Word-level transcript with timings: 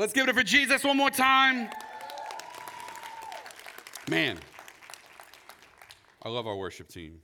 Let's 0.00 0.14
give 0.14 0.24
it 0.24 0.30
up 0.30 0.36
for 0.36 0.42
Jesus 0.42 0.82
one 0.82 0.96
more 0.96 1.10
time. 1.10 1.68
Man, 4.08 4.38
I 6.22 6.30
love 6.30 6.46
our 6.46 6.56
worship 6.56 6.88
team. 6.88 7.20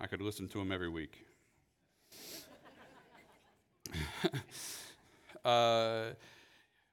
I 0.00 0.06
could 0.06 0.22
listen 0.22 0.46
to 0.50 0.58
them 0.58 0.70
every 0.70 0.88
week. 0.88 1.26
uh, 5.44 6.10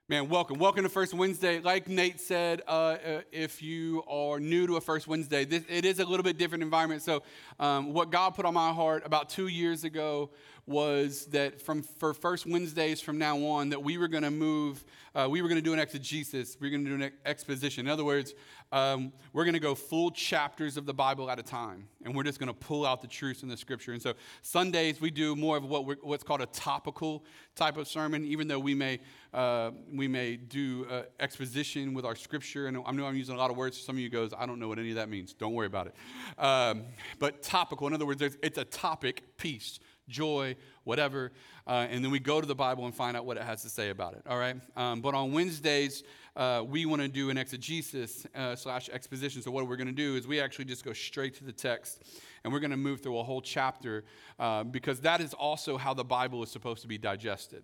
Man, 0.09 0.29
welcome. 0.29 0.57
Welcome 0.57 0.83
to 0.83 0.89
First 0.89 1.13
Wednesday. 1.13 1.59
Like 1.59 1.89
Nate 1.89 2.21
said, 2.21 2.61
uh, 2.65 2.71
uh, 2.71 3.21
if 3.29 3.61
you 3.61 4.05
are 4.07 4.39
new 4.39 4.65
to 4.65 4.77
a 4.77 4.81
First 4.81 5.05
Wednesday, 5.05 5.43
this, 5.43 5.65
it 5.67 5.83
is 5.83 5.99
a 5.99 6.05
little 6.05 6.23
bit 6.23 6.37
different 6.37 6.63
environment. 6.63 7.01
So, 7.01 7.23
um, 7.59 7.91
what 7.91 8.09
God 8.09 8.33
put 8.33 8.45
on 8.45 8.53
my 8.53 8.71
heart 8.71 9.05
about 9.05 9.27
two 9.27 9.47
years 9.47 9.83
ago 9.83 10.29
was 10.67 11.27
that 11.27 11.61
from 11.61 11.81
for 11.81 12.13
First 12.13 12.45
Wednesdays 12.45 12.99
from 12.99 13.17
now 13.17 13.37
on, 13.45 13.69
that 13.69 13.81
we 13.81 13.97
were 13.97 14.09
going 14.09 14.23
to 14.23 14.31
move, 14.31 14.83
uh, 15.15 15.27
we 15.29 15.41
were 15.41 15.47
going 15.47 15.57
to 15.57 15.63
do 15.63 15.71
an 15.71 15.79
exegesis, 15.79 16.57
we 16.59 16.67
were 16.67 16.71
going 16.71 16.83
to 16.83 16.97
do 16.97 17.03
an 17.03 17.11
exposition. 17.25 17.87
In 17.87 17.91
other 17.91 18.03
words, 18.03 18.33
um, 18.73 19.13
we're 19.31 19.45
going 19.45 19.53
to 19.53 19.61
go 19.61 19.73
full 19.73 20.11
chapters 20.11 20.75
of 20.75 20.85
the 20.85 20.93
Bible 20.93 21.31
at 21.31 21.39
a 21.39 21.43
time, 21.43 21.87
and 22.03 22.13
we're 22.13 22.23
just 22.23 22.37
going 22.37 22.47
to 22.47 22.53
pull 22.53 22.85
out 22.85 23.01
the 23.01 23.07
truths 23.07 23.43
in 23.43 23.49
the 23.49 23.55
Scripture. 23.55 23.93
And 23.93 24.01
so 24.01 24.13
Sundays 24.41 24.99
we 24.99 25.09
do 25.09 25.37
more 25.37 25.55
of 25.55 25.63
what 25.63 26.03
what's 26.05 26.23
called 26.23 26.41
a 26.41 26.47
topical 26.47 27.23
type 27.55 27.77
of 27.77 27.87
sermon, 27.87 28.25
even 28.25 28.49
though 28.49 28.59
we 28.59 28.75
may 28.75 28.99
uh, 29.33 29.71
we 29.93 30.09
may 30.09 30.35
do 30.35 30.85
uh, 30.91 31.03
exposition 31.21 31.93
with 31.93 32.03
our 32.03 32.15
Scripture. 32.15 32.67
And 32.67 32.77
I 32.85 32.91
know 32.91 33.05
I'm 33.05 33.15
using 33.15 33.35
a 33.35 33.37
lot 33.37 33.51
of 33.51 33.55
words. 33.55 33.79
Some 33.79 33.95
of 33.95 33.99
you 34.01 34.09
goes, 34.09 34.33
I 34.37 34.45
don't 34.45 34.59
know 34.59 34.67
what 34.67 34.79
any 34.79 34.89
of 34.89 34.95
that 34.95 35.07
means. 35.07 35.31
Don't 35.31 35.53
worry 35.53 35.67
about 35.67 35.87
it. 35.87 35.95
Um, 36.37 36.83
but 37.19 37.41
topical, 37.41 37.87
in 37.87 37.93
other 37.93 38.05
words, 38.05 38.21
it's 38.21 38.57
a 38.57 38.65
topic 38.65 39.37
piece 39.37 39.79
joy, 40.07 40.55
whatever. 40.83 41.31
Uh, 41.65 41.87
and 41.89 42.03
then 42.03 42.11
we 42.11 42.19
go 42.19 42.39
to 42.39 42.47
the 42.47 42.55
Bible 42.55 42.85
and 42.85 42.95
find 42.95 43.17
out 43.17 43.25
what 43.25 43.37
it 43.37 43.43
has 43.43 43.61
to 43.63 43.69
say 43.69 43.89
about 43.89 44.13
it, 44.13 44.23
all 44.27 44.37
right? 44.37 44.55
Um, 44.75 45.01
but 45.01 45.13
on 45.13 45.31
Wednesdays, 45.33 46.03
uh, 46.35 46.63
we 46.65 46.85
want 46.85 47.01
to 47.01 47.07
do 47.07 47.29
an 47.29 47.37
exegesis 47.37 48.25
uh, 48.35 48.55
slash 48.55 48.89
exposition. 48.89 49.41
So, 49.41 49.51
what 49.51 49.67
we're 49.67 49.75
going 49.75 49.87
to 49.87 49.93
do 49.93 50.15
is 50.15 50.27
we 50.27 50.39
actually 50.39 50.65
just 50.65 50.85
go 50.85 50.93
straight 50.93 51.35
to 51.35 51.43
the 51.43 51.51
text 51.51 52.03
and 52.43 52.53
we're 52.53 52.59
going 52.59 52.71
to 52.71 52.77
move 52.77 53.01
through 53.01 53.17
a 53.17 53.23
whole 53.23 53.41
chapter 53.41 54.05
uh, 54.39 54.63
because 54.63 55.01
that 55.01 55.19
is 55.19 55.33
also 55.33 55.77
how 55.77 55.93
the 55.93 56.03
Bible 56.03 56.43
is 56.43 56.51
supposed 56.51 56.83
to 56.83 56.87
be 56.87 56.97
digested, 56.97 57.63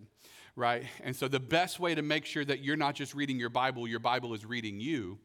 right? 0.55 0.83
And 1.03 1.15
so, 1.15 1.27
the 1.27 1.39
best 1.39 1.79
way 1.79 1.93
to 1.93 2.01
make 2.01 2.25
sure 2.25 2.43
that 2.45 2.63
you're 2.63 2.75
not 2.75 2.95
just 2.95 3.13
reading 3.13 3.39
your 3.39 3.49
Bible, 3.49 3.87
your 3.87 3.99
Bible 3.99 4.33
is 4.33 4.43
reading 4.45 4.79
you 4.79 5.19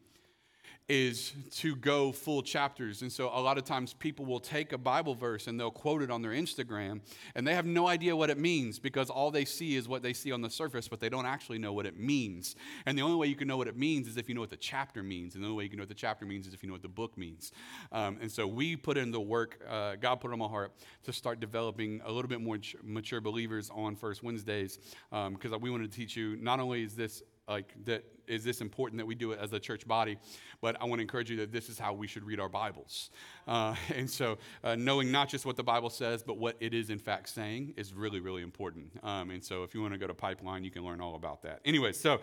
is 0.89 1.33
to 1.51 1.75
go 1.75 2.11
full 2.11 2.41
chapters. 2.41 3.03
And 3.03 3.11
so 3.11 3.29
a 3.31 3.39
lot 3.39 3.59
of 3.59 3.63
times 3.63 3.93
people 3.93 4.25
will 4.25 4.39
take 4.39 4.73
a 4.73 4.77
Bible 4.77 5.13
verse 5.13 5.45
and 5.45 5.59
they'll 5.59 5.69
quote 5.69 6.01
it 6.01 6.09
on 6.09 6.23
their 6.23 6.31
Instagram 6.31 7.01
and 7.35 7.47
they 7.47 7.53
have 7.53 7.67
no 7.67 7.87
idea 7.87 8.15
what 8.15 8.31
it 8.31 8.39
means 8.39 8.79
because 8.79 9.11
all 9.11 9.29
they 9.29 9.45
see 9.45 9.75
is 9.75 9.87
what 9.87 10.01
they 10.01 10.13
see 10.13 10.31
on 10.31 10.41
the 10.41 10.49
surface, 10.49 10.87
but 10.87 10.99
they 10.99 11.09
don't 11.09 11.27
actually 11.27 11.59
know 11.59 11.73
what 11.73 11.85
it 11.85 11.99
means. 11.99 12.55
And 12.87 12.97
the 12.97 13.03
only 13.03 13.17
way 13.17 13.27
you 13.27 13.35
can 13.35 13.47
know 13.47 13.57
what 13.57 13.67
it 13.67 13.77
means 13.77 14.07
is 14.07 14.17
if 14.17 14.27
you 14.27 14.33
know 14.33 14.41
what 14.41 14.49
the 14.49 14.57
chapter 14.57 15.03
means. 15.03 15.35
And 15.35 15.43
the 15.43 15.47
only 15.47 15.57
way 15.59 15.63
you 15.65 15.69
can 15.69 15.77
know 15.77 15.83
what 15.83 15.89
the 15.89 15.95
chapter 15.95 16.25
means 16.25 16.47
is 16.47 16.55
if 16.55 16.63
you 16.63 16.67
know 16.67 16.73
what 16.73 16.81
the 16.81 16.89
book 16.89 17.17
means. 17.17 17.51
Um, 17.91 18.17
and 18.19 18.31
so 18.31 18.47
we 18.47 18.75
put 18.75 18.97
in 18.97 19.11
the 19.11 19.21
work, 19.21 19.59
uh, 19.69 19.95
God 19.95 20.15
put 20.15 20.31
on 20.31 20.39
my 20.39 20.47
heart 20.47 20.73
to 21.03 21.13
start 21.13 21.39
developing 21.39 22.01
a 22.03 22.11
little 22.11 22.29
bit 22.29 22.41
more 22.41 22.57
mature 22.83 23.21
believers 23.21 23.69
on 23.73 23.95
First 23.95 24.23
Wednesdays 24.23 24.79
because 25.11 25.53
um, 25.53 25.61
we 25.61 25.69
wanted 25.69 25.91
to 25.91 25.97
teach 25.97 26.17
you 26.17 26.35
not 26.37 26.59
only 26.59 26.83
is 26.83 26.95
this 26.95 27.21
like 27.49 27.73
that 27.85 28.05
is 28.27 28.43
this 28.43 28.61
important 28.61 28.99
that 28.99 29.05
we 29.05 29.15
do 29.15 29.31
it 29.31 29.39
as 29.41 29.51
a 29.51 29.59
church 29.59 29.87
body? 29.87 30.17
But 30.61 30.79
i 30.79 30.85
want 30.85 30.99
to 30.99 31.01
encourage 31.01 31.31
you 31.31 31.37
that 31.37 31.51
this 31.51 31.67
is 31.67 31.79
how 31.79 31.93
we 31.93 32.05
should 32.07 32.23
read 32.23 32.39
our 32.39 32.47
bibles. 32.47 33.09
Uh, 33.47 33.75
and 33.95 34.09
so 34.09 34.37
uh, 34.63 34.75
knowing 34.75 35.11
not 35.11 35.27
just 35.27 35.45
what 35.45 35.57
the 35.57 35.63
bible 35.63 35.89
says 35.89 36.23
but 36.23 36.37
what 36.37 36.55
it 36.59 36.73
is 36.73 36.89
in 36.89 36.99
fact 36.99 37.29
saying 37.29 37.73
is 37.75 37.93
really 37.93 38.19
really 38.19 38.43
important. 38.43 38.91
Um, 39.03 39.31
and 39.31 39.43
so 39.43 39.63
if 39.63 39.73
you 39.73 39.81
want 39.81 39.93
to 39.93 39.99
go 39.99 40.07
to 40.07 40.13
pipeline 40.13 40.63
you 40.63 40.71
can 40.71 40.85
learn 40.85 41.01
all 41.01 41.15
about 41.15 41.41
that. 41.43 41.59
Anyway 41.65 41.91
so 41.91 42.19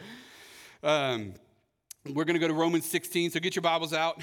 um, 0.83 1.35
we're 2.07 2.25
going 2.25 2.35
to 2.35 2.41
go 2.41 2.49
to 2.49 2.55
romans 2.55 2.87
16 2.87 3.33
so 3.33 3.41
get 3.41 3.57
your 3.57 3.63
bibles 3.63 3.93
out 3.93 4.23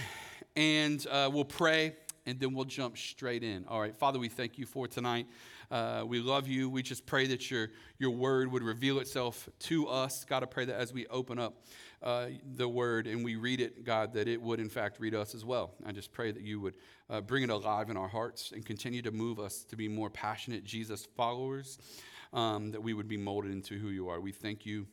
and 0.55 1.05
uh, 1.11 1.29
we'll 1.31 1.43
pray 1.43 1.95
and 2.25 2.39
then 2.39 2.53
we'll 2.53 2.63
jump 2.63 2.97
straight 2.97 3.43
in. 3.43 3.65
All 3.67 3.81
right 3.81 3.95
father 3.95 4.19
we 4.19 4.29
thank 4.29 4.57
you 4.57 4.66
for 4.66 4.88
tonight 4.88 5.28
uh, 5.73 6.06
we 6.06 6.19
love 6.19 6.47
you. 6.47 6.69
We 6.69 6.84
just 6.84 7.03
pray 7.07 7.25
that 7.25 7.50
your, 7.50 7.72
your 7.97 8.11
word 8.11 8.51
would 8.51 8.61
reveal 8.61 9.00
itself 9.00 9.50
to 9.61 9.88
us. 9.88 10.23
God, 10.23 10.44
I 10.44 10.45
pray 10.45 10.66
that 10.66 10.75
as 10.75 10.94
we 10.94 11.07
open 11.07 11.39
up 11.39 11.66
uh, 12.03 12.28
the 12.57 12.69
word 12.69 13.07
and 13.07 13.25
we 13.25 13.38
read 13.38 13.59
it, 13.59 13.84
God, 13.84 14.13
that 14.13 14.28
it 14.28 14.39
would 14.39 14.59
in 14.59 14.69
fact 14.69 15.00
read 15.00 15.16
us 15.16 15.34
as 15.34 15.44
well. 15.44 15.73
I 15.84 15.91
just 15.91 16.11
pray 16.11 16.31
that 16.31 16.44
you 16.44 16.59
would 16.59 16.75
uh, 17.09 17.22
bring 17.22 17.41
it 17.41 17.50
alive 17.50 17.89
in 17.89 17.97
our 17.97 18.07
hearts 18.07 18.51
and 18.51 18.63
continue 18.63 19.01
to 19.01 19.09
move 19.09 19.39
us 19.39 19.63
to 19.63 19.75
be 19.75 19.88
more 19.88 20.11
passionate 20.11 20.63
Jesus 20.63 21.07
followers, 21.17 21.79
um, 22.34 22.69
that 22.69 22.84
we 22.84 22.94
would 22.94 23.07
be 23.07 23.17
molded 23.17 23.51
into 23.51 23.79
who 23.79 23.88
you 23.88 24.09
are. 24.09 24.22
We 24.22 24.31
thank 24.31 24.67
you 24.67 24.85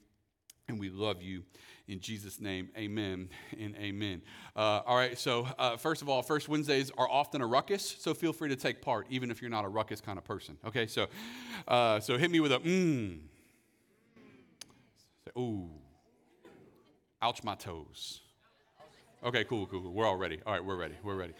and 0.66 0.80
we 0.80 0.88
love 0.88 1.20
you. 1.20 1.42
In 1.90 1.98
Jesus' 1.98 2.40
name, 2.40 2.68
amen 2.78 3.28
and 3.58 3.74
amen. 3.74 4.22
Uh, 4.54 4.80
all 4.86 4.96
right, 4.96 5.18
so 5.18 5.48
uh, 5.58 5.76
first 5.76 6.02
of 6.02 6.08
all, 6.08 6.22
First 6.22 6.48
Wednesdays 6.48 6.92
are 6.96 7.10
often 7.10 7.42
a 7.42 7.46
ruckus, 7.48 7.96
so 7.98 8.14
feel 8.14 8.32
free 8.32 8.48
to 8.48 8.54
take 8.54 8.80
part, 8.80 9.08
even 9.10 9.28
if 9.28 9.42
you're 9.42 9.50
not 9.50 9.64
a 9.64 9.68
ruckus 9.68 10.00
kind 10.00 10.16
of 10.16 10.22
person. 10.22 10.56
Okay, 10.64 10.86
so 10.86 11.08
uh, 11.66 11.98
so 11.98 12.16
hit 12.16 12.30
me 12.30 12.38
with 12.38 12.52
a 12.52 12.60
mmm. 12.60 13.18
Ooh. 15.36 15.68
Ouch 17.22 17.42
my 17.42 17.56
toes. 17.56 18.20
Okay, 19.24 19.42
cool, 19.42 19.66
cool, 19.66 19.82
cool. 19.82 19.92
We're 19.92 20.06
all 20.06 20.16
ready. 20.16 20.38
All 20.46 20.52
right, 20.52 20.64
we're 20.64 20.76
ready. 20.76 20.94
We're 21.02 21.16
ready. 21.16 21.34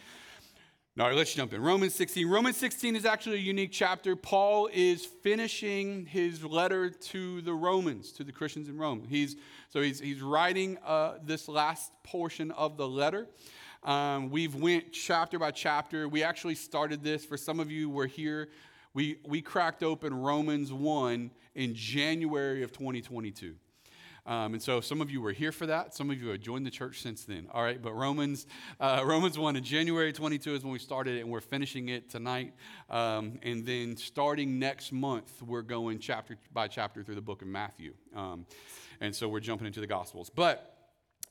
All 1.01 1.07
right, 1.07 1.17
let's 1.17 1.33
jump 1.33 1.55
in. 1.55 1.63
Romans 1.63 1.95
16. 1.95 2.29
Romans 2.29 2.59
16 2.59 2.95
is 2.95 3.07
actually 3.07 3.37
a 3.37 3.41
unique 3.41 3.73
chapter. 3.73 4.15
Paul 4.15 4.69
is 4.71 5.07
finishing 5.07 6.05
his 6.05 6.45
letter 6.45 6.91
to 6.91 7.41
the 7.41 7.55
Romans, 7.55 8.13
to 8.13 8.23
the 8.23 8.33
Christians 8.33 8.69
in 8.69 8.77
Rome. 8.77 9.07
He's 9.09 9.37
so 9.71 9.81
he's 9.81 9.99
he's 9.99 10.21
writing 10.21 10.77
uh, 10.85 11.15
this 11.25 11.49
last 11.49 11.91
portion 12.03 12.51
of 12.51 12.77
the 12.77 12.87
letter. 12.87 13.29
Um, 13.83 14.29
we've 14.29 14.55
went 14.55 14.93
chapter 14.93 15.39
by 15.39 15.53
chapter. 15.53 16.07
We 16.07 16.23
actually 16.23 16.57
started 16.57 17.03
this. 17.03 17.25
For 17.25 17.39
some 17.39 17.61
of 17.61 17.71
you 17.71 17.89
were 17.89 18.07
here. 18.07 18.51
We 18.93 19.21
we 19.25 19.41
cracked 19.41 19.83
open 19.83 20.13
Romans 20.13 20.71
1 20.71 21.31
in 21.55 21.75
January 21.75 22.63
of 22.63 22.73
2022. 22.73 23.55
Um, 24.27 24.55
and 24.55 24.63
so 24.63 24.81
some 24.81 25.01
of 25.01 25.11
you 25.11 25.21
were 25.21 25.33
here 25.33 25.53
for 25.53 25.67
that. 25.67 25.95
Some 25.95 26.11
of 26.11 26.21
you 26.21 26.29
have 26.29 26.41
joined 26.41 26.67
the 26.67 26.71
church 26.71 27.01
since 27.01 27.25
then. 27.25 27.47
All 27.53 27.63
right, 27.63 27.81
but 27.81 27.93
Romans, 27.93 28.47
uh, 28.79 29.03
Romans 29.05 29.39
1 29.39 29.57
in 29.57 29.65
January 29.65 30.13
22 30.13 30.55
is 30.55 30.65
when 30.65 30.73
we 30.73 30.79
started 30.79 31.17
it, 31.17 31.21
and 31.21 31.31
we're 31.31 31.41
finishing 31.41 31.89
it 31.89 32.11
tonight. 32.11 32.55
Um, 32.89 33.39
and 33.43 33.65
then 33.65 33.97
starting 33.97 34.59
next 34.59 34.93
month, 34.93 35.43
we're 35.43 35.63
going 35.63 35.99
chapter 35.99 36.37
by 36.53 36.69
chapter 36.69 37.03
through 37.03 37.17
the 37.17 37.21
book 37.21 37.43
of 37.43 37.49
Matthew. 37.49 37.95
Um, 38.15 38.47
and 39.01 39.15
so 39.15 39.29
we're 39.29 39.41
jumping 39.41 39.67
into 39.67 39.81
the 39.81 39.87
Gospels. 39.87 40.31
But 40.35 40.80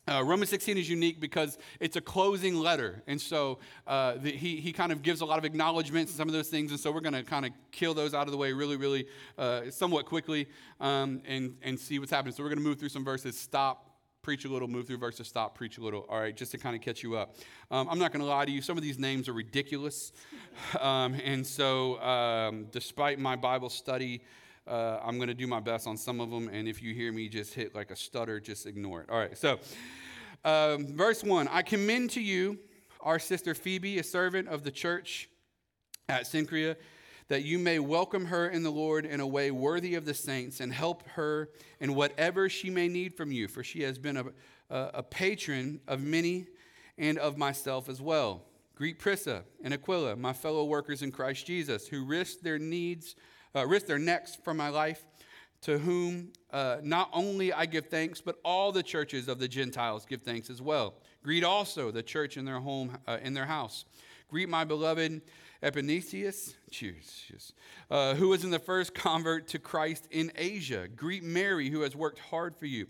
uh, 0.09 0.23
Romans 0.23 0.49
16 0.49 0.77
is 0.77 0.89
unique 0.89 1.19
because 1.19 1.57
it's 1.79 1.95
a 1.95 2.01
closing 2.01 2.55
letter. 2.55 3.03
And 3.07 3.19
so 3.19 3.59
uh, 3.87 4.15
the, 4.17 4.31
he, 4.31 4.57
he 4.57 4.71
kind 4.71 4.91
of 4.91 5.01
gives 5.01 5.21
a 5.21 5.25
lot 5.25 5.37
of 5.37 5.45
acknowledgments 5.45 6.11
and 6.11 6.17
some 6.17 6.27
of 6.27 6.33
those 6.33 6.49
things. 6.49 6.71
And 6.71 6.79
so 6.79 6.91
we're 6.91 7.01
going 7.01 7.13
to 7.13 7.23
kind 7.23 7.45
of 7.45 7.51
kill 7.71 7.93
those 7.93 8.13
out 8.13 8.27
of 8.27 8.31
the 8.31 8.37
way 8.37 8.51
really, 8.53 8.75
really 8.75 9.07
uh, 9.37 9.69
somewhat 9.69 10.05
quickly 10.05 10.47
um, 10.79 11.21
and, 11.25 11.55
and 11.61 11.79
see 11.79 11.99
what's 11.99 12.11
happening. 12.11 12.33
So 12.33 12.43
we're 12.43 12.49
going 12.49 12.59
to 12.59 12.67
move 12.67 12.79
through 12.79 12.89
some 12.89 13.05
verses, 13.05 13.37
stop, 13.37 13.85
preach 14.21 14.45
a 14.45 14.49
little, 14.49 14.67
move 14.67 14.87
through 14.87 14.97
verses, 14.97 15.27
stop, 15.27 15.55
preach 15.55 15.77
a 15.77 15.81
little. 15.81 16.05
All 16.09 16.19
right, 16.19 16.35
just 16.35 16.51
to 16.51 16.57
kind 16.57 16.75
of 16.75 16.81
catch 16.81 17.03
you 17.03 17.15
up. 17.15 17.35
Um, 17.71 17.87
I'm 17.89 17.99
not 17.99 18.11
going 18.11 18.21
to 18.21 18.27
lie 18.27 18.45
to 18.45 18.51
you, 18.51 18.61
some 18.61 18.77
of 18.77 18.83
these 18.83 18.99
names 18.99 19.29
are 19.29 19.33
ridiculous. 19.33 20.11
Um, 20.79 21.13
and 21.23 21.47
so 21.47 21.99
um, 22.01 22.67
despite 22.69 23.17
my 23.17 23.35
Bible 23.35 23.69
study, 23.69 24.21
uh, 24.67 24.99
I'm 25.03 25.17
going 25.17 25.29
to 25.29 25.33
do 25.33 25.47
my 25.47 25.59
best 25.59 25.87
on 25.87 25.97
some 25.97 26.19
of 26.19 26.29
them, 26.29 26.47
and 26.47 26.67
if 26.67 26.81
you 26.81 26.93
hear 26.93 27.11
me 27.11 27.27
just 27.27 27.53
hit 27.53 27.73
like 27.73 27.89
a 27.89 27.95
stutter, 27.95 28.39
just 28.39 28.67
ignore 28.67 29.01
it. 29.01 29.09
All 29.09 29.17
right, 29.17 29.35
so 29.35 29.59
um, 30.43 30.95
verse 30.95 31.23
1 31.23 31.47
I 31.47 31.61
commend 31.61 32.11
to 32.11 32.21
you 32.21 32.59
our 33.01 33.19
sister 33.19 33.53
Phoebe, 33.53 33.99
a 33.99 34.03
servant 34.03 34.47
of 34.47 34.63
the 34.63 34.71
church 34.71 35.29
at 36.07 36.23
Cenchrea, 36.23 36.75
that 37.27 37.43
you 37.43 37.59
may 37.59 37.79
welcome 37.79 38.25
her 38.25 38.49
in 38.49 38.63
the 38.63 38.71
Lord 38.71 39.05
in 39.05 39.19
a 39.19 39.27
way 39.27 39.51
worthy 39.51 39.95
of 39.95 40.05
the 40.05 40.13
saints 40.13 40.59
and 40.59 40.73
help 40.73 41.07
her 41.09 41.49
in 41.79 41.95
whatever 41.95 42.49
she 42.49 42.69
may 42.69 42.87
need 42.87 43.13
from 43.13 43.31
you, 43.31 43.47
for 43.47 43.63
she 43.63 43.83
has 43.83 43.97
been 43.97 44.17
a, 44.17 44.25
a, 44.69 44.91
a 44.95 45.03
patron 45.03 45.79
of 45.87 46.01
many 46.01 46.47
and 46.97 47.17
of 47.17 47.37
myself 47.37 47.87
as 47.87 48.01
well. 48.01 48.43
Greet 48.75 48.99
Prisca 48.99 49.43
and 49.63 49.73
Aquila, 49.73 50.15
my 50.15 50.33
fellow 50.33 50.65
workers 50.65 51.01
in 51.01 51.11
Christ 51.11 51.45
Jesus, 51.45 51.87
who 51.87 52.03
risked 52.03 52.43
their 52.43 52.59
needs 52.59 53.15
uh, 53.55 53.65
risk 53.65 53.87
their 53.87 53.99
necks 53.99 54.37
for 54.43 54.53
my 54.53 54.69
life, 54.69 55.05
to 55.61 55.77
whom 55.77 56.31
uh, 56.51 56.77
not 56.81 57.09
only 57.13 57.51
I 57.51 57.65
give 57.65 57.87
thanks, 57.87 58.21
but 58.21 58.39
all 58.43 58.71
the 58.71 58.83
churches 58.83 59.27
of 59.27 59.39
the 59.39 59.47
Gentiles 59.47 60.05
give 60.05 60.21
thanks 60.21 60.49
as 60.49 60.61
well. 60.61 60.95
Greet 61.23 61.43
also 61.43 61.91
the 61.91 62.03
church 62.03 62.37
in 62.37 62.45
their 62.45 62.59
home, 62.59 62.97
uh, 63.07 63.17
in 63.21 63.33
their 63.33 63.45
house. 63.45 63.85
Greet 64.29 64.47
my 64.47 64.63
beloved 64.63 65.21
Epaphras, 65.61 66.55
cheers, 66.71 67.53
uh, 67.91 68.13
who 68.15 68.29
was 68.29 68.43
in 68.43 68.51
the 68.51 68.59
first 68.59 68.93
convert 68.93 69.47
to 69.47 69.59
Christ 69.59 70.07
in 70.11 70.31
Asia. 70.35 70.87
Greet 70.87 71.23
Mary, 71.23 71.69
who 71.69 71.81
has 71.81 71.95
worked 71.95 72.19
hard 72.19 72.55
for 72.55 72.65
you. 72.65 72.87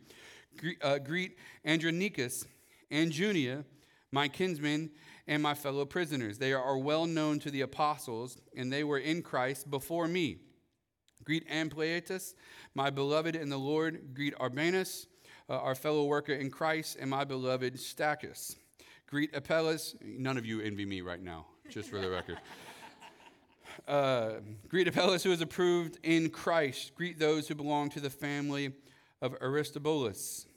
Greet, 0.58 0.78
uh, 0.84 1.00
greet 1.00 1.38
Andronicus 1.66 2.46
and 2.92 3.12
Junia, 3.12 3.66
my 4.12 4.28
kinsmen 4.28 4.92
and 5.28 5.42
my 5.42 5.54
fellow 5.54 5.86
prisoners. 5.86 6.38
They 6.38 6.54
are 6.54 6.78
well 6.78 7.06
known 7.06 7.40
to 7.40 7.52
the 7.52 7.62
apostles, 7.62 8.38
and 8.56 8.72
they 8.72 8.84
were 8.84 9.00
in 9.00 9.22
Christ 9.22 9.70
before 9.72 10.08
me. 10.08 10.38
Greet 11.30 11.48
Ampliatus, 11.48 12.34
my 12.74 12.90
beloved 12.90 13.36
in 13.36 13.50
the 13.50 13.58
Lord. 13.58 14.16
Greet 14.16 14.34
Urbanus, 14.42 15.06
uh, 15.48 15.60
our 15.60 15.76
fellow 15.76 16.06
worker 16.06 16.34
in 16.34 16.50
Christ, 16.50 16.98
and 17.00 17.08
my 17.08 17.24
beloved 17.24 17.76
Stachys. 17.76 18.56
Greet 19.06 19.36
Apelles. 19.36 19.94
None 20.04 20.40
of 20.40 20.46
you 20.48 20.60
envy 20.60 20.88
me 20.88 21.02
right 21.02 21.22
now, 21.22 21.46
just 21.70 21.92
for 21.92 22.02
the 22.02 22.10
record. 22.10 22.40
Uh, 23.88 24.42
greet 24.68 24.88
Apelles, 24.90 25.24
who 25.24 25.32
is 25.32 25.40
approved 25.40 26.00
in 26.04 26.30
Christ. 26.30 26.94
Greet 26.96 27.18
those 27.18 27.48
who 27.48 27.56
belong 27.56 27.90
to 27.92 28.02
the 28.02 28.10
family 28.10 28.74
of 29.22 29.36
Aristobulus. 29.40 30.48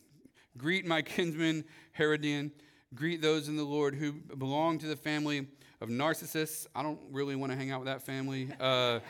Greet 0.57 0.85
my 0.87 1.03
kinsman 1.03 1.63
Herodion. 1.93 2.51
Greet 2.95 3.23
those 3.23 3.49
in 3.49 3.57
the 3.57 3.63
Lord 3.63 3.95
who 3.95 4.13
belong 4.13 4.79
to 4.81 4.87
the 4.87 4.97
family 4.97 5.47
of 5.81 5.89
Narcissus. 5.89 6.67
I 6.75 6.83
don't 6.83 6.99
really 7.11 7.37
want 7.37 7.53
to 7.53 7.59
hang 7.59 7.71
out 7.71 7.81
with 7.81 7.87
that 7.87 8.03
family. 8.03 8.49
Uh, 8.59 9.01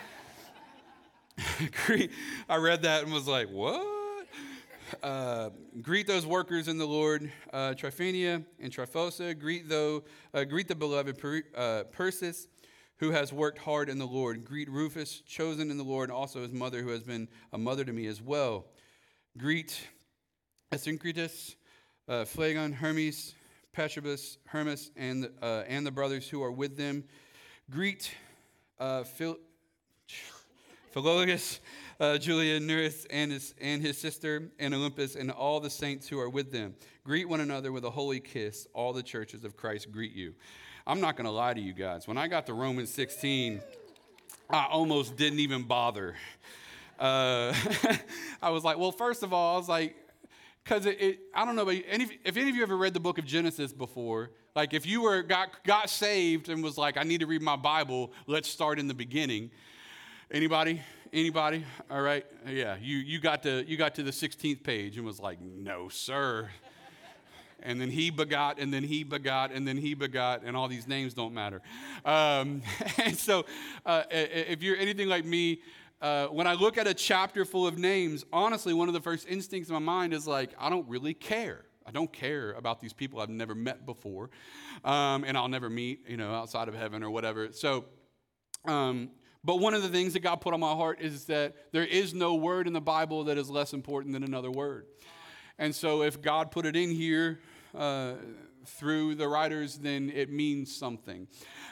I 2.49 2.57
read 2.57 2.83
that 2.83 3.05
and 3.05 3.13
was 3.13 3.27
like, 3.27 3.49
what? 3.49 3.87
Uh, 5.03 5.51
greet 5.81 6.07
those 6.07 6.27
workers 6.27 6.69
in 6.69 6.79
the 6.79 6.87
Lord, 6.87 7.33
uh, 7.53 7.75
Tryphaena 7.77 8.45
and 8.61 8.73
Tryphosa. 8.73 9.39
Greet, 9.39 9.69
though, 9.69 10.05
uh, 10.35 10.45
greet 10.45 10.69
the 10.69 10.75
beloved 10.75 11.19
per, 11.19 11.43
uh, 11.57 11.85
Persis, 11.91 12.47
who 12.99 13.11
has 13.11 13.33
worked 13.33 13.59
hard 13.59 13.89
in 13.89 13.99
the 13.99 14.07
Lord. 14.07 14.45
Greet 14.45 14.69
Rufus, 14.71 15.23
chosen 15.27 15.71
in 15.71 15.79
the 15.79 15.85
Lord, 15.85 16.11
and 16.11 16.17
also 16.17 16.43
his 16.43 16.53
mother, 16.53 16.83
who 16.83 16.91
has 16.91 17.03
been 17.03 17.29
a 17.53 17.59
mother 17.59 17.85
to 17.85 17.93
me 17.93 18.07
as 18.07 18.21
well. 18.21 18.67
Greet 19.39 19.81
Asyncritus, 20.73 21.57
uh, 22.09 22.25
Phlegon, 22.25 22.73
Hermes, 22.73 23.35
Patrobas, 23.75 24.37
Hermas, 24.47 24.91
and, 24.97 25.31
uh, 25.41 25.63
and 25.67 25.87
the 25.87 25.91
brothers 25.91 26.29
who 26.29 26.43
are 26.43 26.53
with 26.53 26.77
them. 26.77 27.05
Greet 27.71 28.15
uh, 28.79 29.05
Phil- 29.05 29.39
Philologus, 30.93 31.61
uh, 32.01 32.19
Julia, 32.19 32.61
Nereus, 32.61 33.07
and 33.11 33.33
his, 33.33 33.55
and 33.61 33.81
his 33.81 33.97
sister, 33.97 34.51
and 34.59 34.75
Olympas, 34.75 35.17
and 35.17 35.31
all 35.31 35.59
the 35.61 35.71
saints 35.71 36.09
who 36.09 36.19
are 36.19 36.29
with 36.29 36.53
them. 36.53 36.75
Greet 37.05 37.29
one 37.29 37.41
another 37.41 37.73
with 37.73 37.85
a 37.85 37.91
holy 37.91 38.21
kiss. 38.21 38.67
All 38.75 38.93
the 38.93 39.03
churches 39.03 39.45
of 39.45 39.57
Christ 39.57 39.91
greet 39.91 40.13
you. 40.13 40.35
I'm 40.87 41.01
not 41.01 41.17
going 41.17 41.25
to 41.25 41.31
lie 41.31 41.55
to 41.55 41.61
you 41.61 41.73
guys. 41.73 42.07
When 42.07 42.19
I 42.19 42.29
got 42.29 42.47
to 42.47 42.55
Romans 42.55 42.91
16, 42.91 43.61
I 44.51 44.67
almost 44.71 45.17
didn't 45.17 45.39
even 45.39 45.63
bother. 45.63 46.15
Uh, 46.99 47.55
I 48.43 48.51
was 48.51 48.65
like, 48.65 48.79
well, 48.79 48.93
first 48.93 49.23
of 49.23 49.33
all, 49.33 49.55
I 49.55 49.59
was 49.59 49.69
like, 49.69 49.97
because 50.63 50.87
it, 50.87 51.01
it, 51.01 51.21
I 51.35 51.45
don't 51.45 51.57
know, 51.57 51.65
but 51.65 51.83
any, 51.89 52.07
if 52.25 52.37
any 52.37 52.51
of 52.51 52.57
you 52.57 52.63
ever 52.63 52.77
read 52.77 52.95
the 52.95 53.01
book 53.01 53.19
of 53.19 53.25
Genesis 53.25 53.73
before, 53.73 54.31
like 54.55 54.75
if 54.75 54.87
you 54.87 55.03
were 55.03 55.23
got 55.23 55.65
got 55.65 55.89
saved 55.91 56.49
and 56.49 56.63
was 56.63 56.77
like, 56.77 56.97
I 56.97 57.03
need 57.03 57.21
to 57.21 57.27
read 57.27 57.43
my 57.43 57.57
Bible, 57.57 58.13
let's 58.27 58.49
start 58.49 58.79
in 58.79 58.87
the 58.87 58.95
beginning. 58.95 59.51
Anybody? 60.33 60.81
Anybody? 61.13 61.63
All 61.91 62.01
right. 62.01 62.25
Yeah, 62.49 62.77
you 62.81 62.97
you 62.97 63.21
got 63.21 63.43
to 63.43 63.69
you 63.69 63.77
got 63.77 63.95
to 63.97 64.03
the 64.03 64.11
16th 64.11 64.63
page 64.63 64.97
and 64.97 65.05
was 65.05 65.21
like, 65.21 65.39
no, 65.43 65.91
sir. 65.91 66.49
And 67.63 67.79
then 67.79 67.91
he 67.91 68.09
begot, 68.09 68.59
and 68.59 68.73
then 68.73 68.83
he 68.83 69.05
begot, 69.05 69.53
and 69.53 69.69
then 69.69 69.77
he 69.77 69.93
begot, 69.93 70.43
and 70.43 70.57
all 70.57 70.69
these 70.69 70.89
names 70.89 71.13
don't 71.13 71.35
matter. 71.35 71.61
Um, 72.07 72.63
and 73.05 73.15
so, 73.15 73.45
uh, 73.85 74.05
if 74.11 74.63
you're 74.63 74.79
anything 74.79 75.07
like 75.07 75.27
me, 75.27 75.61
uh, 76.01 76.29
when 76.29 76.47
I 76.47 76.55
look 76.55 76.79
at 76.79 76.87
a 76.87 76.95
chapter 76.95 77.45
full 77.45 77.67
of 77.67 77.77
names, 77.77 78.25
honestly, 78.33 78.73
one 78.73 78.89
of 78.89 78.95
the 78.95 79.03
first 79.03 79.29
instincts 79.29 79.69
in 79.69 79.75
my 79.75 79.81
mind 79.81 80.15
is 80.15 80.27
like, 80.27 80.55
I 80.59 80.71
don't 80.71 80.89
really 80.89 81.13
care. 81.13 81.67
I 81.87 81.91
don't 81.91 82.11
care 82.11 82.53
about 82.53 82.81
these 82.81 82.95
people 82.95 83.21
I've 83.21 83.29
never 83.29 83.55
met 83.55 83.85
before, 83.85 84.31
um, 84.83 85.25
and 85.25 85.37
I'll 85.37 85.49
never 85.49 85.69
meet, 85.69 86.09
you 86.09 86.17
know, 86.17 86.33
outside 86.33 86.69
of 86.69 86.75
heaven 86.75 87.03
or 87.03 87.11
whatever. 87.11 87.53
So, 87.53 87.85
um, 88.65 89.11
but 89.45 89.57
one 89.57 89.75
of 89.75 89.83
the 89.83 89.89
things 89.89 90.13
that 90.13 90.21
God 90.21 90.37
put 90.41 90.55
on 90.55 90.61
my 90.61 90.73
heart 90.73 91.01
is 91.01 91.25
that 91.27 91.73
there 91.73 91.85
is 91.85 92.15
no 92.15 92.35
word 92.35 92.67
in 92.67 92.73
the 92.73 92.81
Bible 92.81 93.25
that 93.25 93.39
is 93.39 93.51
less 93.51 93.73
important 93.73 94.13
than 94.13 94.23
another 94.23 94.51
word. 94.51 94.87
And 95.59 95.75
so, 95.75 96.03
if 96.03 96.23
God 96.23 96.51
put 96.51 96.65
it 96.65 96.77
in 96.77 96.91
here 96.91 97.41
uh, 97.75 98.15
through 98.67 99.17
the 99.17 99.29
writers, 99.29 99.79
then 99.79 100.11
it 100.15 100.31
means 100.31 100.75
something. 100.75 101.27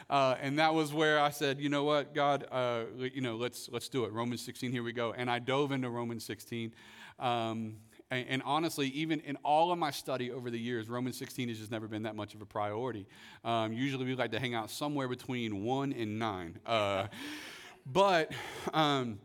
Uh, 0.09 0.35
and 0.41 0.59
that 0.59 0.73
was 0.73 0.93
where 0.93 1.19
I 1.19 1.29
said, 1.29 1.59
you 1.59 1.69
know 1.69 1.83
what, 1.83 2.13
God, 2.13 2.45
uh, 2.51 2.83
you 2.97 3.21
know, 3.21 3.37
let's 3.37 3.69
let's 3.71 3.87
do 3.89 4.03
it. 4.03 4.11
Romans 4.11 4.41
16, 4.41 4.71
here 4.71 4.83
we 4.83 4.91
go. 4.91 5.13
And 5.13 5.29
I 5.29 5.39
dove 5.39 5.71
into 5.71 5.89
Romans 5.89 6.25
16. 6.25 6.73
Um, 7.19 7.77
and, 8.09 8.25
and, 8.27 8.41
honestly, 8.43 8.87
even 8.89 9.21
in 9.21 9.37
all 9.37 9.71
of 9.71 9.79
my 9.79 9.91
study 9.91 10.31
over 10.31 10.51
the 10.51 10.59
years, 10.59 10.89
Romans 10.89 11.17
16 11.17 11.47
has 11.47 11.59
just 11.59 11.71
never 11.71 11.87
been 11.87 12.03
that 12.03 12.15
much 12.15 12.33
of 12.33 12.41
a 12.41 12.45
priority. 12.45 13.07
Um, 13.45 13.71
usually, 13.71 14.05
we 14.05 14.15
like 14.15 14.31
to 14.31 14.39
hang 14.39 14.53
out 14.53 14.69
somewhere 14.69 15.07
between 15.07 15.63
one 15.63 15.93
and 15.93 16.19
nine. 16.19 16.59
Uh, 16.65 17.07
but 17.85 18.31
um, 18.73 19.19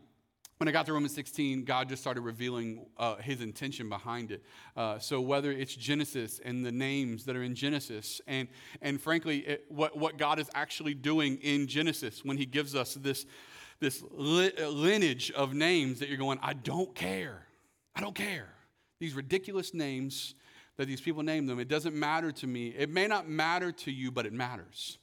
when 0.57 0.67
I 0.67 0.71
got 0.71 0.87
to 0.87 0.93
Romans 0.93 1.13
16, 1.13 1.65
God 1.65 1.87
just 1.87 2.01
started 2.01 2.21
revealing 2.21 2.85
uh, 2.97 3.17
his 3.17 3.41
intention 3.41 3.89
behind 3.89 4.31
it. 4.31 4.43
Uh, 4.75 4.97
so 4.97 5.21
whether 5.21 5.51
it's 5.51 5.75
Genesis 5.75 6.39
and 6.43 6.65
the 6.65 6.71
names 6.71 7.25
that 7.25 7.35
are 7.35 7.43
in 7.43 7.53
Genesis, 7.53 8.21
and, 8.25 8.47
and 8.81 8.99
frankly, 8.99 9.39
it, 9.39 9.65
what, 9.69 9.95
what 9.95 10.17
God 10.17 10.39
is 10.39 10.49
actually 10.55 10.95
doing 10.95 11.37
in 11.43 11.67
Genesis 11.67 12.25
when 12.25 12.37
he 12.37 12.45
gives 12.45 12.73
us 12.73 12.95
this, 12.95 13.27
this 13.79 14.03
li- 14.11 14.53
lineage 14.57 15.31
of 15.31 15.53
names 15.53 15.99
that 15.99 16.09
you're 16.09 16.17
going, 16.17 16.39
I 16.41 16.53
don't 16.53 16.93
care. 16.95 17.45
I 17.95 18.01
don't 18.01 18.15
care. 18.15 18.49
These 18.99 19.13
ridiculous 19.13 19.75
names 19.75 20.33
that 20.77 20.87
these 20.87 21.01
people 21.01 21.21
name 21.21 21.45
them, 21.45 21.59
it 21.59 21.67
doesn't 21.67 21.95
matter 21.95 22.31
to 22.31 22.47
me. 22.47 22.69
It 22.69 22.89
may 22.89 23.07
not 23.07 23.29
matter 23.29 23.71
to 23.71 23.91
you, 23.91 24.11
but 24.11 24.25
it 24.25 24.33
matters. 24.33 24.97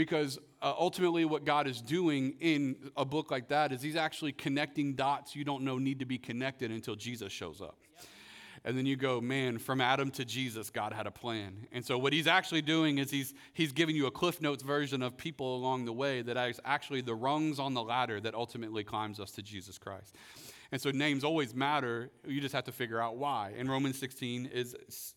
Because 0.00 0.38
uh, 0.62 0.72
ultimately, 0.78 1.26
what 1.26 1.44
God 1.44 1.66
is 1.66 1.82
doing 1.82 2.34
in 2.40 2.90
a 2.96 3.04
book 3.04 3.30
like 3.30 3.48
that 3.48 3.70
is 3.70 3.82
He's 3.82 3.96
actually 3.96 4.32
connecting 4.32 4.94
dots 4.94 5.36
you 5.36 5.44
don't 5.44 5.62
know 5.62 5.76
need 5.76 5.98
to 5.98 6.06
be 6.06 6.16
connected 6.16 6.70
until 6.70 6.96
Jesus 6.96 7.30
shows 7.30 7.60
up. 7.60 7.76
Yep. 7.98 8.06
And 8.64 8.78
then 8.78 8.86
you 8.86 8.96
go, 8.96 9.20
man, 9.20 9.58
from 9.58 9.82
Adam 9.82 10.10
to 10.12 10.24
Jesus, 10.24 10.70
God 10.70 10.94
had 10.94 11.06
a 11.06 11.10
plan. 11.10 11.66
And 11.70 11.84
so, 11.84 11.98
what 11.98 12.14
He's 12.14 12.26
actually 12.26 12.62
doing 12.62 12.96
is 12.96 13.10
He's, 13.10 13.34
he's 13.52 13.72
giving 13.72 13.94
you 13.94 14.06
a 14.06 14.10
Cliff 14.10 14.40
Notes 14.40 14.62
version 14.62 15.02
of 15.02 15.18
people 15.18 15.54
along 15.54 15.84
the 15.84 15.92
way 15.92 16.22
that 16.22 16.48
is 16.48 16.58
actually 16.64 17.02
the 17.02 17.14
rungs 17.14 17.58
on 17.58 17.74
the 17.74 17.82
ladder 17.82 18.22
that 18.22 18.34
ultimately 18.34 18.82
climbs 18.82 19.20
us 19.20 19.32
to 19.32 19.42
Jesus 19.42 19.76
Christ. 19.76 20.16
And 20.72 20.80
so 20.80 20.90
names 20.92 21.24
always 21.24 21.54
matter. 21.54 22.08
You 22.26 22.40
just 22.40 22.54
have 22.54 22.64
to 22.64 22.72
figure 22.72 23.02
out 23.02 23.18
why. 23.18 23.52
And 23.54 23.68
Romans 23.68 23.98
16 23.98 24.46
is 24.46 24.74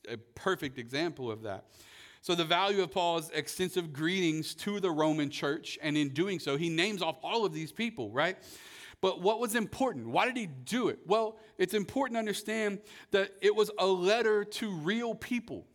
a 0.10 0.18
perfect 0.18 0.78
example 0.78 1.32
of 1.32 1.44
that. 1.44 1.68
So, 2.24 2.36
the 2.36 2.46
value 2.46 2.82
of 2.82 2.90
Paul's 2.90 3.30
extensive 3.32 3.92
greetings 3.92 4.56
to 4.56 4.80
the 4.80 4.90
Roman 4.90 5.30
church, 5.30 5.78
and 5.82 5.98
in 5.98 6.12
doing 6.12 6.40
so, 6.40 6.56
he 6.56 6.70
names 6.70 7.02
off 7.02 7.18
all 7.22 7.44
of 7.44 7.52
these 7.52 7.74
people, 7.74 8.12
right? 8.12 8.38
But 9.02 9.20
what 9.20 9.42
was 9.42 9.56
important? 9.56 10.08
Why 10.08 10.24
did 10.24 10.38
he 10.38 10.46
do 10.46 10.88
it? 10.88 11.00
Well, 11.06 11.38
it's 11.58 11.74
important 11.74 12.16
to 12.16 12.20
understand 12.20 12.80
that 13.12 13.32
it 13.42 13.54
was 13.54 13.72
a 13.78 13.86
letter 13.86 14.46
to 14.46 14.72
real 14.72 15.14
people. 15.14 15.68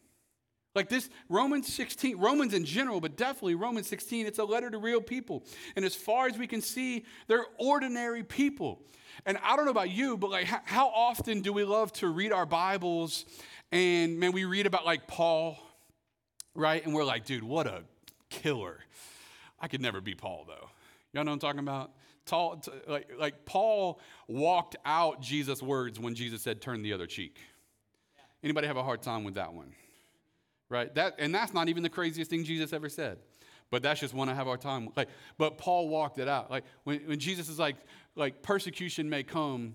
Like 0.75 0.89
this, 0.89 1.11
Romans 1.29 1.71
16, 1.71 2.17
Romans 2.17 2.55
in 2.55 2.65
general, 2.65 3.03
but 3.03 3.19
definitely 3.19 3.55
Romans 3.55 3.87
16, 3.87 4.27
it's 4.27 4.39
a 4.39 4.45
letter 4.45 4.71
to 4.71 4.79
real 4.79 5.03
people. 5.03 5.45
And 5.77 5.85
as 5.85 5.95
far 5.95 6.29
as 6.29 6.39
we 6.39 6.47
can 6.47 6.63
see, 6.63 7.05
they're 7.27 7.45
ordinary 7.59 8.23
people. 8.23 8.81
And 9.27 9.37
I 9.43 9.55
don't 9.55 9.67
know 9.67 9.71
about 9.71 9.91
you, 9.91 10.17
but 10.17 10.31
like 10.31 10.47
how 10.47 10.89
often 10.89 11.43
do 11.43 11.53
we 11.53 11.65
love 11.65 11.93
to 11.95 12.09
read 12.09 12.33
our 12.33 12.47
Bibles 12.47 13.27
and 13.71 14.19
man, 14.19 14.33
we 14.33 14.47
read 14.47 14.65
about 14.65 14.87
like 14.87 15.07
Paul 15.07 15.59
right? 16.59 16.85
And 16.85 16.93
we're 16.93 17.05
like, 17.05 17.25
dude, 17.25 17.45
what 17.45 17.67
a 17.67 17.85
killer. 18.29 18.81
I 19.61 19.69
could 19.69 19.81
never 19.81 20.01
be 20.01 20.15
Paul, 20.15 20.45
though. 20.47 20.69
Y'all 21.13 21.25
know 21.25 21.31
what 21.31 21.35
I'm 21.35 21.39
talking 21.39 21.61
about? 21.61 21.93
Tall, 22.27 22.57
t- 22.57 22.73
like, 22.87 23.11
like 23.19 23.47
Paul 23.47 24.01
walked 24.27 24.77
out 24.85 25.23
Jesus' 25.23 25.63
words 25.63 25.99
when 25.99 26.15
Jesus 26.15 26.43
said, 26.43 26.61
turn 26.61 26.83
the 26.83 26.93
other 26.93 27.07
cheek. 27.07 27.39
Anybody 28.43 28.67
have 28.67 28.77
a 28.77 28.83
hard 28.83 29.03
time 29.03 29.25
with 29.25 29.35
that 29.35 29.55
one? 29.55 29.73
Right? 30.69 30.95
That, 30.95 31.15
and 31.19 31.35
that's 31.35 31.55
not 31.55 31.69
even 31.69 31.83
the 31.83 31.89
craziest 31.89 32.31
thing 32.31 32.45
Jesus 32.45 32.73
ever 32.73 32.89
said. 32.89 33.19
But 33.71 33.83
that's 33.83 34.01
just 34.01 34.13
one 34.13 34.29
I 34.29 34.35
have 34.35 34.49
our 34.49 34.57
time. 34.57 34.91
Like, 34.97 35.09
but 35.39 35.59
Paul 35.59 35.89
walked 35.89 36.19
it 36.19 36.29
out. 36.29 36.51
Like 36.51 36.65
when, 36.85 37.01
when 37.07 37.19
Jesus 37.19 37.49
is 37.49 37.59
like, 37.59 37.77
like 38.17 38.43
persecution 38.43 39.09
may 39.09 39.23
come, 39.23 39.75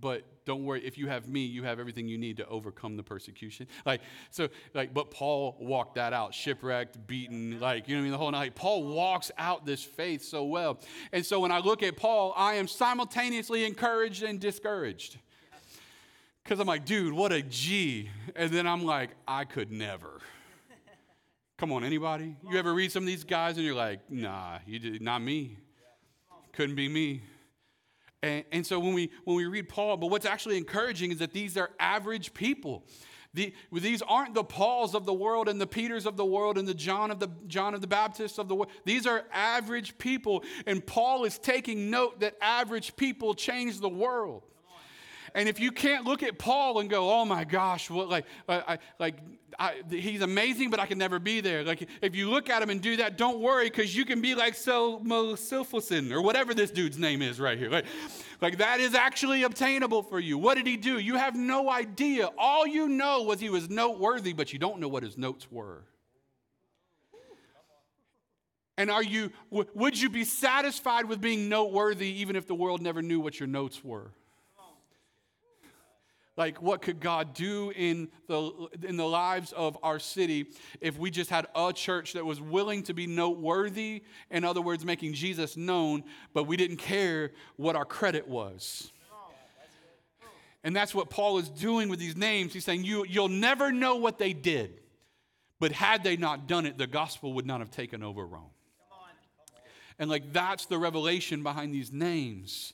but 0.00 0.22
don't 0.44 0.64
worry 0.64 0.84
if 0.84 0.98
you 0.98 1.06
have 1.08 1.28
me 1.28 1.44
you 1.44 1.62
have 1.62 1.78
everything 1.78 2.08
you 2.08 2.18
need 2.18 2.36
to 2.36 2.46
overcome 2.46 2.96
the 2.96 3.02
persecution. 3.02 3.66
Like 3.86 4.00
so 4.30 4.48
like 4.74 4.92
but 4.92 5.10
paul 5.10 5.56
walked 5.60 5.94
that 5.96 6.12
out 6.12 6.34
shipwrecked 6.34 7.06
beaten 7.06 7.60
like 7.60 7.88
you 7.88 7.94
know 7.94 8.00
i 8.00 8.02
mean 8.02 8.12
the 8.12 8.18
whole 8.18 8.30
night 8.30 8.54
paul 8.54 8.84
walks 8.84 9.30
out 9.38 9.64
this 9.66 9.82
faith 9.82 10.22
so 10.22 10.44
well. 10.44 10.78
And 11.12 11.24
so 11.24 11.40
when 11.40 11.52
i 11.52 11.58
look 11.58 11.82
at 11.82 11.96
paul 11.96 12.34
i 12.36 12.54
am 12.54 12.68
simultaneously 12.68 13.64
encouraged 13.64 14.22
and 14.22 14.40
discouraged. 14.40 15.18
Because 16.42 16.58
i'm 16.60 16.66
like 16.66 16.84
dude 16.84 17.12
what 17.12 17.32
a 17.32 17.42
g. 17.42 18.10
And 18.34 18.50
then 18.50 18.66
i'm 18.66 18.84
like 18.84 19.10
i 19.26 19.44
could 19.44 19.70
never. 19.70 20.20
Come 21.58 21.70
on 21.70 21.84
anybody? 21.84 22.34
You 22.50 22.58
ever 22.58 22.74
read 22.74 22.90
some 22.90 23.04
of 23.04 23.06
these 23.06 23.22
guys 23.22 23.56
and 23.56 23.64
you're 23.64 23.74
like 23.74 24.00
nah 24.10 24.58
you 24.66 24.78
did 24.78 25.02
not 25.02 25.22
me. 25.22 25.56
Couldn't 26.52 26.74
be 26.74 26.88
me 26.88 27.22
and, 28.22 28.44
and 28.52 28.66
so 28.66 28.78
when 28.78 28.94
we, 28.94 29.10
when 29.24 29.36
we 29.36 29.46
read 29.46 29.68
Paul, 29.68 29.96
but 29.96 30.08
what's 30.08 30.26
actually 30.26 30.56
encouraging 30.56 31.10
is 31.12 31.18
that 31.18 31.32
these 31.32 31.56
are 31.56 31.70
average 31.78 32.32
people. 32.34 32.84
The, 33.34 33.54
these 33.72 34.02
aren't 34.02 34.34
the 34.34 34.44
Pauls 34.44 34.94
of 34.94 35.06
the 35.06 35.12
world 35.12 35.48
and 35.48 35.60
the 35.60 35.66
Peters 35.66 36.06
of 36.06 36.16
the 36.16 36.24
world 36.24 36.58
and 36.58 36.68
the 36.68 36.74
John 36.74 37.10
of 37.10 37.18
the 37.18 37.30
John 37.46 37.74
of 37.74 37.80
the 37.80 37.86
Baptist 37.86 38.38
of 38.38 38.46
the 38.46 38.54
world. 38.54 38.70
These 38.84 39.06
are 39.06 39.24
average 39.32 39.96
people, 39.96 40.44
and 40.66 40.86
Paul 40.86 41.24
is 41.24 41.38
taking 41.38 41.90
note 41.90 42.20
that 42.20 42.36
average 42.42 42.94
people 42.94 43.34
change 43.34 43.80
the 43.80 43.88
world. 43.88 44.42
And 45.34 45.48
if 45.48 45.58
you 45.58 45.72
can't 45.72 46.04
look 46.04 46.22
at 46.22 46.38
Paul 46.38 46.80
and 46.80 46.90
go, 46.90 47.10
oh 47.10 47.24
my 47.24 47.44
gosh, 47.44 47.88
what, 47.88 48.08
like, 48.08 48.26
I, 48.48 48.78
like 48.98 49.16
I, 49.58 49.82
he's 49.88 50.20
amazing, 50.20 50.70
but 50.70 50.78
I 50.78 50.86
can 50.86 50.98
never 50.98 51.18
be 51.18 51.40
there. 51.40 51.64
Like, 51.64 51.88
if 52.02 52.14
you 52.14 52.28
look 52.28 52.50
at 52.50 52.62
him 52.62 52.70
and 52.70 52.80
do 52.80 52.96
that, 52.98 53.16
don't 53.16 53.40
worry, 53.40 53.70
because 53.70 53.96
you 53.96 54.04
can 54.04 54.20
be 54.20 54.34
like 54.34 54.54
Selmo 54.54 55.34
Silfelson 55.34 56.12
or 56.12 56.20
whatever 56.20 56.52
this 56.52 56.70
dude's 56.70 56.98
name 56.98 57.22
is 57.22 57.40
right 57.40 57.58
here. 57.58 57.70
Like, 57.70 57.86
like, 58.40 58.58
that 58.58 58.80
is 58.80 58.94
actually 58.94 59.42
obtainable 59.42 60.02
for 60.02 60.20
you. 60.20 60.36
What 60.36 60.56
did 60.56 60.66
he 60.66 60.76
do? 60.76 60.98
You 60.98 61.16
have 61.16 61.34
no 61.34 61.70
idea. 61.70 62.28
All 62.36 62.66
you 62.66 62.88
know 62.88 63.22
was 63.22 63.40
he 63.40 63.48
was 63.48 63.70
noteworthy, 63.70 64.32
but 64.32 64.52
you 64.52 64.58
don't 64.58 64.80
know 64.80 64.88
what 64.88 65.02
his 65.02 65.16
notes 65.16 65.50
were. 65.50 65.84
And 68.78 68.90
are 68.90 69.02
you, 69.02 69.30
would 69.50 70.00
you 70.00 70.10
be 70.10 70.24
satisfied 70.24 71.04
with 71.04 71.20
being 71.20 71.48
noteworthy 71.48 72.08
even 72.20 72.36
if 72.36 72.46
the 72.46 72.54
world 72.54 72.82
never 72.82 73.00
knew 73.02 73.20
what 73.20 73.38
your 73.38 73.46
notes 73.46 73.84
were? 73.84 74.12
Like, 76.36 76.62
what 76.62 76.80
could 76.80 76.98
God 76.98 77.34
do 77.34 77.72
in 77.76 78.08
the, 78.26 78.68
in 78.82 78.96
the 78.96 79.06
lives 79.06 79.52
of 79.52 79.76
our 79.82 79.98
city 79.98 80.46
if 80.80 80.98
we 80.98 81.10
just 81.10 81.28
had 81.28 81.46
a 81.54 81.72
church 81.74 82.14
that 82.14 82.24
was 82.24 82.40
willing 82.40 82.82
to 82.84 82.94
be 82.94 83.06
noteworthy? 83.06 84.02
In 84.30 84.42
other 84.42 84.62
words, 84.62 84.84
making 84.84 85.12
Jesus 85.12 85.58
known, 85.58 86.04
but 86.32 86.44
we 86.44 86.56
didn't 86.56 86.78
care 86.78 87.32
what 87.56 87.76
our 87.76 87.84
credit 87.84 88.26
was. 88.26 88.90
And 90.64 90.74
that's 90.74 90.94
what 90.94 91.10
Paul 91.10 91.38
is 91.38 91.48
doing 91.48 91.88
with 91.88 91.98
these 91.98 92.16
names. 92.16 92.52
He's 92.52 92.64
saying, 92.64 92.84
you, 92.84 93.04
You'll 93.06 93.28
never 93.28 93.72
know 93.72 93.96
what 93.96 94.18
they 94.18 94.32
did, 94.32 94.80
but 95.58 95.72
had 95.72 96.04
they 96.04 96.16
not 96.16 96.46
done 96.46 96.66
it, 96.66 96.78
the 96.78 96.86
gospel 96.86 97.34
would 97.34 97.46
not 97.46 97.60
have 97.60 97.70
taken 97.70 98.02
over 98.02 98.24
Rome. 98.24 98.50
And 99.98 100.08
like 100.08 100.32
that's 100.32 100.66
the 100.66 100.78
revelation 100.78 101.42
behind 101.42 101.74
these 101.74 101.92
names. 101.92 102.72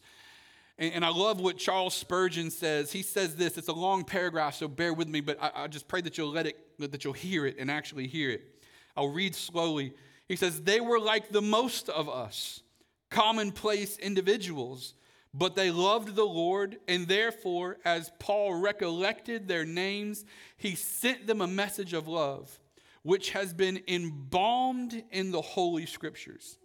And, 0.78 0.94
and, 0.94 1.04
I 1.04 1.08
love 1.08 1.40
what 1.40 1.58
Charles 1.58 1.94
Spurgeon 1.94 2.50
says. 2.50 2.92
He 2.92 3.02
says 3.02 3.36
this. 3.36 3.58
It's 3.58 3.68
a 3.68 3.72
long 3.72 4.04
paragraph, 4.04 4.54
so 4.54 4.68
bear 4.68 4.94
with 4.94 5.08
me, 5.08 5.20
but 5.20 5.42
I, 5.42 5.50
I 5.54 5.66
just 5.66 5.88
pray 5.88 6.00
that 6.02 6.16
you'll 6.16 6.30
let 6.30 6.46
it, 6.46 6.56
that 6.78 7.04
you'll 7.04 7.12
hear 7.12 7.46
it 7.46 7.56
and 7.58 7.70
actually 7.70 8.06
hear 8.06 8.30
it. 8.30 8.42
I'll 8.96 9.08
read 9.08 9.34
slowly. 9.34 9.92
He 10.28 10.36
says, 10.36 10.62
They 10.62 10.80
were 10.80 11.00
like 11.00 11.30
the 11.30 11.42
most 11.42 11.88
of 11.88 12.08
us, 12.08 12.62
commonplace 13.10 13.96
individuals, 13.98 14.94
but 15.34 15.56
they 15.56 15.70
loved 15.70 16.14
the 16.14 16.24
Lord, 16.26 16.78
and 16.88 17.06
therefore, 17.06 17.78
as 17.84 18.10
Paul 18.18 18.54
recollected 18.54 19.46
their 19.46 19.64
names, 19.64 20.24
he 20.56 20.74
sent 20.74 21.26
them 21.26 21.40
a 21.40 21.46
message 21.46 21.92
of 21.92 22.08
love, 22.08 22.58
which 23.02 23.30
has 23.30 23.52
been 23.52 23.80
embalmed 23.86 25.02
in 25.10 25.30
the 25.30 25.42
Holy 25.42 25.86
Scriptures. 25.86 26.58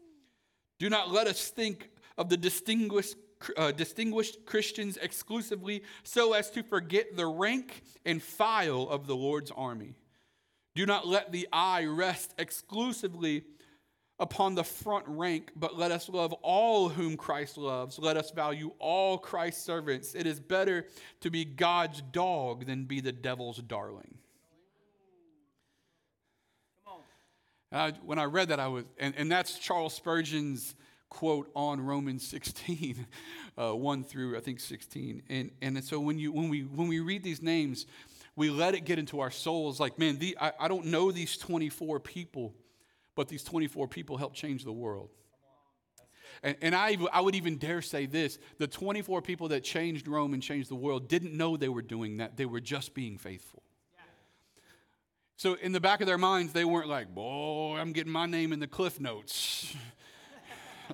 Do 0.80 0.90
not 0.90 1.12
let 1.12 1.28
us 1.28 1.50
think 1.50 1.90
of 2.18 2.30
the 2.30 2.38
distinguished, 2.38 3.16
uh, 3.58 3.72
distinguished 3.72 4.46
Christians 4.46 4.98
exclusively 4.98 5.84
so 6.04 6.34
as 6.34 6.50
to 6.52 6.64
forget 6.64 7.16
the 7.16 7.26
rank 7.26 7.84
and 8.06 8.22
file 8.22 8.88
of 8.90 9.08
the 9.08 9.16
Lord's 9.16 9.52
army. 9.52 9.96
Do 10.76 10.86
not 10.86 11.08
let 11.08 11.32
the 11.32 11.48
eye 11.54 11.86
rest 11.86 12.34
exclusively 12.38 13.44
upon 14.20 14.56
the 14.56 14.64
front 14.64 15.06
rank, 15.08 15.52
but 15.56 15.78
let 15.78 15.92
us 15.92 16.10
love 16.10 16.34
all 16.42 16.90
whom 16.90 17.18
Christ 17.18 17.58
loves. 17.58 18.00
Let 18.00 18.18
us 18.18 18.32
value 18.32 18.72
all 18.80 19.18
Christ's 19.18 19.64
servants. 19.64 20.16
It 20.16 20.26
is 20.26 20.40
better 20.40 20.88
to 21.22 21.30
be 21.30 21.46
God's 21.46 22.02
dog 22.12 22.66
than 22.66 22.86
be 22.86 23.02
the 23.02 23.12
devil's 23.12 23.58
darling. 23.58 24.18
I, 27.72 27.92
when 28.06 28.20
I 28.20 28.26
read 28.26 28.50
that, 28.50 28.60
I 28.60 28.68
was, 28.68 28.86
and, 29.00 29.16
and 29.18 29.32
that's 29.32 29.58
Charles 29.58 29.96
Spurgeon's 29.96 30.76
quote 31.14 31.50
on 31.56 31.80
Romans 31.80 32.28
16, 32.28 33.06
uh, 33.58 33.76
1 33.76 34.04
through 34.04 34.36
I 34.36 34.42
think 34.42 34.60
16. 34.60 35.24
And, 35.30 35.52
and 35.62 35.84
so 35.84 36.00
when, 36.00 36.18
you, 36.18 36.32
when, 36.32 36.50
we, 36.50 36.62
when 36.62 36.88
we 36.88 37.00
read 37.00 37.24
these 37.24 37.42
names, 37.42 37.86
we 38.36 38.50
let 38.50 38.74
it 38.74 38.82
get 38.82 38.98
into 38.98 39.20
our 39.20 39.32
souls 39.32 39.80
like, 39.80 40.00
man, 40.00 40.18
the, 40.18 40.36
I, 40.42 40.52
I 40.60 40.68
don't 40.68 40.88
know 40.88 41.12
these 41.12 41.38
24 41.38 42.00
people, 42.00 42.56
but 43.16 43.28
these 43.28 43.44
24 43.44 43.88
people 43.88 44.18
helped 44.18 44.36
change 44.36 44.64
the 44.64 44.74
world. 44.74 45.10
And, 46.42 46.58
and 46.62 46.76
I, 46.76 46.98
I 47.12 47.22
would 47.22 47.36
even 47.36 47.58
dare 47.58 47.84
say 47.84 48.08
this 48.08 48.40
the 48.58 48.68
24 48.68 49.22
people 49.22 49.50
that 49.50 49.64
changed 49.64 50.08
Rome 50.08 50.34
and 50.34 50.42
changed 50.42 50.70
the 50.70 50.76
world 50.76 51.08
didn't 51.08 51.38
know 51.38 51.56
they 51.58 51.70
were 51.70 51.84
doing 51.84 52.18
that, 52.18 52.38
they 52.38 52.46
were 52.46 52.60
just 52.60 52.96
being 52.96 53.18
faithful. 53.18 53.62
So 55.36 55.56
in 55.56 55.74
the 55.74 55.80
back 55.80 56.02
of 56.02 56.08
their 56.08 56.18
minds, 56.18 56.54
they 56.54 56.66
weren't 56.66 56.88
like, 56.88 57.14
boy, 57.14 57.78
I'm 57.78 57.92
getting 57.92 58.12
my 58.12 58.26
name 58.26 58.54
in 58.54 58.60
the 58.60 58.68
cliff 58.68 59.00
notes. 59.00 59.76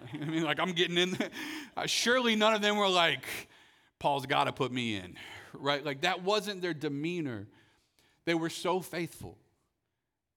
I 0.21 0.25
mean, 0.25 0.43
like, 0.43 0.59
I'm 0.59 0.73
getting 0.73 0.97
in 0.97 1.11
there. 1.11 1.29
Uh, 1.75 1.85
surely 1.85 2.35
none 2.35 2.53
of 2.53 2.61
them 2.61 2.77
were 2.77 2.89
like, 2.89 3.25
Paul's 3.99 4.25
got 4.25 4.45
to 4.45 4.53
put 4.53 4.71
me 4.71 4.95
in, 4.95 5.15
right? 5.53 5.83
Like, 5.83 6.01
that 6.01 6.23
wasn't 6.23 6.61
their 6.61 6.73
demeanor. 6.73 7.47
They 8.25 8.33
were 8.33 8.49
so 8.49 8.79
faithful 8.79 9.37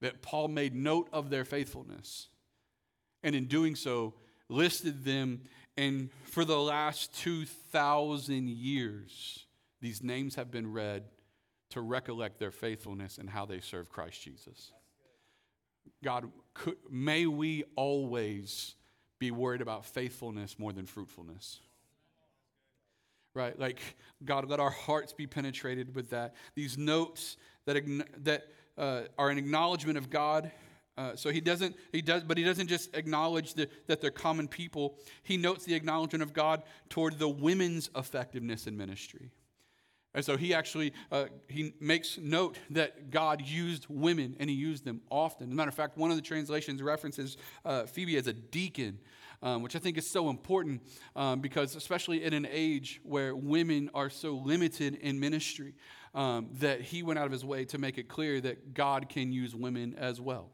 that 0.01 0.23
Paul 0.23 0.49
made 0.49 0.75
note 0.75 1.09
of 1.13 1.31
their 1.31 1.45
faithfulness. 1.45 2.29
And 3.23 3.37
in 3.37 3.47
doing 3.47 3.77
so, 3.77 4.15
listed 4.49 5.05
them. 5.05 5.43
And 5.77 6.11
for 6.25 6.45
the 6.45 6.59
last 6.59 7.15
2,000 7.21 8.49
years, 8.49 9.47
these 9.81 10.03
names 10.03 10.35
have 10.35 10.51
been 10.51 10.73
read 10.73 11.05
to 11.71 11.81
recollect 11.81 12.39
their 12.39 12.51
faithfulness 12.51 13.19
and 13.19 13.31
how 13.31 13.47
they 13.47 13.61
serve 13.61 13.89
Christ 13.89 14.21
Jesus. 14.23 14.73
God, 16.05 16.31
could, 16.53 16.77
may 16.91 17.27
we 17.27 17.65
always 17.77 18.75
be 19.23 19.31
worried 19.31 19.61
about 19.61 19.87
faithfulness 19.87 20.59
more 20.59 20.73
than 20.73 20.85
fruitfulness. 20.85 21.61
Right? 23.35 23.57
Like, 23.57 23.79
God, 24.25 24.51
let 24.51 24.59
our 24.59 24.71
hearts 24.71 25.13
be 25.13 25.29
penetrated 25.29 25.95
with 25.95 26.11
that. 26.11 26.35
These 26.57 26.77
notes 26.77 27.37
that, 27.65 27.77
that 28.25 28.49
uh, 28.77 29.03
are 29.17 29.31
an 29.31 29.39
acknowledgement 29.39 29.97
of 29.97 30.11
God. 30.11 30.51
Uh, 30.99 31.15
so 31.15 31.31
he 31.31 31.41
doesn't, 31.41 31.77
he 31.93 32.03
does, 32.03 32.25
but 32.25 32.37
he 32.37 32.43
doesn't 32.43 32.67
just 32.67 32.97
acknowledge 32.97 33.55
the, 33.55 33.69
that 33.87 34.01
they're 34.01 34.11
common 34.11 34.49
people. 34.49 34.99
He 35.23 35.37
notes 35.37 35.65
the 35.65 35.75
acknowledgement 35.75 36.25
of 36.25 36.33
God 36.33 36.65
toward 36.89 37.21
the 37.21 37.29
women's 37.29 37.91
effectiveness 37.95 38.67
in 38.67 38.77
ministry. 38.77 39.31
And 40.15 40.25
so 40.25 40.37
he 40.37 40.53
actually 40.53 40.93
uh, 41.11 41.27
he 41.49 41.75
makes 41.81 42.19
note 42.19 42.59
that 42.71 43.11
God 43.11 43.41
used 43.41 43.87
women 43.89 44.37
and 44.39 44.51
he 44.51 44.57
used 44.57 44.85
them 44.85 45.01
often. 45.11 45.49
As 45.49 45.53
a 45.53 45.57
matter 45.57 45.71
of 45.71 45.75
fact, 45.75 45.97
one 45.97 46.11
of 46.11 46.17
the 46.17 46.23
translations 46.23 46.83
references 46.83 47.37
uh, 47.65 47.85
Phoebe 47.85 48.17
as 48.17 48.27
a 48.27 48.33
deacon, 48.33 48.99
um, 49.43 49.63
which 49.63 49.75
I 49.75 49.79
think 49.79 49.97
is 49.97 50.09
so 50.09 50.29
important 50.29 50.83
um, 51.17 51.41
because, 51.41 51.77
especially 51.77 52.25
in 52.25 52.35
an 52.35 52.47
age 52.51 53.01
where 53.05 53.35
women 53.35 53.91
are 53.95 54.11
so 54.11 54.35
limited 54.35 54.97
in 54.97 55.19
ministry, 55.19 55.75
um, 56.15 56.49
that 56.61 56.83
he 56.83 57.03
went 57.03 57.19
out 57.19 57.27
of 57.27 57.33
his 57.33 57.45
way 57.45 57.65
to 57.67 57.79
make 57.79 57.97
it 57.97 58.09
clear 58.09 58.41
that 58.43 58.75
God 58.75 59.09
can 59.09 59.33
use 59.33 59.55
women 59.55 59.95
as 59.95 60.21
well. 60.21 60.51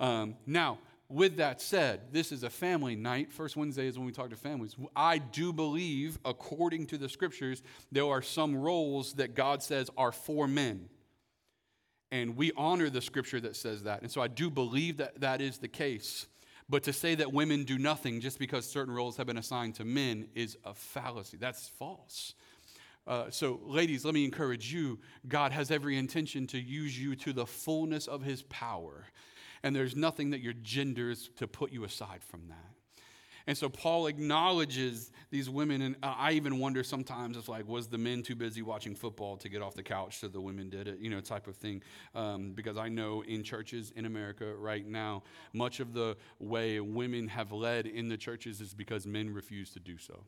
Um, 0.00 0.36
now, 0.46 0.78
with 1.14 1.36
that 1.36 1.60
said, 1.60 2.12
this 2.12 2.32
is 2.32 2.42
a 2.42 2.50
family 2.50 2.96
night. 2.96 3.32
First 3.32 3.56
Wednesday 3.56 3.86
is 3.86 3.96
when 3.96 4.04
we 4.04 4.12
talk 4.12 4.30
to 4.30 4.36
families. 4.36 4.74
I 4.96 5.18
do 5.18 5.52
believe, 5.52 6.18
according 6.24 6.86
to 6.86 6.98
the 6.98 7.08
scriptures, 7.08 7.62
there 7.92 8.06
are 8.06 8.20
some 8.20 8.56
roles 8.56 9.12
that 9.14 9.36
God 9.36 9.62
says 9.62 9.88
are 9.96 10.10
for 10.10 10.48
men. 10.48 10.88
And 12.10 12.36
we 12.36 12.50
honor 12.56 12.90
the 12.90 13.00
scripture 13.00 13.40
that 13.40 13.54
says 13.54 13.84
that. 13.84 14.02
And 14.02 14.10
so 14.10 14.20
I 14.20 14.28
do 14.28 14.50
believe 14.50 14.96
that 14.96 15.20
that 15.20 15.40
is 15.40 15.58
the 15.58 15.68
case. 15.68 16.26
But 16.68 16.82
to 16.84 16.92
say 16.92 17.14
that 17.14 17.32
women 17.32 17.62
do 17.62 17.78
nothing 17.78 18.20
just 18.20 18.40
because 18.40 18.68
certain 18.68 18.92
roles 18.92 19.16
have 19.16 19.28
been 19.28 19.38
assigned 19.38 19.76
to 19.76 19.84
men 19.84 20.26
is 20.34 20.58
a 20.64 20.74
fallacy. 20.74 21.36
That's 21.36 21.68
false. 21.68 22.34
Uh, 23.06 23.30
so, 23.30 23.60
ladies, 23.62 24.04
let 24.04 24.14
me 24.14 24.24
encourage 24.24 24.72
you. 24.72 24.98
God 25.28 25.52
has 25.52 25.70
every 25.70 25.96
intention 25.96 26.48
to 26.48 26.58
use 26.58 26.98
you 26.98 27.14
to 27.16 27.32
the 27.32 27.46
fullness 27.46 28.08
of 28.08 28.22
his 28.22 28.42
power 28.44 29.04
and 29.64 29.74
there's 29.74 29.96
nothing 29.96 30.30
that 30.30 30.40
your 30.40 30.52
gender 30.52 31.10
is 31.10 31.30
to 31.36 31.48
put 31.48 31.72
you 31.72 31.84
aside 31.84 32.22
from 32.22 32.48
that. 32.48 32.74
And 33.46 33.56
so 33.56 33.70
Paul 33.70 34.06
acknowledges 34.06 35.10
these 35.30 35.48
women, 35.48 35.80
and 35.80 35.96
I 36.02 36.32
even 36.32 36.58
wonder 36.58 36.84
sometimes 36.84 37.36
if 37.38 37.48
like, 37.48 37.66
was 37.66 37.88
the 37.88 37.98
men 37.98 38.22
too 38.22 38.34
busy 38.34 38.60
watching 38.60 38.94
football 38.94 39.38
to 39.38 39.48
get 39.48 39.62
off 39.62 39.74
the 39.74 39.82
couch 39.82 40.18
so 40.18 40.28
the 40.28 40.40
women 40.40 40.68
did 40.68 40.86
it, 40.86 40.98
you 40.98 41.08
know, 41.08 41.20
type 41.20 41.46
of 41.46 41.56
thing. 41.56 41.82
Um, 42.14 42.52
because 42.52 42.76
I 42.76 42.88
know 42.88 43.22
in 43.22 43.42
churches 43.42 43.90
in 43.96 44.04
America 44.04 44.54
right 44.54 44.86
now, 44.86 45.22
much 45.54 45.80
of 45.80 45.94
the 45.94 46.16
way 46.38 46.80
women 46.80 47.28
have 47.28 47.50
led 47.50 47.86
in 47.86 48.08
the 48.08 48.18
churches 48.18 48.60
is 48.60 48.74
because 48.74 49.06
men 49.06 49.32
refuse 49.32 49.70
to 49.72 49.80
do 49.80 49.96
so. 49.96 50.24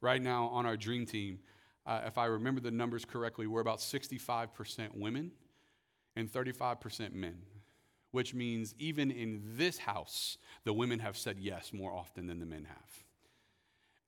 Right 0.00 0.22
now 0.22 0.46
on 0.46 0.66
our 0.66 0.76
dream 0.76 1.04
team, 1.04 1.40
uh, 1.84 2.02
if 2.06 2.16
I 2.16 2.26
remember 2.26 2.60
the 2.60 2.70
numbers 2.70 3.04
correctly, 3.04 3.48
we're 3.48 3.60
about 3.60 3.78
65% 3.78 4.96
women 4.96 5.32
and 6.18 6.30
35% 6.30 7.14
men, 7.14 7.36
which 8.10 8.34
means 8.34 8.74
even 8.80 9.12
in 9.12 9.40
this 9.56 9.78
house, 9.78 10.36
the 10.64 10.72
women 10.72 10.98
have 10.98 11.16
said 11.16 11.38
yes 11.38 11.72
more 11.72 11.92
often 11.92 12.26
than 12.26 12.40
the 12.40 12.46
men 12.46 12.64
have. 12.64 13.04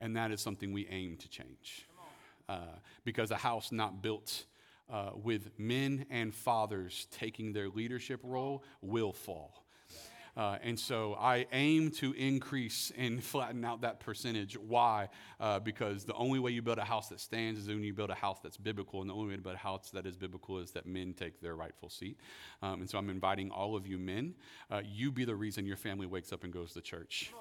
And 0.00 0.16
that 0.16 0.32
is 0.32 0.40
something 0.40 0.72
we 0.72 0.88
aim 0.88 1.16
to 1.18 1.28
change. 1.28 1.86
Uh, 2.48 2.78
because 3.04 3.30
a 3.30 3.36
house 3.36 3.70
not 3.70 4.02
built 4.02 4.44
uh, 4.92 5.10
with 5.14 5.56
men 5.56 6.04
and 6.10 6.34
fathers 6.34 7.06
taking 7.12 7.52
their 7.52 7.68
leadership 7.68 8.18
role 8.24 8.64
will 8.82 9.12
fall. 9.12 9.64
Uh, 10.36 10.58
and 10.62 10.78
so 10.78 11.16
I 11.18 11.46
aim 11.52 11.90
to 11.92 12.12
increase 12.12 12.92
and 12.96 13.22
flatten 13.32 13.64
out 13.64 13.82
that 13.82 14.00
percentage. 14.00 14.56
Why? 14.58 15.08
Uh, 15.38 15.58
because 15.58 16.04
the 16.04 16.14
only 16.14 16.38
way 16.38 16.50
you 16.50 16.62
build 16.62 16.78
a 16.78 16.84
house 16.84 17.08
that 17.08 17.20
stands 17.20 17.60
is 17.60 17.68
when 17.68 17.82
you 17.82 17.92
build 17.92 18.10
a 18.10 18.14
house 18.14 18.38
that's 18.42 18.56
biblical. 18.56 19.00
And 19.00 19.10
the 19.10 19.14
only 19.14 19.28
way 19.28 19.36
to 19.36 19.42
build 19.42 19.54
a 19.54 19.58
house 19.58 19.90
that 19.90 20.06
is 20.06 20.16
biblical 20.16 20.58
is 20.58 20.70
that 20.72 20.86
men 20.86 21.14
take 21.14 21.40
their 21.40 21.56
rightful 21.56 21.88
seat. 21.88 22.18
Um, 22.62 22.80
and 22.80 22.90
so 22.90 22.98
I'm 22.98 23.10
inviting 23.10 23.50
all 23.50 23.76
of 23.76 23.86
you 23.86 23.98
men, 23.98 24.34
uh, 24.70 24.82
you 24.84 25.10
be 25.10 25.24
the 25.24 25.34
reason 25.34 25.66
your 25.66 25.76
family 25.76 26.06
wakes 26.06 26.32
up 26.32 26.44
and 26.44 26.52
goes 26.52 26.72
to 26.74 26.80
church. 26.80 27.32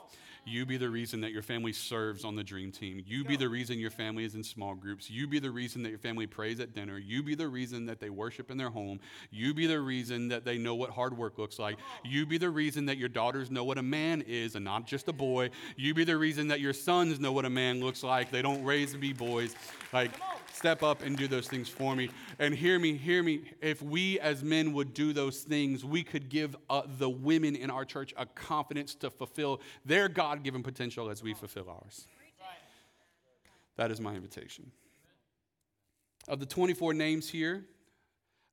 You 0.45 0.65
be 0.65 0.77
the 0.77 0.89
reason 0.89 1.21
that 1.21 1.31
your 1.31 1.41
family 1.41 1.73
serves 1.73 2.25
on 2.25 2.35
the 2.35 2.43
dream 2.43 2.71
team. 2.71 3.03
You 3.05 3.23
be 3.23 3.35
the 3.35 3.49
reason 3.49 3.79
your 3.79 3.91
family 3.91 4.25
is 4.25 4.35
in 4.35 4.43
small 4.43 4.73
groups. 4.73 5.09
You 5.09 5.27
be 5.27 5.39
the 5.39 5.51
reason 5.51 5.83
that 5.83 5.89
your 5.89 5.99
family 5.99 6.27
prays 6.27 6.59
at 6.59 6.73
dinner. 6.73 6.97
You 6.97 7.21
be 7.21 7.35
the 7.35 7.47
reason 7.47 7.85
that 7.85 7.99
they 7.99 8.09
worship 8.09 8.49
in 8.49 8.57
their 8.57 8.69
home. 8.69 8.99
You 9.31 9.53
be 9.53 9.67
the 9.67 9.79
reason 9.79 10.27
that 10.29 10.45
they 10.45 10.57
know 10.57 10.75
what 10.75 10.89
hard 10.89 11.17
work 11.17 11.37
looks 11.37 11.59
like. 11.59 11.77
You 12.03 12.25
be 12.25 12.37
the 12.37 12.49
reason 12.49 12.85
that 12.87 12.97
your 12.97 13.09
daughters 13.09 13.51
know 13.51 13.63
what 13.63 13.77
a 13.77 13.83
man 13.83 14.23
is 14.27 14.55
and 14.55 14.65
not 14.65 14.87
just 14.87 15.07
a 15.07 15.13
boy. 15.13 15.51
You 15.75 15.93
be 15.93 16.03
the 16.03 16.17
reason 16.17 16.47
that 16.49 16.59
your 16.59 16.73
sons 16.73 17.19
know 17.19 17.31
what 17.31 17.45
a 17.45 17.49
man 17.49 17.79
looks 17.79 18.03
like. 18.03 18.31
They 18.31 18.41
don't 18.41 18.63
raise 18.63 18.91
to 18.93 18.97
be 18.97 19.13
boys. 19.13 19.55
Like, 19.93 20.11
step 20.59 20.83
up 20.83 21.03
and 21.03 21.15
do 21.15 21.25
those 21.25 21.47
things 21.47 21.69
for 21.69 21.95
me. 21.95 22.09
And 22.37 22.53
hear 22.53 22.77
me, 22.77 22.97
hear 22.97 23.23
me. 23.23 23.43
If 23.61 23.81
we 23.81 24.19
as 24.19 24.43
men 24.43 24.73
would 24.73 24.93
do 24.93 25.13
those 25.13 25.39
things, 25.39 25.85
we 25.85 26.03
could 26.03 26.27
give 26.27 26.57
uh, 26.69 26.81
the 26.97 27.09
women 27.09 27.55
in 27.55 27.71
our 27.71 27.85
church 27.85 28.13
a 28.17 28.25
confidence 28.25 28.93
to 28.95 29.09
fulfill 29.09 29.61
their 29.85 30.09
God 30.09 30.43
given 30.43 30.61
potential 30.61 31.09
as 31.09 31.23
we 31.23 31.33
fulfill 31.33 31.69
ours. 31.69 32.07
That 33.77 33.89
is 33.89 34.01
my 34.01 34.13
invitation. 34.15 34.69
Of 36.27 36.41
the 36.41 36.45
24 36.45 36.93
names 36.93 37.29
here, 37.29 37.65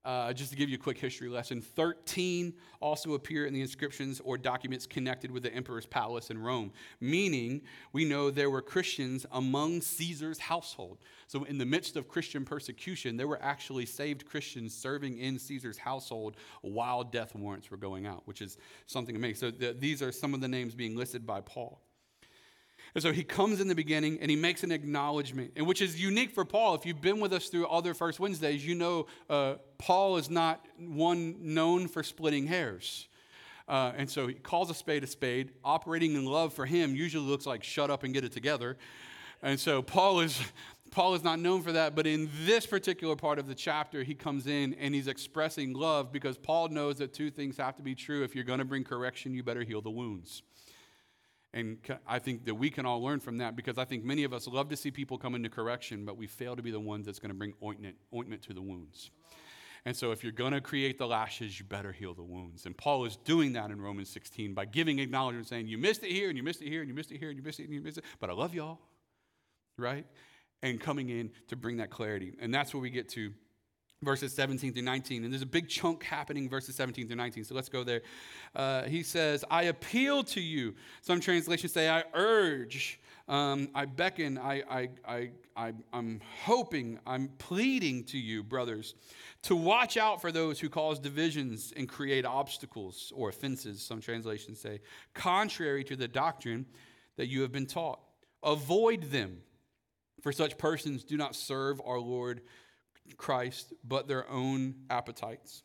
uh, 0.06 0.32
just 0.32 0.50
to 0.50 0.56
give 0.56 0.68
you 0.68 0.76
a 0.76 0.78
quick 0.78 0.96
history 0.96 1.28
lesson, 1.28 1.60
13 1.60 2.54
also 2.80 3.14
appear 3.14 3.44
in 3.44 3.52
the 3.52 3.60
inscriptions 3.60 4.20
or 4.24 4.38
documents 4.38 4.86
connected 4.86 5.32
with 5.32 5.42
the 5.42 5.52
emperor's 5.52 5.84
palace 5.84 6.30
in 6.30 6.38
Rome, 6.38 6.72
meaning 7.00 7.62
we 7.92 8.04
know 8.04 8.30
there 8.30 8.48
were 8.48 8.62
Christians 8.62 9.26
among 9.32 9.80
Caesar's 9.80 10.38
household. 10.38 10.98
So, 11.26 11.42
in 11.42 11.58
the 11.58 11.66
midst 11.66 11.96
of 11.96 12.06
Christian 12.06 12.44
persecution, 12.44 13.16
there 13.16 13.26
were 13.26 13.42
actually 13.42 13.84
saved 13.84 14.24
Christians 14.26 14.72
serving 14.72 15.18
in 15.18 15.40
Caesar's 15.40 15.76
household 15.76 16.36
while 16.62 17.02
death 17.02 17.34
warrants 17.34 17.70
were 17.70 17.76
going 17.76 18.06
out, 18.06 18.22
which 18.26 18.40
is 18.40 18.58
something 18.86 19.16
amazing. 19.16 19.36
So, 19.36 19.50
the, 19.50 19.72
these 19.72 20.02
are 20.02 20.12
some 20.12 20.34
of 20.34 20.40
the 20.40 20.48
names 20.48 20.76
being 20.76 20.96
listed 20.96 21.26
by 21.26 21.40
Paul. 21.40 21.80
And 22.96 23.02
so 23.02 23.12
he 23.12 23.24
comes 23.24 23.60
in 23.60 23.68
the 23.68 23.74
beginning 23.74 24.16
and 24.22 24.30
he 24.30 24.38
makes 24.38 24.64
an 24.64 24.72
acknowledgement, 24.72 25.52
and 25.54 25.66
which 25.66 25.82
is 25.82 26.00
unique 26.00 26.30
for 26.30 26.46
Paul. 26.46 26.74
If 26.76 26.86
you've 26.86 27.02
been 27.02 27.20
with 27.20 27.30
us 27.34 27.48
through 27.48 27.66
other 27.66 27.92
First 27.92 28.18
Wednesdays, 28.18 28.66
you 28.66 28.74
know 28.74 29.06
uh, 29.28 29.56
Paul 29.76 30.16
is 30.16 30.30
not 30.30 30.64
one 30.78 31.36
known 31.42 31.88
for 31.88 32.02
splitting 32.02 32.46
hairs. 32.46 33.06
Uh, 33.68 33.92
and 33.98 34.08
so 34.08 34.28
he 34.28 34.32
calls 34.32 34.70
a 34.70 34.74
spade 34.74 35.04
a 35.04 35.06
spade. 35.06 35.50
Operating 35.62 36.14
in 36.14 36.24
love 36.24 36.54
for 36.54 36.64
him 36.64 36.96
usually 36.96 37.26
looks 37.26 37.44
like 37.44 37.62
shut 37.62 37.90
up 37.90 38.02
and 38.02 38.14
get 38.14 38.24
it 38.24 38.32
together. 38.32 38.78
And 39.42 39.60
so 39.60 39.82
Paul 39.82 40.20
is 40.20 40.40
Paul 40.90 41.12
is 41.12 41.22
not 41.22 41.38
known 41.38 41.60
for 41.60 41.72
that, 41.72 41.94
but 41.94 42.06
in 42.06 42.30
this 42.44 42.64
particular 42.64 43.14
part 43.14 43.38
of 43.38 43.46
the 43.46 43.54
chapter, 43.54 44.04
he 44.04 44.14
comes 44.14 44.46
in 44.46 44.72
and 44.72 44.94
he's 44.94 45.08
expressing 45.08 45.74
love 45.74 46.12
because 46.12 46.38
Paul 46.38 46.68
knows 46.68 46.96
that 46.96 47.12
two 47.12 47.30
things 47.30 47.58
have 47.58 47.76
to 47.76 47.82
be 47.82 47.94
true. 47.94 48.24
If 48.24 48.34
you're 48.34 48.44
going 48.44 48.60
to 48.60 48.64
bring 48.64 48.84
correction, 48.84 49.34
you 49.34 49.42
better 49.42 49.64
heal 49.64 49.82
the 49.82 49.90
wounds. 49.90 50.42
And 51.56 51.78
I 52.06 52.18
think 52.18 52.44
that 52.44 52.54
we 52.54 52.68
can 52.68 52.84
all 52.84 53.02
learn 53.02 53.18
from 53.18 53.38
that 53.38 53.56
because 53.56 53.78
I 53.78 53.86
think 53.86 54.04
many 54.04 54.24
of 54.24 54.34
us 54.34 54.46
love 54.46 54.68
to 54.68 54.76
see 54.76 54.90
people 54.90 55.16
come 55.16 55.34
into 55.34 55.48
correction, 55.48 56.04
but 56.04 56.18
we 56.18 56.26
fail 56.26 56.54
to 56.54 56.60
be 56.60 56.70
the 56.70 56.78
ones 56.78 57.06
that's 57.06 57.18
going 57.18 57.30
to 57.30 57.34
bring 57.34 57.54
ointment, 57.64 57.96
ointment 58.14 58.42
to 58.42 58.52
the 58.52 58.60
wounds. 58.60 59.10
And 59.86 59.96
so, 59.96 60.10
if 60.10 60.22
you're 60.22 60.32
going 60.32 60.52
to 60.52 60.60
create 60.60 60.98
the 60.98 61.06
lashes, 61.06 61.58
you 61.58 61.64
better 61.64 61.92
heal 61.92 62.12
the 62.12 62.22
wounds. 62.22 62.66
And 62.66 62.76
Paul 62.76 63.06
is 63.06 63.16
doing 63.16 63.54
that 63.54 63.70
in 63.70 63.80
Romans 63.80 64.10
16 64.10 64.52
by 64.52 64.66
giving 64.66 64.98
acknowledgement, 64.98 65.48
saying, 65.48 65.66
You 65.66 65.78
missed 65.78 66.02
it 66.02 66.10
here, 66.10 66.28
and 66.28 66.36
you 66.36 66.42
missed 66.42 66.60
it 66.60 66.68
here, 66.68 66.80
and 66.80 66.90
you 66.90 66.94
missed 66.94 67.10
it 67.10 67.18
here, 67.18 67.30
and 67.30 67.38
you 67.38 67.42
missed 67.42 67.60
it, 67.60 67.64
and 67.64 67.72
you 67.72 67.80
missed 67.80 67.96
it, 67.96 68.04
but 68.20 68.28
I 68.28 68.34
love 68.34 68.52
y'all, 68.52 68.78
right? 69.78 70.04
And 70.62 70.78
coming 70.78 71.08
in 71.08 71.30
to 71.48 71.56
bring 71.56 71.78
that 71.78 71.88
clarity. 71.88 72.34
And 72.38 72.52
that's 72.52 72.74
where 72.74 72.82
we 72.82 72.90
get 72.90 73.08
to 73.10 73.32
verses 74.02 74.32
17 74.34 74.72
through 74.72 74.82
19. 74.82 75.24
And 75.24 75.32
there's 75.32 75.42
a 75.42 75.46
big 75.46 75.68
chunk 75.68 76.02
happening 76.04 76.48
verses 76.48 76.74
17 76.74 77.06
through 77.06 77.16
19. 77.16 77.44
So 77.44 77.54
let's 77.54 77.68
go 77.68 77.82
there. 77.82 78.02
Uh, 78.54 78.84
he 78.84 79.02
says, 79.02 79.44
I 79.50 79.64
appeal 79.64 80.22
to 80.24 80.40
you. 80.40 80.74
Some 81.00 81.20
translations 81.20 81.72
say, 81.72 81.88
I 81.88 82.04
urge, 82.14 83.00
um, 83.28 83.68
I 83.74 83.86
beckon, 83.86 84.38
I, 84.38 84.62
I, 84.70 84.88
I, 85.06 85.30
I, 85.56 85.72
I'm 85.92 86.20
hoping, 86.42 86.98
I'm 87.06 87.28
pleading 87.38 88.04
to 88.04 88.18
you, 88.18 88.42
brothers, 88.42 88.94
to 89.42 89.56
watch 89.56 89.96
out 89.96 90.20
for 90.20 90.30
those 90.30 90.60
who 90.60 90.68
cause 90.68 90.98
divisions 90.98 91.72
and 91.76 91.88
create 91.88 92.24
obstacles 92.24 93.12
or 93.16 93.30
offenses, 93.30 93.82
some 93.82 94.00
translations 94.00 94.60
say, 94.60 94.80
contrary 95.14 95.82
to 95.84 95.96
the 95.96 96.08
doctrine 96.08 96.66
that 97.16 97.28
you 97.28 97.40
have 97.40 97.52
been 97.52 97.66
taught. 97.66 98.00
Avoid 98.42 99.04
them, 99.04 99.38
for 100.20 100.32
such 100.32 100.58
persons 100.58 101.02
do 101.02 101.16
not 101.16 101.34
serve 101.34 101.80
our 101.84 101.98
Lord 101.98 102.42
Christ, 103.16 103.72
but 103.84 104.08
their 104.08 104.28
own 104.30 104.74
appetites. 104.90 105.62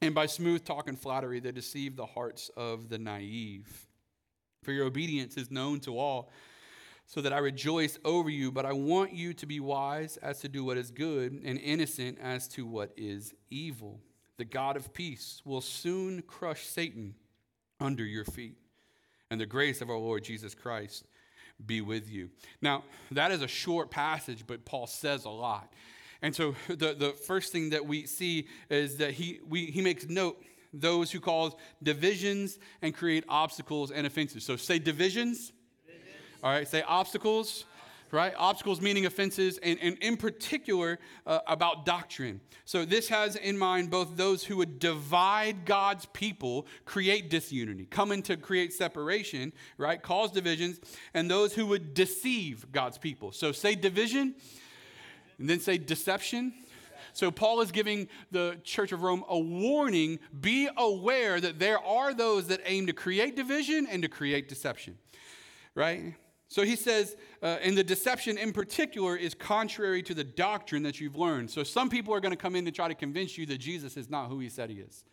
And 0.00 0.14
by 0.14 0.26
smooth 0.26 0.64
talk 0.64 0.88
and 0.88 0.98
flattery, 0.98 1.40
they 1.40 1.52
deceive 1.52 1.96
the 1.96 2.06
hearts 2.06 2.50
of 2.56 2.88
the 2.88 2.98
naive. 2.98 3.86
For 4.62 4.72
your 4.72 4.86
obedience 4.86 5.36
is 5.36 5.50
known 5.50 5.80
to 5.80 5.98
all, 5.98 6.30
so 7.06 7.20
that 7.20 7.32
I 7.32 7.38
rejoice 7.38 7.98
over 8.04 8.30
you, 8.30 8.52
but 8.52 8.64
I 8.64 8.72
want 8.72 9.12
you 9.12 9.34
to 9.34 9.46
be 9.46 9.60
wise 9.60 10.16
as 10.18 10.40
to 10.40 10.48
do 10.48 10.64
what 10.64 10.76
is 10.76 10.90
good 10.90 11.32
and 11.44 11.58
innocent 11.58 12.18
as 12.20 12.48
to 12.48 12.66
what 12.66 12.92
is 12.96 13.34
evil. 13.50 14.00
The 14.38 14.44
God 14.44 14.76
of 14.76 14.92
peace 14.94 15.42
will 15.44 15.60
soon 15.60 16.22
crush 16.22 16.66
Satan 16.66 17.14
under 17.80 18.04
your 18.04 18.24
feet. 18.24 18.56
And 19.30 19.40
the 19.40 19.46
grace 19.46 19.80
of 19.80 19.90
our 19.90 19.96
Lord 19.96 20.24
Jesus 20.24 20.54
Christ 20.54 21.04
be 21.64 21.80
with 21.80 22.10
you. 22.10 22.30
Now, 22.60 22.84
that 23.10 23.30
is 23.30 23.42
a 23.42 23.48
short 23.48 23.90
passage, 23.90 24.44
but 24.46 24.64
Paul 24.64 24.86
says 24.86 25.24
a 25.24 25.30
lot. 25.30 25.72
And 26.22 26.34
so 26.34 26.54
the, 26.68 26.94
the 26.94 27.14
first 27.26 27.52
thing 27.52 27.70
that 27.70 27.84
we 27.84 28.06
see 28.06 28.46
is 28.70 28.96
that 28.96 29.12
he, 29.12 29.40
we, 29.46 29.66
he 29.66 29.82
makes 29.82 30.08
note 30.08 30.42
those 30.72 31.10
who 31.10 31.20
cause 31.20 31.52
divisions 31.82 32.58
and 32.80 32.94
create 32.94 33.24
obstacles 33.28 33.90
and 33.90 34.06
offenses. 34.06 34.44
So 34.44 34.56
say 34.56 34.78
divisions. 34.78 35.52
divisions. 35.86 36.14
All 36.42 36.50
right, 36.50 36.66
say 36.66 36.82
obstacles 36.82 37.66
right? 38.12 38.34
Obstacles 38.36 38.80
meaning 38.80 39.06
offenses, 39.06 39.58
and, 39.62 39.78
and 39.80 39.96
in 39.98 40.16
particular 40.16 40.98
uh, 41.26 41.40
about 41.46 41.84
doctrine. 41.86 42.40
So 42.66 42.84
this 42.84 43.08
has 43.08 43.36
in 43.36 43.58
mind 43.58 43.90
both 43.90 44.16
those 44.16 44.44
who 44.44 44.58
would 44.58 44.78
divide 44.78 45.64
God's 45.64 46.06
people, 46.12 46.66
create 46.84 47.30
disunity, 47.30 47.86
come 47.86 48.12
in 48.12 48.22
to 48.22 48.36
create 48.36 48.72
separation, 48.72 49.52
right? 49.78 50.00
Cause 50.00 50.30
divisions, 50.30 50.78
and 51.14 51.28
those 51.30 51.54
who 51.54 51.66
would 51.66 51.94
deceive 51.94 52.70
God's 52.70 52.98
people. 52.98 53.32
So 53.32 53.50
say 53.50 53.74
division 53.74 54.34
and 55.38 55.48
then 55.48 55.60
say 55.60 55.78
deception. 55.78 56.52
So, 57.14 57.30
Paul 57.30 57.60
is 57.60 57.70
giving 57.70 58.08
the 58.30 58.56
Church 58.64 58.92
of 58.92 59.02
Rome 59.02 59.24
a 59.28 59.38
warning 59.38 60.18
be 60.40 60.68
aware 60.76 61.40
that 61.40 61.58
there 61.58 61.78
are 61.78 62.14
those 62.14 62.46
that 62.48 62.60
aim 62.64 62.86
to 62.86 62.92
create 62.92 63.36
division 63.36 63.86
and 63.90 64.02
to 64.02 64.08
create 64.08 64.48
deception, 64.48 64.96
right? 65.74 66.14
So, 66.48 66.62
he 66.62 66.74
says, 66.74 67.16
uh, 67.42 67.58
and 67.62 67.76
the 67.76 67.84
deception 67.84 68.38
in 68.38 68.52
particular 68.52 69.16
is 69.16 69.34
contrary 69.34 70.02
to 70.04 70.14
the 70.14 70.24
doctrine 70.24 70.82
that 70.84 71.00
you've 71.00 71.16
learned. 71.16 71.50
So, 71.50 71.62
some 71.62 71.90
people 71.90 72.14
are 72.14 72.20
going 72.20 72.32
to 72.32 72.36
come 72.36 72.56
in 72.56 72.64
to 72.64 72.70
try 72.70 72.88
to 72.88 72.94
convince 72.94 73.36
you 73.36 73.44
that 73.46 73.58
Jesus 73.58 73.96
is 73.96 74.08
not 74.08 74.28
who 74.28 74.38
he 74.38 74.48
said 74.48 74.70
he 74.70 74.76
is. 74.76 75.04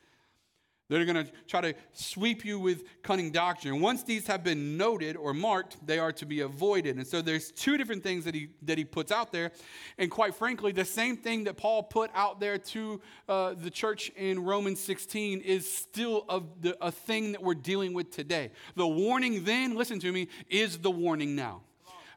They're 0.89 1.05
going 1.05 1.23
to 1.23 1.31
try 1.47 1.61
to 1.61 1.75
sweep 1.93 2.43
you 2.43 2.59
with 2.59 2.83
cunning 3.03 3.31
doctrine. 3.31 3.79
Once 3.79 4.03
these 4.03 4.25
have 4.25 4.43
been 4.43 4.75
noted 4.75 5.15
or 5.15 5.35
marked, 5.35 5.77
they 5.85 5.99
are 5.99 6.11
to 6.13 6.25
be 6.25 6.41
avoided. 6.41 6.97
And 6.97 7.05
so 7.05 7.21
there's 7.21 7.51
two 7.51 7.77
different 7.77 8.01
things 8.01 8.25
that 8.25 8.33
he, 8.33 8.49
that 8.63 8.79
he 8.79 8.85
puts 8.85 9.11
out 9.11 9.31
there. 9.31 9.51
And 9.99 10.09
quite 10.09 10.33
frankly, 10.33 10.71
the 10.71 10.85
same 10.85 11.15
thing 11.15 11.43
that 11.43 11.57
Paul 11.57 11.83
put 11.83 12.09
out 12.15 12.39
there 12.39 12.57
to 12.57 13.01
uh, 13.27 13.53
the 13.53 13.69
church 13.69 14.09
in 14.15 14.43
Romans 14.43 14.79
16 14.79 15.41
is 15.41 15.71
still 15.71 16.25
a, 16.27 16.41
a 16.81 16.91
thing 16.91 17.33
that 17.33 17.43
we're 17.43 17.53
dealing 17.53 17.93
with 17.93 18.09
today. 18.09 18.49
The 18.75 18.87
warning 18.87 19.43
then, 19.43 19.75
listen 19.75 19.99
to 19.99 20.11
me, 20.11 20.27
is 20.49 20.79
the 20.79 20.91
warning 20.91 21.35
now. 21.35 21.61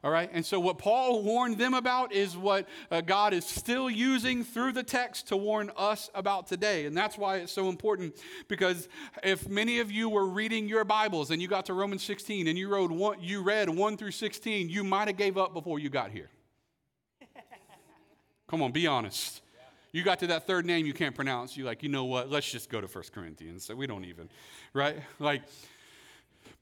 All 0.03 0.11
right? 0.11 0.29
And 0.33 0.45
so, 0.45 0.59
what 0.59 0.77
Paul 0.77 1.23
warned 1.23 1.57
them 1.57 1.73
about 1.73 2.11
is 2.11 2.35
what 2.35 2.67
uh, 2.91 2.99
God 3.01 3.33
is 3.33 3.45
still 3.45 3.89
using 3.89 4.43
through 4.43 4.73
the 4.73 4.83
text 4.83 5.29
to 5.29 5.37
warn 5.37 5.71
us 5.77 6.09
about 6.13 6.47
today. 6.47 6.85
And 6.85 6.95
that's 6.95 7.17
why 7.17 7.37
it's 7.37 7.53
so 7.53 7.69
important 7.69 8.15
because 8.49 8.89
if 9.23 9.47
many 9.47 9.79
of 9.79 9.91
you 9.91 10.09
were 10.09 10.25
reading 10.25 10.67
your 10.67 10.83
Bibles 10.83 11.31
and 11.31 11.41
you 11.41 11.47
got 11.47 11.67
to 11.67 11.73
Romans 11.73 12.03
16 12.03 12.47
and 12.47 12.57
you, 12.57 12.67
wrote 12.67 12.91
one, 12.91 13.21
you 13.21 13.41
read 13.43 13.69
1 13.69 13.97
through 13.97 14.11
16, 14.11 14.67
you 14.67 14.83
might 14.83 15.07
have 15.07 15.17
gave 15.17 15.37
up 15.37 15.53
before 15.53 15.79
you 15.79 15.89
got 15.89 16.11
here. 16.11 16.29
Come 18.49 18.61
on, 18.61 18.73
be 18.73 18.87
honest. 18.87 19.41
You 19.93 20.03
got 20.03 20.19
to 20.19 20.27
that 20.27 20.47
third 20.47 20.65
name 20.65 20.85
you 20.85 20.93
can't 20.93 21.15
pronounce. 21.15 21.55
You're 21.55 21.67
like, 21.67 21.81
you 21.81 21.89
know 21.89 22.05
what? 22.05 22.29
Let's 22.29 22.51
just 22.51 22.69
go 22.69 22.81
to 22.81 22.87
First 22.87 23.13
Corinthians. 23.13 23.65
So 23.65 23.75
we 23.75 23.87
don't 23.87 24.05
even, 24.05 24.27
right? 24.73 24.97
Like, 25.19 25.43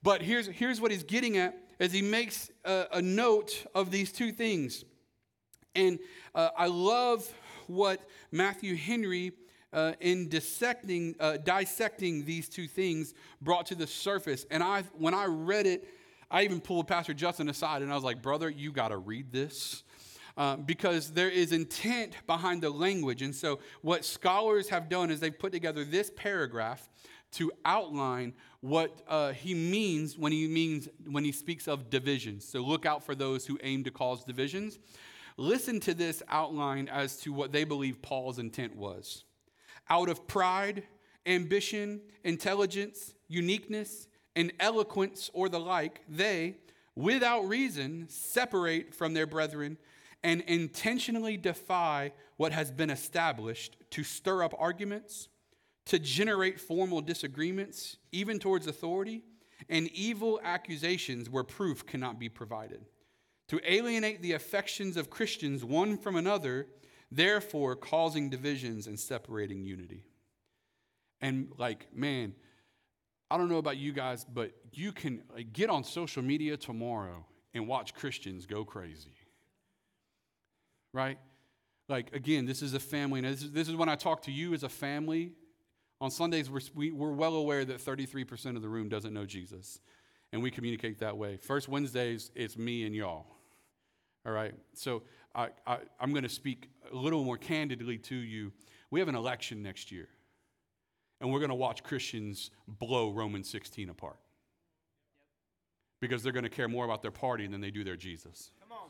but 0.03 0.21
here's, 0.21 0.47
here's 0.47 0.79
what 0.79 0.91
he's 0.91 1.03
getting 1.03 1.37
at 1.37 1.57
as 1.81 1.91
he 1.91 2.01
makes 2.03 2.51
a, 2.63 2.85
a 2.93 3.01
note 3.01 3.65
of 3.73 3.89
these 3.89 4.11
two 4.11 4.31
things. 4.31 4.85
And 5.75 5.99
uh, 6.35 6.49
I 6.55 6.67
love 6.67 7.27
what 7.65 8.07
Matthew 8.31 8.75
Henry 8.75 9.31
uh, 9.73 9.93
in 9.99 10.29
dissecting, 10.29 11.15
uh, 11.19 11.37
dissecting 11.37 12.23
these 12.23 12.47
two 12.47 12.67
things 12.67 13.15
brought 13.41 13.65
to 13.65 13.75
the 13.75 13.87
surface. 13.87 14.45
And 14.51 14.61
I, 14.61 14.83
when 14.93 15.15
I 15.15 15.25
read 15.25 15.65
it, 15.65 15.87
I 16.29 16.43
even 16.43 16.61
pulled 16.61 16.87
Pastor 16.87 17.15
Justin 17.15 17.49
aside 17.49 17.81
and 17.81 17.91
I 17.91 17.95
was 17.95 18.03
like, 18.03 18.21
brother, 18.21 18.49
you 18.49 18.71
got 18.71 18.89
to 18.89 18.97
read 18.97 19.31
this. 19.31 19.83
Uh, 20.37 20.55
because 20.55 21.11
there 21.11 21.29
is 21.29 21.51
intent 21.51 22.13
behind 22.25 22.61
the 22.61 22.69
language. 22.69 23.21
And 23.21 23.35
so, 23.35 23.59
what 23.81 24.05
scholars 24.05 24.69
have 24.69 24.87
done 24.87 25.11
is 25.11 25.19
they've 25.19 25.37
put 25.37 25.51
together 25.51 25.83
this 25.83 26.09
paragraph 26.15 26.87
to 27.31 27.51
outline 27.65 28.33
what 28.59 29.01
uh, 29.07 29.31
he 29.31 29.53
means 29.53 30.17
when 30.17 30.31
he 30.31 30.47
means 30.47 30.87
when 31.09 31.23
he 31.23 31.31
speaks 31.31 31.67
of 31.67 31.89
divisions. 31.89 32.45
So 32.45 32.59
look 32.59 32.85
out 32.85 33.03
for 33.03 33.15
those 33.15 33.45
who 33.45 33.57
aim 33.63 33.83
to 33.85 33.91
cause 33.91 34.23
divisions. 34.23 34.79
Listen 35.37 35.79
to 35.81 35.93
this 35.93 36.21
outline 36.29 36.87
as 36.87 37.17
to 37.21 37.33
what 37.33 37.51
they 37.51 37.63
believe 37.63 38.01
Paul's 38.01 38.37
intent 38.37 38.75
was. 38.75 39.23
Out 39.89 40.09
of 40.09 40.27
pride, 40.27 40.83
ambition, 41.25 42.01
intelligence, 42.23 43.13
uniqueness, 43.27 44.07
and 44.35 44.51
eloquence 44.59 45.29
or 45.33 45.49
the 45.49 45.59
like, 45.59 46.01
they, 46.07 46.57
without 46.95 47.47
reason, 47.47 48.07
separate 48.09 48.93
from 48.93 49.13
their 49.13 49.25
brethren 49.25 49.77
and 50.23 50.41
intentionally 50.41 51.37
defy 51.37 52.11
what 52.37 52.51
has 52.51 52.71
been 52.71 52.89
established 52.89 53.77
to 53.89 54.03
stir 54.03 54.43
up 54.43 54.53
arguments 54.57 55.29
to 55.91 55.99
generate 55.99 56.57
formal 56.57 57.01
disagreements, 57.01 57.97
even 58.13 58.39
towards 58.39 58.65
authority, 58.65 59.23
and 59.67 59.89
evil 59.89 60.39
accusations 60.41 61.29
where 61.29 61.43
proof 61.43 61.85
cannot 61.85 62.17
be 62.17 62.29
provided, 62.29 62.85
to 63.49 63.59
alienate 63.69 64.21
the 64.21 64.31
affections 64.31 64.95
of 64.95 65.09
Christians 65.09 65.65
one 65.65 65.97
from 65.97 66.15
another, 66.15 66.67
therefore 67.11 67.75
causing 67.75 68.29
divisions 68.29 68.87
and 68.87 68.97
separating 68.97 69.65
unity. 69.65 70.05
And 71.19 71.51
like, 71.57 71.93
man, 71.93 72.35
I 73.29 73.37
don't 73.37 73.49
know 73.49 73.57
about 73.57 73.75
you 73.75 73.91
guys, 73.91 74.23
but 74.23 74.53
you 74.71 74.93
can 74.93 75.23
get 75.51 75.69
on 75.69 75.83
social 75.83 76.23
media 76.23 76.55
tomorrow 76.55 77.25
and 77.53 77.67
watch 77.67 77.93
Christians 77.95 78.45
go 78.45 78.63
crazy. 78.63 79.17
Right? 80.93 81.19
Like, 81.89 82.15
again, 82.15 82.45
this 82.45 82.61
is 82.61 82.73
a 82.75 82.79
family. 82.79 83.19
And 83.19 83.27
this 83.27 83.43
is, 83.43 83.51
this 83.51 83.67
is 83.67 83.75
when 83.75 83.89
I 83.89 83.95
talk 83.95 84.21
to 84.21 84.31
you 84.31 84.53
as 84.53 84.63
a 84.63 84.69
family 84.69 85.33
on 86.01 86.09
Sundays, 86.09 86.49
we're, 86.49 86.59
we, 86.73 86.89
are 86.89 86.95
we 86.95 87.05
are 87.05 87.11
well 87.11 87.35
aware 87.35 87.63
that 87.63 87.77
33% 87.77 88.55
of 88.55 88.63
the 88.63 88.67
room 88.67 88.89
doesn't 88.89 89.13
know 89.13 89.25
Jesus, 89.25 89.79
and 90.33 90.41
we 90.41 90.49
communicate 90.49 90.99
that 90.99 91.15
way. 91.15 91.37
First 91.37 91.69
Wednesdays, 91.69 92.31
it's 92.35 92.57
me 92.57 92.85
and 92.85 92.95
y'all. 92.95 93.27
All 94.25 94.33
right? 94.33 94.53
So 94.73 95.03
I, 95.35 95.49
I, 95.65 95.77
I'm 95.99 96.11
going 96.11 96.23
to 96.23 96.29
speak 96.29 96.69
a 96.91 96.95
little 96.95 97.23
more 97.23 97.37
candidly 97.37 97.99
to 97.99 98.15
you. 98.15 98.51
We 98.89 98.99
have 98.99 99.09
an 99.09 99.15
election 99.15 99.61
next 99.61 99.91
year, 99.91 100.09
and 101.21 101.31
we're 101.31 101.39
going 101.39 101.49
to 101.49 101.55
watch 101.55 101.83
Christians 101.83 102.49
blow 102.67 103.11
Romans 103.11 103.49
16 103.49 103.89
apart 103.89 104.17
because 106.01 106.23
they're 106.23 106.33
going 106.33 106.43
to 106.43 106.49
care 106.49 106.67
more 106.67 106.83
about 106.83 107.03
their 107.03 107.11
party 107.11 107.45
than 107.45 107.61
they 107.61 107.69
do 107.69 107.83
their 107.83 107.95
Jesus. 107.95 108.49
Come 108.59 108.71
on. 108.71 108.89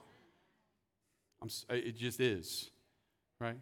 I'm, 1.42 1.78
it 1.78 1.98
just 1.98 2.22
is, 2.22 2.72
right? 3.38 3.58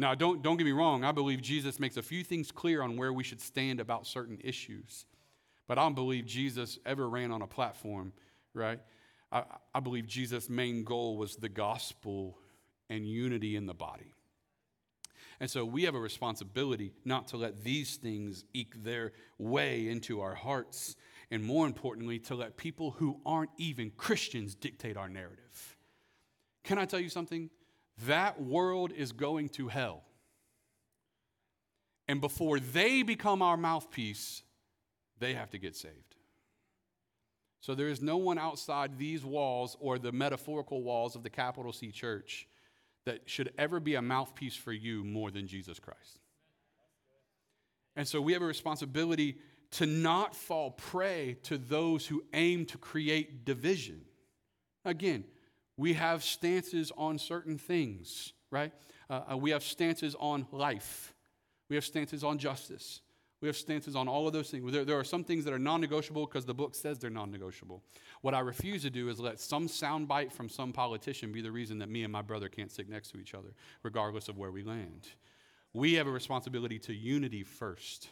Now, 0.00 0.14
don't, 0.14 0.40
don't 0.40 0.56
get 0.56 0.64
me 0.64 0.72
wrong, 0.72 1.04
I 1.04 1.12
believe 1.12 1.42
Jesus 1.42 1.78
makes 1.78 1.98
a 1.98 2.02
few 2.02 2.24
things 2.24 2.50
clear 2.50 2.80
on 2.80 2.96
where 2.96 3.12
we 3.12 3.22
should 3.22 3.40
stand 3.40 3.80
about 3.80 4.06
certain 4.06 4.38
issues. 4.42 5.04
But 5.68 5.76
I 5.76 5.82
don't 5.82 5.94
believe 5.94 6.24
Jesus 6.24 6.78
ever 6.86 7.06
ran 7.06 7.30
on 7.30 7.42
a 7.42 7.46
platform, 7.46 8.14
right? 8.54 8.80
I, 9.30 9.42
I 9.74 9.80
believe 9.80 10.06
Jesus' 10.06 10.48
main 10.48 10.84
goal 10.84 11.18
was 11.18 11.36
the 11.36 11.50
gospel 11.50 12.38
and 12.88 13.06
unity 13.06 13.56
in 13.56 13.66
the 13.66 13.74
body. 13.74 14.14
And 15.38 15.50
so 15.50 15.66
we 15.66 15.84
have 15.84 15.94
a 15.94 16.00
responsibility 16.00 16.92
not 17.04 17.28
to 17.28 17.36
let 17.36 17.62
these 17.62 17.96
things 17.96 18.46
eke 18.54 18.82
their 18.82 19.12
way 19.36 19.86
into 19.86 20.22
our 20.22 20.34
hearts, 20.34 20.96
and 21.30 21.44
more 21.44 21.66
importantly, 21.66 22.18
to 22.20 22.34
let 22.34 22.56
people 22.56 22.92
who 22.92 23.20
aren't 23.26 23.50
even 23.58 23.90
Christians 23.98 24.54
dictate 24.54 24.96
our 24.96 25.10
narrative. 25.10 25.76
Can 26.64 26.78
I 26.78 26.86
tell 26.86 27.00
you 27.00 27.10
something? 27.10 27.50
That 28.06 28.40
world 28.40 28.92
is 28.92 29.12
going 29.12 29.50
to 29.50 29.68
hell. 29.68 30.02
And 32.08 32.20
before 32.20 32.58
they 32.58 33.02
become 33.02 33.42
our 33.42 33.56
mouthpiece, 33.56 34.42
they 35.18 35.34
have 35.34 35.50
to 35.50 35.58
get 35.58 35.76
saved. 35.76 36.16
So 37.60 37.74
there 37.74 37.88
is 37.88 38.00
no 38.00 38.16
one 38.16 38.38
outside 38.38 38.98
these 38.98 39.24
walls 39.24 39.76
or 39.80 39.98
the 39.98 40.12
metaphorical 40.12 40.82
walls 40.82 41.14
of 41.14 41.22
the 41.22 41.30
capital 41.30 41.72
C 41.72 41.90
church 41.90 42.48
that 43.04 43.28
should 43.28 43.52
ever 43.58 43.80
be 43.80 43.94
a 43.94 44.02
mouthpiece 44.02 44.56
for 44.56 44.72
you 44.72 45.04
more 45.04 45.30
than 45.30 45.46
Jesus 45.46 45.78
Christ. 45.78 46.20
And 47.96 48.08
so 48.08 48.20
we 48.20 48.32
have 48.32 48.42
a 48.42 48.46
responsibility 48.46 49.36
to 49.72 49.86
not 49.86 50.34
fall 50.34 50.72
prey 50.72 51.36
to 51.44 51.58
those 51.58 52.06
who 52.06 52.24
aim 52.32 52.66
to 52.66 52.78
create 52.78 53.44
division. 53.44 54.00
Again, 54.84 55.24
we 55.80 55.94
have 55.94 56.22
stances 56.22 56.92
on 56.98 57.18
certain 57.18 57.56
things, 57.56 58.34
right? 58.50 58.70
Uh, 59.08 59.22
uh, 59.32 59.36
we 59.38 59.50
have 59.50 59.62
stances 59.62 60.14
on 60.20 60.46
life. 60.52 61.14
We 61.70 61.76
have 61.76 61.86
stances 61.86 62.22
on 62.22 62.36
justice. 62.36 63.00
We 63.40 63.48
have 63.48 63.56
stances 63.56 63.96
on 63.96 64.06
all 64.06 64.26
of 64.26 64.34
those 64.34 64.50
things. 64.50 64.70
There, 64.70 64.84
there 64.84 64.98
are 64.98 65.04
some 65.04 65.24
things 65.24 65.46
that 65.46 65.54
are 65.54 65.58
non 65.58 65.80
negotiable 65.80 66.26
because 66.26 66.44
the 66.44 66.52
book 66.52 66.74
says 66.74 66.98
they're 66.98 67.08
non 67.08 67.30
negotiable. 67.30 67.82
What 68.20 68.34
I 68.34 68.40
refuse 68.40 68.82
to 68.82 68.90
do 68.90 69.08
is 69.08 69.18
let 69.18 69.40
some 69.40 69.68
soundbite 69.68 70.32
from 70.32 70.50
some 70.50 70.74
politician 70.74 71.32
be 71.32 71.40
the 71.40 71.50
reason 71.50 71.78
that 71.78 71.88
me 71.88 72.02
and 72.02 72.12
my 72.12 72.20
brother 72.20 72.50
can't 72.50 72.70
sit 72.70 72.90
next 72.90 73.12
to 73.12 73.18
each 73.18 73.32
other, 73.32 73.54
regardless 73.82 74.28
of 74.28 74.36
where 74.36 74.50
we 74.50 74.62
land. 74.62 75.08
We 75.72 75.94
have 75.94 76.06
a 76.06 76.10
responsibility 76.10 76.78
to 76.80 76.92
unity 76.92 77.42
first 77.42 78.10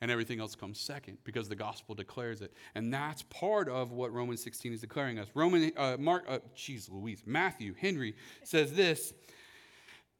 and 0.00 0.10
everything 0.10 0.40
else 0.40 0.54
comes 0.54 0.80
second 0.80 1.18
because 1.24 1.48
the 1.48 1.54
gospel 1.54 1.94
declares 1.94 2.40
it. 2.40 2.52
And 2.74 2.92
that's 2.92 3.22
part 3.22 3.68
of 3.68 3.92
what 3.92 4.12
Romans 4.12 4.42
16 4.42 4.72
is 4.72 4.80
declaring 4.80 5.18
us. 5.18 5.28
Roman, 5.34 5.72
uh, 5.76 5.96
Mark, 5.98 6.24
uh, 6.28 6.38
Louise, 6.90 7.22
Matthew, 7.26 7.74
Henry 7.78 8.14
says 8.42 8.72
this. 8.72 9.12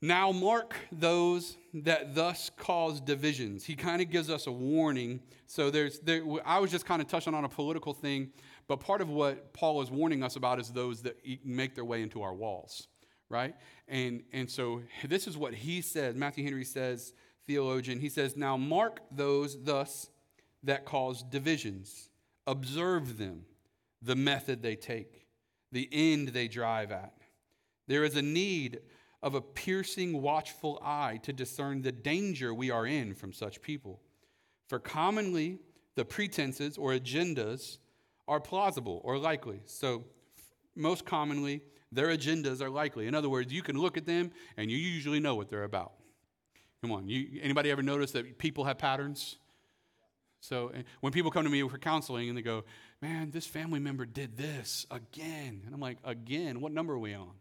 Now 0.02 0.32
mark 0.32 0.74
those 0.90 1.58
that 1.74 2.14
thus 2.14 2.50
cause 2.56 3.00
divisions. 3.00 3.64
He 3.64 3.76
kind 3.76 4.00
of 4.00 4.10
gives 4.10 4.30
us 4.30 4.46
a 4.46 4.52
warning. 4.52 5.20
So 5.46 5.70
there's, 5.70 5.98
there, 6.00 6.22
I 6.46 6.58
was 6.58 6.70
just 6.70 6.86
kind 6.86 7.02
of 7.02 7.08
touching 7.08 7.34
on 7.34 7.44
a 7.44 7.48
political 7.48 7.92
thing, 7.92 8.30
but 8.66 8.80
part 8.80 9.02
of 9.02 9.10
what 9.10 9.52
Paul 9.52 9.82
is 9.82 9.90
warning 9.90 10.22
us 10.22 10.36
about 10.36 10.58
is 10.58 10.70
those 10.70 11.02
that 11.02 11.18
make 11.44 11.74
their 11.74 11.84
way 11.84 12.00
into 12.00 12.22
our 12.22 12.32
walls, 12.32 12.88
right? 13.28 13.54
And 13.88 14.22
and 14.32 14.48
so 14.48 14.82
this 15.04 15.26
is 15.26 15.36
what 15.36 15.52
he 15.52 15.82
says. 15.82 16.14
Matthew 16.14 16.44
Henry 16.44 16.64
says 16.64 17.12
theologian. 17.50 17.98
He 17.98 18.08
says, 18.08 18.36
Now 18.36 18.56
mark 18.56 19.00
those 19.10 19.60
thus 19.64 20.08
that 20.62 20.84
cause 20.84 21.24
divisions, 21.24 22.10
observe 22.46 23.18
them, 23.18 23.44
the 24.00 24.14
method 24.14 24.62
they 24.62 24.76
take, 24.76 25.26
the 25.72 25.88
end 25.90 26.28
they 26.28 26.46
drive 26.46 26.92
at. 26.92 27.12
There 27.88 28.04
is 28.04 28.14
a 28.14 28.22
need 28.22 28.80
of 29.22 29.34
a 29.34 29.40
piercing, 29.40 30.22
watchful 30.22 30.80
eye 30.82 31.18
to 31.24 31.32
discern 31.32 31.82
the 31.82 31.92
danger 31.92 32.54
we 32.54 32.70
are 32.70 32.86
in 32.86 33.14
from 33.14 33.32
such 33.32 33.60
people. 33.60 34.00
For 34.68 34.78
commonly, 34.78 35.58
the 35.96 36.04
pretenses 36.04 36.78
or 36.78 36.92
agendas 36.92 37.78
are 38.28 38.40
plausible 38.40 39.00
or 39.04 39.18
likely. 39.18 39.60
So, 39.66 40.04
most 40.76 41.04
commonly, 41.04 41.62
their 41.90 42.08
agendas 42.16 42.62
are 42.62 42.70
likely. 42.70 43.08
In 43.08 43.14
other 43.14 43.28
words, 43.28 43.52
you 43.52 43.62
can 43.62 43.76
look 43.76 43.96
at 43.96 44.06
them 44.06 44.30
and 44.56 44.70
you 44.70 44.76
usually 44.76 45.18
know 45.18 45.34
what 45.34 45.48
they're 45.48 45.64
about. 45.64 45.92
Come 46.82 46.92
on, 46.92 47.08
you, 47.08 47.40
anybody 47.42 47.70
ever 47.70 47.82
notice 47.82 48.12
that 48.12 48.38
people 48.38 48.64
have 48.64 48.78
patterns? 48.78 49.36
So 50.40 50.72
when 51.00 51.12
people 51.12 51.30
come 51.30 51.44
to 51.44 51.50
me 51.50 51.66
for 51.68 51.78
counseling 51.78 52.28
and 52.28 52.36
they 52.36 52.42
go, 52.42 52.64
man, 53.02 53.30
this 53.30 53.46
family 53.46 53.78
member 53.78 54.06
did 54.06 54.36
this 54.36 54.86
again. 54.90 55.62
And 55.66 55.74
I'm 55.74 55.80
like, 55.80 55.98
again? 56.04 56.60
What 56.60 56.72
number 56.72 56.94
are 56.94 56.98
we 56.98 57.12
on? 57.14 57.32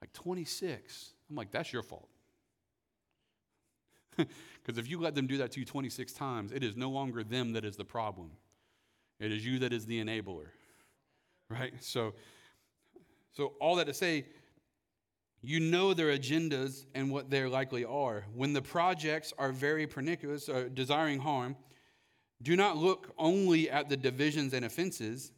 Like 0.00 0.12
26. 0.14 1.12
I'm 1.28 1.36
like, 1.36 1.50
that's 1.50 1.72
your 1.72 1.82
fault. 1.82 2.08
Because 4.66 4.78
if 4.78 4.90
you 4.90 4.98
let 4.98 5.14
them 5.14 5.28
do 5.28 5.36
that 5.36 5.52
to 5.52 5.60
you 5.60 5.64
26 5.64 6.12
times, 6.12 6.50
it 6.50 6.64
is 6.64 6.76
no 6.76 6.90
longer 6.90 7.22
them 7.22 7.52
that 7.52 7.64
is 7.64 7.76
the 7.76 7.84
problem. 7.84 8.32
It 9.20 9.30
is 9.30 9.46
you 9.46 9.60
that 9.60 9.72
is 9.72 9.86
the 9.86 10.02
enabler. 10.02 10.46
Right? 11.48 11.72
So, 11.78 12.14
so 13.32 13.52
all 13.60 13.76
that 13.76 13.86
to 13.86 13.94
say, 13.94 14.24
you 15.42 15.60
know 15.60 15.94
their 15.94 16.16
agendas 16.16 16.86
and 16.94 17.10
what 17.10 17.30
they 17.30 17.44
likely 17.44 17.84
are. 17.84 18.24
When 18.34 18.52
the 18.52 18.62
projects 18.62 19.32
are 19.38 19.52
very 19.52 19.86
pernicious, 19.86 20.48
or 20.48 20.56
uh, 20.56 20.68
desiring 20.72 21.20
harm, 21.20 21.56
do 22.42 22.56
not 22.56 22.76
look 22.76 23.12
only 23.18 23.70
at 23.70 23.88
the 23.88 23.96
divisions 23.96 24.52
and 24.52 24.64
offenses, 24.64 25.32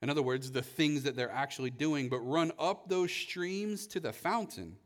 in 0.00 0.10
other 0.10 0.22
words, 0.22 0.50
the 0.50 0.62
things 0.62 1.04
that 1.04 1.14
they're 1.14 1.30
actually 1.30 1.70
doing, 1.70 2.08
but 2.08 2.18
run 2.20 2.50
up 2.58 2.88
those 2.88 3.12
streams 3.12 3.86
to 3.88 4.00
the 4.00 4.12
fountain 4.12 4.76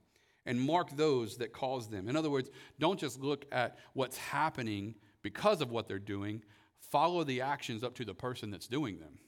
and 0.45 0.61
mark 0.61 0.95
those 0.95 1.39
that 1.39 1.53
cause 1.53 1.89
them. 1.89 2.09
In 2.09 2.17
other 2.17 2.31
words, 2.31 2.51
don't 2.79 3.01
just 3.01 3.21
look 3.21 3.47
at 3.51 3.79
what's 3.95 4.19
happening 4.19 4.95
because 5.23 5.61
of 5.61 5.71
what 5.71 5.89
they're 5.89 5.99
doing, 5.99 6.43
follow 6.79 7.25
the 7.25 7.41
actions 7.41 7.83
up 7.83 7.95
to 7.95 8.05
the 8.05 8.15
person 8.15 8.51
that's 8.51 8.69
doing 8.69 8.99
them. 8.99 9.19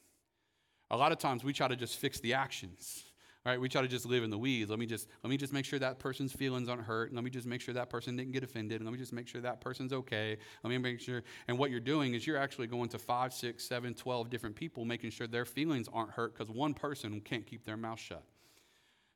A 0.90 0.96
lot 0.96 1.10
of 1.10 1.18
times 1.18 1.42
we 1.42 1.52
try 1.52 1.68
to 1.68 1.76
just 1.76 1.96
fix 1.96 2.20
the 2.20 2.34
actions 2.34 3.04
right? 3.48 3.60
We 3.60 3.68
try 3.68 3.82
to 3.82 3.88
just 3.88 4.06
live 4.06 4.22
in 4.22 4.30
the 4.30 4.38
weeds. 4.38 4.70
Let 4.70 4.78
me 4.78 4.86
just 4.86 5.08
let 5.22 5.30
me 5.30 5.36
just 5.36 5.52
make 5.52 5.64
sure 5.64 5.78
that 5.78 5.98
person's 5.98 6.32
feelings 6.32 6.68
aren't 6.68 6.82
hurt. 6.82 7.08
and 7.08 7.16
Let 7.16 7.24
me 7.24 7.30
just 7.30 7.46
make 7.46 7.60
sure 7.60 7.74
that 7.74 7.90
person 7.90 8.16
didn't 8.16 8.32
get 8.32 8.42
offended. 8.44 8.80
and 8.80 8.86
Let 8.86 8.92
me 8.92 8.98
just 8.98 9.12
make 9.12 9.28
sure 9.28 9.40
that 9.40 9.60
person's 9.60 9.92
okay. 9.92 10.36
Let 10.62 10.70
me 10.70 10.78
make 10.78 11.00
sure. 11.00 11.22
And 11.46 11.58
what 11.58 11.70
you're 11.70 11.80
doing 11.80 12.14
is 12.14 12.26
you're 12.26 12.36
actually 12.36 12.66
going 12.66 12.88
to 12.90 12.98
five, 12.98 13.32
six, 13.32 13.64
seven, 13.64 13.94
twelve 13.94 14.30
different 14.30 14.56
people, 14.56 14.84
making 14.84 15.10
sure 15.10 15.26
their 15.26 15.44
feelings 15.44 15.88
aren't 15.92 16.10
hurt 16.10 16.34
because 16.34 16.50
one 16.50 16.74
person 16.74 17.20
can't 17.20 17.46
keep 17.46 17.64
their 17.64 17.76
mouth 17.76 17.98
shut. 18.00 18.22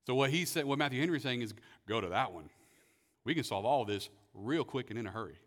So 0.06 0.14
what 0.14 0.30
he 0.30 0.44
said, 0.44 0.64
what 0.64 0.78
Matthew 0.78 1.00
Henry 1.00 1.18
is 1.18 1.22
saying 1.22 1.42
is, 1.42 1.54
go 1.86 2.00
to 2.00 2.08
that 2.08 2.32
one. 2.32 2.50
We 3.24 3.34
can 3.34 3.44
solve 3.44 3.64
all 3.64 3.84
this 3.84 4.08
real 4.34 4.64
quick 4.64 4.90
and 4.90 4.98
in 4.98 5.06
a 5.06 5.10
hurry. 5.10 5.38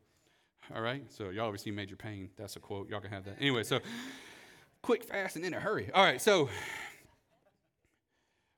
All 0.73 0.81
right. 0.81 1.03
So 1.11 1.29
y'all 1.29 1.55
seen 1.57 1.75
Major 1.75 1.95
Payne? 1.95 2.29
That's 2.37 2.55
a 2.55 2.59
quote. 2.59 2.89
Y'all 2.89 3.01
can 3.01 3.11
have 3.11 3.25
that. 3.25 3.35
Anyway, 3.39 3.63
so 3.63 3.79
quick, 4.81 5.03
fast, 5.03 5.35
and 5.35 5.45
in 5.45 5.53
a 5.53 5.59
hurry. 5.59 5.89
All 5.93 6.03
right. 6.03 6.21
So 6.21 6.49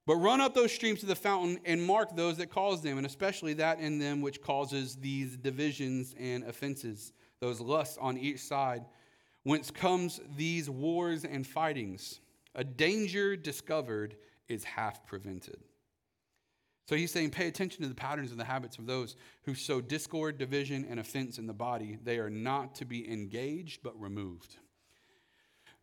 but 0.08 0.15
run 0.15 0.39
up 0.39 0.56
those 0.56 0.72
streams 0.72 1.02
to 1.02 1.06
the 1.06 1.15
fountain 1.15 1.60
and 1.65 1.84
mark 1.84 2.15
those 2.15 2.38
that 2.38 2.50
cause 2.50 2.82
them, 2.82 2.98
and 2.98 3.06
especially 3.06 3.54
that 3.56 3.80
in 3.80 4.00
them 4.00 4.22
which 4.22 4.41
causes 4.41 4.96
these 4.96 5.36
divisions 5.36 6.15
and 6.17 6.46
offenses, 6.46 7.12
those 7.41 7.60
lusts 7.60 7.98
on 8.00 8.17
each 8.17 8.39
side, 8.39 8.86
whence 9.43 9.70
comes 9.70 10.22
these 10.38 10.70
wars 10.70 11.26
and 11.26 11.46
fightings. 11.46 12.22
A 12.56 12.63
danger 12.63 13.36
discovered 13.36 14.15
is 14.48 14.63
half 14.63 15.06
prevented. 15.06 15.58
So 16.88 16.96
he's 16.96 17.12
saying, 17.12 17.32
pay 17.32 17.50
attention 17.50 17.84
to 17.84 17.89
the 17.89 17.93
patterns 17.93 18.32
and 18.32 18.39
the 18.39 18.46
habits 18.46 18.78
of 18.78 18.86
those 18.86 19.17
who 19.43 19.54
sow 19.56 19.82
discord, 19.82 20.38
division, 20.38 20.88
and 20.89 21.02
offense 21.02 21.38
in 21.38 21.48
the 21.48 21.54
body. 21.54 21.98
They 22.02 22.17
are 22.17 22.30
not 22.30 22.76
to 22.76 22.86
be 22.86 23.12
engaged, 23.12 23.84
but 23.84 24.00
removed. 24.02 24.56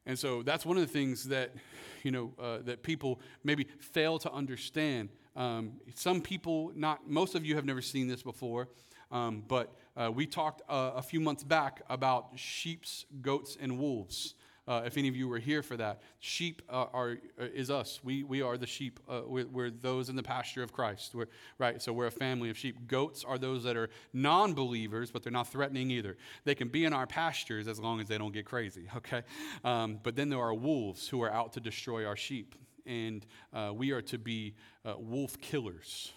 And 0.07 0.19
so 0.19 0.43
that's 0.43 0.67
one 0.67 0.77
of 0.77 0.83
the 0.87 0.93
things 0.93 1.29
that, 1.29 1.55
you 2.03 2.11
know, 2.11 2.33
uh, 2.39 2.59
that 2.65 2.83
people 2.83 3.21
maybe 3.43 3.67
fail 3.79 4.19
to 4.19 4.33
understand. 4.33 5.09
Um, 5.35 5.73
some 5.95 6.21
people, 6.21 6.73
not 6.75 7.09
most 7.09 7.35
of 7.35 7.45
you 7.45 7.57
have 7.57 7.65
never 7.65 7.83
seen 7.83 8.07
this 8.07 8.23
before, 8.23 8.69
um, 9.11 9.43
but 9.49 9.75
uh, 9.97 10.11
we 10.13 10.27
talked 10.27 10.63
uh, 10.69 10.93
a 10.95 11.03
few 11.03 11.21
months 11.21 11.43
back 11.43 11.83
about 11.89 12.29
sheep's, 12.37 13.07
goats, 13.23 13.57
and 13.61 13.79
wolves. 13.79 14.35
Uh, 14.67 14.83
if 14.87 14.97
any 14.97 15.09
of 15.09 15.17
you 15.17 15.29
were 15.29 15.39
here 15.39 15.63
for 15.63 15.77
that, 15.77 16.01
sheep 16.21 16.63
uh, 16.71 16.87
are 16.93 17.19
uh, 17.39 17.45
is 17.55 17.71
us. 17.71 18.01
We 18.03 18.23
we 18.23 18.41
are 18.41 18.57
the 18.57 18.67
sheep. 18.67 18.99
Uh, 19.09 19.21
we're, 19.27 19.47
we're, 19.47 19.71
those 19.71 20.09
in 20.09 20.17
the 20.17 20.23
pasture 20.23 20.63
of 20.63 20.73
Christ. 20.73 21.15
We're, 21.15 21.27
right. 21.59 21.83
So 21.83 21.93
we're 21.93 22.07
a 22.07 22.11
family 22.11 22.49
of 22.49 22.57
sheep. 22.57 22.87
Goats 22.87 23.25
are 23.25 23.37
those 23.37 23.65
that 23.65 23.77
are 23.77 23.91
non-believers, 24.15 25.11
but 25.11 25.23
they're 25.23 25.33
not 25.33 25.49
threatening 25.49 25.91
either. 25.91 26.17
They 26.45 26.55
can 26.55 26.69
be 26.69 26.87
in 26.87 26.95
our 26.95 27.07
pastures 27.07 27.69
as 27.69 27.79
long 27.79 28.01
as 28.01 28.09
they 28.09 28.17
don't 28.17 28.33
get 28.33 28.47
crazy. 28.47 28.89
Okay. 28.97 29.23
Um, 29.65 29.99
but 30.03 30.17
then 30.17 30.31
there 30.31 30.39
are 30.41 30.55
wolves 30.55 31.09
who 31.09 31.23
are 31.23 31.31
out 31.31 31.53
to 31.55 31.61
destroy 31.61 32.07
our 32.07 32.17
sheep, 32.17 32.55
and 32.87 33.27
uh, 33.53 33.73
we 33.75 33.91
are 33.91 34.01
to 34.03 34.19
be 34.19 34.55
uh, 34.85 34.95
wolf 34.97 35.39
killers, 35.41 36.13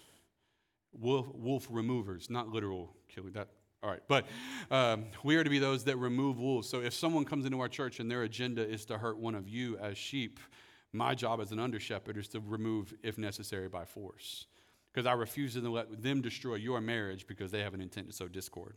wolf 0.92 1.26
wolf 1.34 1.66
removers, 1.68 2.30
not 2.30 2.48
literal 2.48 2.94
killer. 3.08 3.30
That 3.30 3.48
all 3.82 3.90
right, 3.90 4.02
but 4.08 4.26
um, 4.70 5.04
we 5.22 5.36
are 5.36 5.44
to 5.44 5.50
be 5.50 5.60
those 5.60 5.84
that 5.84 5.96
remove 5.96 6.40
wolves. 6.40 6.68
So 6.68 6.80
if 6.80 6.94
someone 6.94 7.24
comes 7.24 7.44
into 7.44 7.60
our 7.60 7.68
church 7.68 8.00
and 8.00 8.10
their 8.10 8.24
agenda 8.24 8.68
is 8.68 8.84
to 8.86 8.98
hurt 8.98 9.18
one 9.18 9.36
of 9.36 9.48
you 9.48 9.78
as 9.78 9.96
sheep, 9.96 10.40
my 10.92 11.14
job 11.14 11.40
as 11.40 11.52
an 11.52 11.60
under 11.60 11.78
shepherd 11.78 12.16
is 12.16 12.28
to 12.28 12.40
remove, 12.40 12.92
if 13.02 13.18
necessary, 13.18 13.68
by 13.68 13.84
force. 13.84 14.46
Because 14.92 15.06
I 15.06 15.12
refuse 15.12 15.54
to 15.54 15.60
let 15.70 16.02
them 16.02 16.22
destroy 16.22 16.56
your 16.56 16.80
marriage 16.80 17.26
because 17.26 17.52
they 17.52 17.60
have 17.60 17.74
an 17.74 17.80
intent 17.80 18.08
to 18.08 18.12
sow 18.12 18.26
discord. 18.26 18.74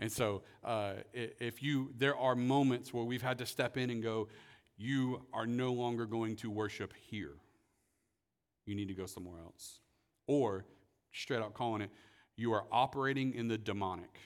And 0.00 0.10
so, 0.10 0.42
uh, 0.64 0.94
if 1.12 1.62
you, 1.62 1.92
there 1.96 2.16
are 2.16 2.34
moments 2.34 2.92
where 2.92 3.04
we've 3.04 3.22
had 3.22 3.38
to 3.38 3.46
step 3.46 3.76
in 3.76 3.90
and 3.90 4.02
go, 4.02 4.28
you 4.76 5.22
are 5.32 5.46
no 5.46 5.72
longer 5.72 6.04
going 6.04 6.34
to 6.36 6.50
worship 6.50 6.92
here. 7.08 7.36
You 8.66 8.74
need 8.74 8.88
to 8.88 8.94
go 8.94 9.06
somewhere 9.06 9.38
else. 9.40 9.78
Or, 10.26 10.64
straight 11.12 11.40
out 11.40 11.54
calling 11.54 11.82
it, 11.82 11.90
you 12.36 12.52
are 12.52 12.64
operating 12.72 13.34
in 13.34 13.48
the 13.48 13.58
demonic. 13.58 14.18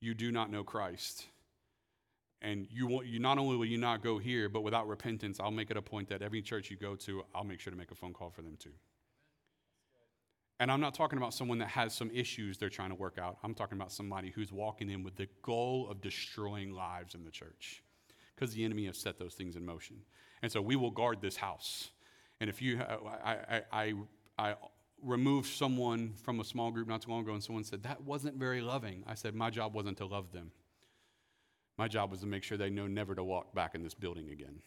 You 0.00 0.14
do 0.14 0.30
not 0.30 0.50
know 0.50 0.62
Christ. 0.62 1.26
And 2.42 2.66
you, 2.70 2.86
will, 2.86 3.02
you 3.02 3.18
not 3.18 3.38
only 3.38 3.56
will 3.56 3.64
you 3.64 3.78
not 3.78 4.02
go 4.02 4.18
here, 4.18 4.48
but 4.48 4.62
without 4.62 4.86
repentance, 4.86 5.40
I'll 5.40 5.50
make 5.50 5.70
it 5.70 5.76
a 5.76 5.82
point 5.82 6.08
that 6.10 6.22
every 6.22 6.42
church 6.42 6.70
you 6.70 6.76
go 6.76 6.94
to, 6.96 7.24
I'll 7.34 7.44
make 7.44 7.60
sure 7.60 7.70
to 7.70 7.76
make 7.76 7.90
a 7.90 7.94
phone 7.94 8.12
call 8.12 8.30
for 8.30 8.42
them 8.42 8.56
too. 8.58 8.72
And 10.58 10.70
I'm 10.70 10.80
not 10.80 10.94
talking 10.94 11.18
about 11.18 11.34
someone 11.34 11.58
that 11.58 11.68
has 11.68 11.94
some 11.94 12.10
issues 12.14 12.56
they're 12.56 12.70
trying 12.70 12.88
to 12.90 12.94
work 12.94 13.18
out. 13.18 13.38
I'm 13.42 13.54
talking 13.54 13.76
about 13.76 13.92
somebody 13.92 14.30
who's 14.30 14.52
walking 14.52 14.90
in 14.90 15.02
with 15.02 15.16
the 15.16 15.28
goal 15.42 15.88
of 15.90 16.00
destroying 16.00 16.72
lives 16.72 17.14
in 17.14 17.24
the 17.24 17.30
church 17.30 17.82
because 18.34 18.54
the 18.54 18.64
enemy 18.64 18.86
has 18.86 18.96
set 18.96 19.18
those 19.18 19.34
things 19.34 19.56
in 19.56 19.64
motion. 19.64 19.96
And 20.42 20.50
so 20.50 20.62
we 20.62 20.76
will 20.76 20.90
guard 20.90 21.20
this 21.20 21.36
house. 21.36 21.90
And 22.40 22.48
if 22.48 22.62
you, 22.62 22.80
I, 22.80 23.36
I, 23.50 23.62
I, 23.72 23.94
I 24.38 24.54
removed 25.02 25.48
someone 25.48 26.14
from 26.22 26.40
a 26.40 26.44
small 26.44 26.70
group 26.70 26.88
not 26.88 27.02
too 27.02 27.10
long 27.10 27.22
ago, 27.22 27.32
and 27.32 27.42
someone 27.42 27.64
said, 27.64 27.82
That 27.82 28.02
wasn't 28.02 28.36
very 28.36 28.60
loving. 28.60 29.04
I 29.06 29.14
said, 29.14 29.34
My 29.34 29.50
job 29.50 29.74
wasn't 29.74 29.98
to 29.98 30.06
love 30.06 30.32
them. 30.32 30.50
My 31.78 31.88
job 31.88 32.10
was 32.10 32.20
to 32.20 32.26
make 32.26 32.42
sure 32.42 32.56
they 32.56 32.70
know 32.70 32.86
never 32.86 33.14
to 33.14 33.22
walk 33.22 33.54
back 33.54 33.74
in 33.74 33.82
this 33.82 33.94
building 33.94 34.30
again 34.30 34.60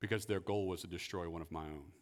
because 0.00 0.26
their 0.26 0.40
goal 0.40 0.66
was 0.66 0.80
to 0.80 0.86
destroy 0.86 1.28
one 1.28 1.42
of 1.42 1.50
my 1.50 1.64
own. 1.64 1.92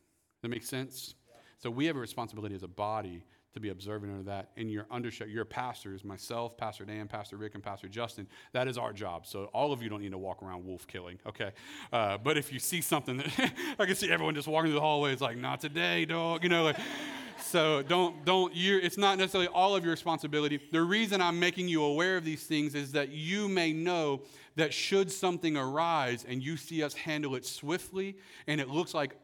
That 0.42 0.48
make 0.48 0.62
sense? 0.62 1.14
So 1.58 1.70
we 1.70 1.86
have 1.86 1.96
a 1.96 2.00
responsibility 2.00 2.54
as 2.54 2.62
a 2.62 2.68
body 2.68 3.22
to 3.56 3.60
be 3.60 3.70
observant 3.70 4.16
of 4.18 4.26
that. 4.26 4.50
And 4.56 4.70
your 4.70 4.84
undershare, 4.84 5.32
your 5.32 5.44
pastors, 5.44 6.04
myself, 6.04 6.56
Pastor 6.56 6.84
Dan, 6.84 7.08
Pastor 7.08 7.36
Rick, 7.36 7.54
and 7.54 7.62
Pastor 7.62 7.88
Justin, 7.88 8.28
that 8.52 8.68
is 8.68 8.78
our 8.78 8.92
job. 8.92 9.26
So 9.26 9.46
all 9.52 9.72
of 9.72 9.82
you 9.82 9.88
don't 9.88 10.02
need 10.02 10.12
to 10.12 10.18
walk 10.18 10.42
around 10.42 10.64
wolf 10.64 10.86
killing, 10.86 11.18
okay? 11.26 11.50
Uh, 11.92 12.18
but 12.18 12.36
if 12.36 12.52
you 12.52 12.58
see 12.58 12.80
something 12.80 13.16
that 13.16 13.52
I 13.78 13.86
can 13.86 13.96
see 13.96 14.10
everyone 14.10 14.34
just 14.34 14.46
walking 14.46 14.70
through 14.70 14.74
the 14.74 14.80
hallway, 14.80 15.12
it's 15.12 15.22
like, 15.22 15.38
not 15.38 15.60
today, 15.60 16.04
dog, 16.04 16.44
you 16.44 16.50
know, 16.50 16.64
like. 16.64 16.76
so 17.38 17.82
don't 17.82 18.24
don't 18.24 18.54
you 18.54 18.78
it's 18.82 18.96
not 18.96 19.18
necessarily 19.18 19.46
all 19.48 19.76
of 19.76 19.84
your 19.84 19.90
responsibility 19.90 20.58
the 20.72 20.80
reason 20.80 21.20
i'm 21.20 21.38
making 21.38 21.68
you 21.68 21.82
aware 21.82 22.16
of 22.16 22.24
these 22.24 22.44
things 22.44 22.74
is 22.74 22.92
that 22.92 23.10
you 23.10 23.46
may 23.46 23.74
know 23.74 24.22
that 24.56 24.72
should 24.72 25.12
something 25.12 25.54
arise 25.54 26.24
and 26.26 26.42
you 26.42 26.56
see 26.56 26.82
us 26.82 26.94
handle 26.94 27.34
it 27.34 27.44
swiftly 27.44 28.16
and 28.46 28.58
it 28.58 28.70
looks 28.70 28.94
like 28.94 29.16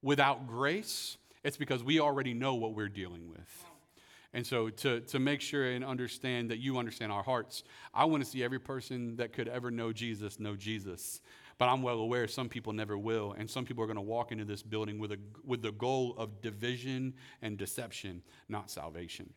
without 0.00 0.46
grace 0.46 1.18
it's 1.42 1.56
because 1.56 1.82
we 1.82 1.98
already 1.98 2.34
know 2.34 2.54
what 2.54 2.72
we're 2.72 2.88
dealing 2.88 3.28
with 3.28 3.65
and 4.36 4.46
so, 4.46 4.68
to, 4.68 5.00
to 5.00 5.18
make 5.18 5.40
sure 5.40 5.64
and 5.64 5.82
understand 5.82 6.50
that 6.50 6.58
you 6.58 6.76
understand 6.76 7.10
our 7.10 7.22
hearts, 7.22 7.64
I 7.94 8.04
want 8.04 8.22
to 8.22 8.28
see 8.28 8.44
every 8.44 8.58
person 8.58 9.16
that 9.16 9.32
could 9.32 9.48
ever 9.48 9.70
know 9.70 9.94
Jesus 9.94 10.38
know 10.38 10.56
Jesus. 10.56 11.22
But 11.56 11.70
I'm 11.70 11.80
well 11.80 12.00
aware 12.00 12.28
some 12.28 12.50
people 12.50 12.74
never 12.74 12.98
will. 12.98 13.34
And 13.38 13.48
some 13.48 13.64
people 13.64 13.82
are 13.82 13.86
going 13.86 13.96
to 13.96 14.02
walk 14.02 14.32
into 14.32 14.44
this 14.44 14.62
building 14.62 14.98
with, 14.98 15.12
a, 15.12 15.18
with 15.42 15.62
the 15.62 15.72
goal 15.72 16.16
of 16.18 16.42
division 16.42 17.14
and 17.40 17.56
deception, 17.56 18.20
not 18.46 18.70
salvation. 18.70 19.32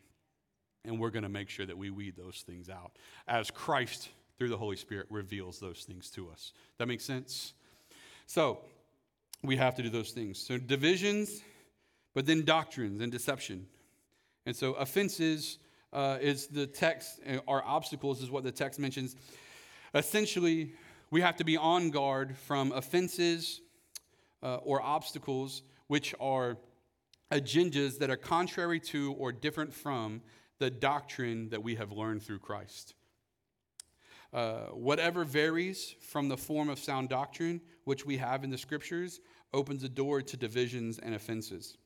And 0.84 1.00
we're 1.00 1.08
going 1.08 1.22
to 1.22 1.30
make 1.30 1.48
sure 1.48 1.64
that 1.64 1.78
we 1.78 1.88
weed 1.88 2.12
those 2.18 2.44
things 2.46 2.68
out 2.68 2.92
as 3.26 3.50
Christ, 3.50 4.10
through 4.36 4.50
the 4.50 4.58
Holy 4.58 4.76
Spirit, 4.76 5.06
reveals 5.08 5.60
those 5.60 5.84
things 5.84 6.10
to 6.10 6.28
us. 6.28 6.52
That 6.76 6.88
makes 6.88 7.06
sense? 7.06 7.54
So, 8.26 8.58
we 9.42 9.56
have 9.56 9.76
to 9.76 9.82
do 9.82 9.88
those 9.88 10.10
things. 10.10 10.38
So, 10.38 10.58
divisions, 10.58 11.40
but 12.12 12.26
then 12.26 12.44
doctrines 12.44 13.00
and 13.00 13.10
deception. 13.10 13.66
And 14.50 14.56
so 14.56 14.72
offenses 14.72 15.60
uh, 15.92 16.18
is 16.20 16.48
the 16.48 16.66
text, 16.66 17.20
or 17.46 17.64
obstacles 17.64 18.20
is 18.20 18.32
what 18.32 18.42
the 18.42 18.50
text 18.50 18.80
mentions. 18.80 19.14
Essentially, 19.94 20.72
we 21.12 21.20
have 21.20 21.36
to 21.36 21.44
be 21.44 21.56
on 21.56 21.90
guard 21.90 22.36
from 22.36 22.72
offenses 22.72 23.60
uh, 24.42 24.56
or 24.56 24.82
obstacles 24.82 25.62
which 25.86 26.16
are 26.18 26.56
agendas 27.30 28.00
that 28.00 28.10
are 28.10 28.16
contrary 28.16 28.80
to 28.80 29.12
or 29.12 29.30
different 29.30 29.72
from 29.72 30.20
the 30.58 30.68
doctrine 30.68 31.48
that 31.50 31.62
we 31.62 31.76
have 31.76 31.92
learned 31.92 32.20
through 32.20 32.40
Christ. 32.40 32.94
Uh, 34.32 34.62
whatever 34.72 35.22
varies 35.22 35.94
from 36.00 36.28
the 36.28 36.36
form 36.36 36.68
of 36.68 36.80
sound 36.80 37.08
doctrine 37.08 37.60
which 37.84 38.04
we 38.04 38.16
have 38.16 38.42
in 38.42 38.50
the 38.50 38.58
scriptures 38.58 39.20
opens 39.54 39.82
the 39.82 39.88
door 39.88 40.20
to 40.20 40.36
divisions 40.36 40.98
and 40.98 41.14
offenses. 41.14 41.76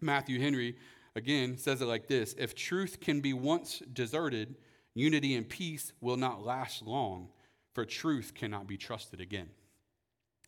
Matthew 0.00 0.40
Henry 0.40 0.76
again 1.16 1.56
says 1.56 1.80
it 1.80 1.86
like 1.86 2.08
this 2.08 2.34
If 2.38 2.54
truth 2.54 3.00
can 3.00 3.20
be 3.20 3.32
once 3.32 3.82
deserted, 3.92 4.56
unity 4.94 5.34
and 5.34 5.48
peace 5.48 5.92
will 6.00 6.16
not 6.16 6.44
last 6.44 6.82
long, 6.82 7.28
for 7.74 7.84
truth 7.84 8.32
cannot 8.34 8.66
be 8.66 8.76
trusted 8.76 9.20
again. 9.20 9.48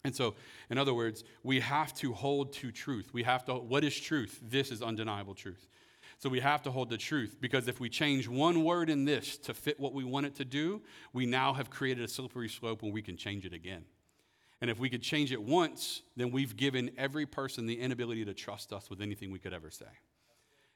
And 0.04 0.14
so, 0.14 0.34
in 0.68 0.78
other 0.78 0.94
words, 0.94 1.22
we 1.44 1.60
have 1.60 1.94
to 1.94 2.12
hold 2.12 2.52
to 2.54 2.72
truth. 2.72 3.10
We 3.12 3.22
have 3.22 3.44
to, 3.44 3.54
what 3.54 3.84
is 3.84 3.98
truth? 3.98 4.40
This 4.42 4.72
is 4.72 4.82
undeniable 4.82 5.34
truth. 5.34 5.68
So 6.18 6.28
we 6.28 6.40
have 6.40 6.62
to 6.62 6.70
hold 6.70 6.88
the 6.88 6.96
truth 6.96 7.36
because 7.40 7.66
if 7.66 7.80
we 7.80 7.88
change 7.88 8.28
one 8.28 8.62
word 8.62 8.90
in 8.90 9.04
this 9.04 9.36
to 9.38 9.54
fit 9.54 9.80
what 9.80 9.92
we 9.92 10.04
want 10.04 10.26
it 10.26 10.36
to 10.36 10.44
do, 10.44 10.80
we 11.12 11.26
now 11.26 11.52
have 11.52 11.68
created 11.68 12.04
a 12.04 12.08
slippery 12.08 12.48
slope 12.48 12.82
and 12.82 12.92
we 12.92 13.02
can 13.02 13.16
change 13.16 13.44
it 13.44 13.52
again. 13.52 13.84
And 14.60 14.70
if 14.70 14.78
we 14.78 14.88
could 14.88 15.02
change 15.02 15.32
it 15.32 15.42
once, 15.42 16.02
then 16.16 16.30
we've 16.30 16.56
given 16.56 16.92
every 16.96 17.26
person 17.26 17.66
the 17.66 17.80
inability 17.80 18.24
to 18.24 18.34
trust 18.34 18.72
us 18.72 18.88
with 18.88 19.00
anything 19.00 19.32
we 19.32 19.40
could 19.40 19.52
ever 19.52 19.70
say. 19.70 19.86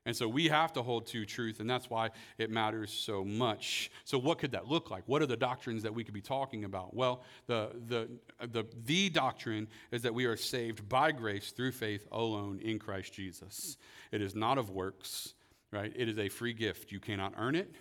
And 0.06 0.16
so 0.16 0.28
we 0.28 0.46
have 0.46 0.72
to 0.74 0.82
hold 0.82 1.06
to 1.08 1.26
truth, 1.26 1.58
and 1.58 1.68
that's 1.68 1.90
why 1.90 2.10
it 2.38 2.48
matters 2.48 2.92
so 2.92 3.24
much. 3.24 3.90
So, 4.04 4.18
what 4.18 4.38
could 4.38 4.52
that 4.52 4.68
look 4.68 4.88
like? 4.88 5.02
What 5.06 5.20
are 5.20 5.26
the 5.26 5.36
doctrines 5.36 5.82
that 5.82 5.92
we 5.92 6.04
could 6.04 6.14
be 6.14 6.20
talking 6.20 6.64
about? 6.64 6.94
Well, 6.94 7.22
the, 7.48 7.72
the, 7.88 8.08
the, 8.46 8.64
the 8.84 9.10
doctrine 9.10 9.66
is 9.90 10.02
that 10.02 10.14
we 10.14 10.24
are 10.26 10.36
saved 10.36 10.88
by 10.88 11.10
grace 11.10 11.50
through 11.50 11.72
faith 11.72 12.06
alone 12.12 12.60
in 12.62 12.78
Christ 12.78 13.12
Jesus. 13.12 13.76
It 14.12 14.22
is 14.22 14.36
not 14.36 14.58
of 14.58 14.70
works, 14.70 15.34
right? 15.72 15.92
It 15.94 16.08
is 16.08 16.18
a 16.18 16.28
free 16.28 16.52
gift. 16.52 16.92
You 16.92 17.00
cannot 17.00 17.34
earn 17.36 17.56
it, 17.56 17.74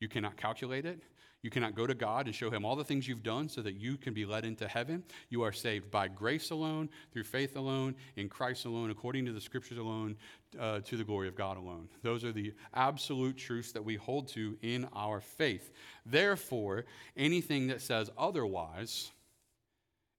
you 0.00 0.08
cannot 0.08 0.36
calculate 0.36 0.84
it, 0.84 1.00
you 1.42 1.50
cannot 1.50 1.74
go 1.74 1.86
to 1.86 1.94
God 1.94 2.26
and 2.26 2.34
show 2.34 2.50
him 2.50 2.64
all 2.64 2.76
the 2.76 2.84
things 2.84 3.08
you've 3.08 3.22
done 3.22 3.48
so 3.48 3.62
that 3.62 3.74
you 3.74 3.96
can 3.96 4.12
be 4.12 4.26
led 4.26 4.44
into 4.44 4.68
heaven. 4.68 5.02
You 5.30 5.42
are 5.42 5.52
saved 5.52 5.90
by 5.90 6.08
grace 6.08 6.50
alone, 6.50 6.90
through 7.12 7.24
faith 7.24 7.56
alone, 7.56 7.94
in 8.16 8.28
Christ 8.28 8.66
alone, 8.66 8.90
according 8.90 9.24
to 9.26 9.32
the 9.32 9.40
scriptures 9.40 9.78
alone, 9.78 10.16
uh, 10.58 10.80
to 10.80 10.96
the 10.96 11.04
glory 11.04 11.28
of 11.28 11.36
God 11.36 11.56
alone. 11.56 11.88
Those 12.02 12.24
are 12.24 12.32
the 12.32 12.52
absolute 12.74 13.38
truths 13.38 13.72
that 13.72 13.84
we 13.84 13.96
hold 13.96 14.28
to 14.28 14.58
in 14.60 14.86
our 14.94 15.20
faith. 15.20 15.72
Therefore, 16.04 16.84
anything 17.16 17.68
that 17.68 17.80
says 17.80 18.10
otherwise 18.18 19.10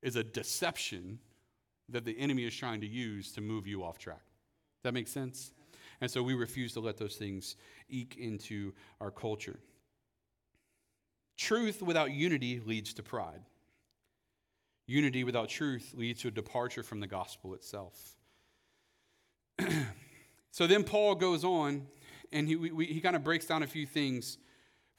is 0.01 0.15
a 0.15 0.23
deception 0.23 1.19
that 1.89 2.05
the 2.05 2.17
enemy 2.17 2.45
is 2.45 2.55
trying 2.55 2.81
to 2.81 2.87
use 2.87 3.31
to 3.33 3.41
move 3.41 3.67
you 3.67 3.83
off 3.83 3.99
track. 3.99 4.21
Does 4.77 4.83
that 4.83 4.93
make 4.93 5.07
sense? 5.07 5.51
And 5.99 6.09
so 6.09 6.23
we 6.23 6.33
refuse 6.33 6.73
to 6.73 6.79
let 6.79 6.97
those 6.97 7.15
things 7.15 7.57
eke 7.89 8.17
into 8.17 8.73
our 8.99 9.11
culture. 9.11 9.59
Truth 11.41 11.81
without 11.81 12.11
unity 12.11 12.61
leads 12.63 12.93
to 12.93 13.01
pride. 13.01 13.41
Unity 14.85 15.23
without 15.23 15.49
truth 15.49 15.91
leads 15.97 16.21
to 16.21 16.27
a 16.27 16.31
departure 16.31 16.83
from 16.83 16.99
the 16.99 17.07
gospel 17.07 17.55
itself. 17.55 18.15
so 20.51 20.67
then 20.67 20.83
Paul 20.83 21.15
goes 21.15 21.43
on 21.43 21.87
and 22.31 22.47
he, 22.47 22.55
we, 22.55 22.85
he 22.85 23.01
kind 23.01 23.15
of 23.15 23.23
breaks 23.23 23.47
down 23.47 23.63
a 23.63 23.67
few 23.67 23.87
things 23.87 24.37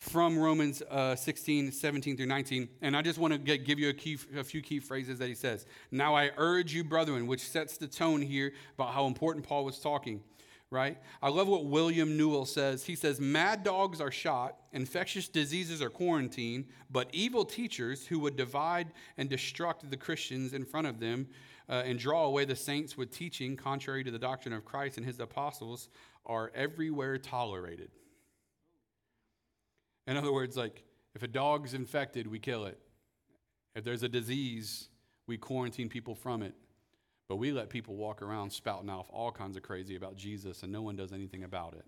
from 0.00 0.36
Romans 0.36 0.82
uh, 0.90 1.14
16, 1.14 1.70
17 1.70 2.16
through 2.16 2.26
19. 2.26 2.68
And 2.80 2.96
I 2.96 3.02
just 3.02 3.20
want 3.20 3.34
to 3.34 3.38
get, 3.38 3.64
give 3.64 3.78
you 3.78 3.90
a, 3.90 3.94
key, 3.94 4.18
a 4.36 4.42
few 4.42 4.62
key 4.62 4.80
phrases 4.80 5.20
that 5.20 5.28
he 5.28 5.36
says. 5.36 5.64
Now 5.92 6.16
I 6.16 6.32
urge 6.38 6.74
you, 6.74 6.82
brethren, 6.82 7.28
which 7.28 7.42
sets 7.42 7.76
the 7.76 7.86
tone 7.86 8.20
here 8.20 8.52
about 8.76 8.94
how 8.94 9.06
important 9.06 9.46
Paul 9.46 9.64
was 9.64 9.78
talking 9.78 10.24
right? 10.72 10.96
I 11.20 11.28
love 11.28 11.48
what 11.48 11.66
William 11.66 12.16
Newell 12.16 12.46
says. 12.46 12.84
He 12.84 12.96
says, 12.96 13.20
Mad 13.20 13.62
dogs 13.62 14.00
are 14.00 14.10
shot, 14.10 14.56
infectious 14.72 15.28
diseases 15.28 15.82
are 15.82 15.90
quarantined, 15.90 16.64
but 16.90 17.08
evil 17.12 17.44
teachers 17.44 18.06
who 18.06 18.18
would 18.20 18.36
divide 18.36 18.88
and 19.18 19.28
destruct 19.28 19.88
the 19.90 19.96
Christians 19.98 20.54
in 20.54 20.64
front 20.64 20.86
of 20.86 20.98
them 20.98 21.28
uh, 21.68 21.82
and 21.84 21.98
draw 21.98 22.24
away 22.24 22.46
the 22.46 22.56
saints 22.56 22.96
with 22.96 23.10
teaching 23.10 23.54
contrary 23.54 24.02
to 24.02 24.10
the 24.10 24.18
doctrine 24.18 24.54
of 24.54 24.64
Christ 24.64 24.96
and 24.96 25.04
his 25.04 25.20
apostles 25.20 25.90
are 26.24 26.50
everywhere 26.54 27.18
tolerated. 27.18 27.90
In 30.06 30.16
other 30.16 30.32
words, 30.32 30.56
like, 30.56 30.82
if 31.14 31.22
a 31.22 31.28
dog's 31.28 31.74
infected, 31.74 32.26
we 32.26 32.38
kill 32.38 32.64
it. 32.64 32.78
If 33.74 33.84
there's 33.84 34.02
a 34.02 34.08
disease, 34.08 34.88
we 35.26 35.36
quarantine 35.36 35.90
people 35.90 36.14
from 36.14 36.42
it. 36.42 36.54
But 37.32 37.38
we 37.38 37.50
let 37.50 37.70
people 37.70 37.96
walk 37.96 38.20
around 38.20 38.50
spouting 38.50 38.90
off 38.90 39.06
all 39.08 39.32
kinds 39.32 39.56
of 39.56 39.62
crazy 39.62 39.96
about 39.96 40.16
Jesus, 40.16 40.62
and 40.62 40.70
no 40.70 40.82
one 40.82 40.96
does 40.96 41.14
anything 41.14 41.44
about 41.44 41.72
it. 41.72 41.86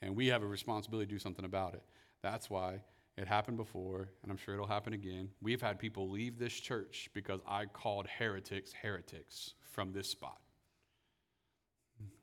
And 0.00 0.14
we 0.14 0.28
have 0.28 0.44
a 0.44 0.46
responsibility 0.46 1.06
to 1.06 1.10
do 1.12 1.18
something 1.18 1.44
about 1.44 1.74
it. 1.74 1.82
That's 2.22 2.48
why 2.48 2.78
it 3.18 3.26
happened 3.26 3.56
before, 3.56 4.10
and 4.22 4.30
I'm 4.30 4.36
sure 4.36 4.54
it'll 4.54 4.68
happen 4.68 4.92
again. 4.92 5.30
We've 5.40 5.60
had 5.60 5.80
people 5.80 6.10
leave 6.10 6.38
this 6.38 6.52
church 6.52 7.10
because 7.12 7.40
I 7.44 7.64
called 7.64 8.06
heretics 8.06 8.72
heretics 8.72 9.54
from 9.72 9.92
this 9.92 10.08
spot. 10.08 10.38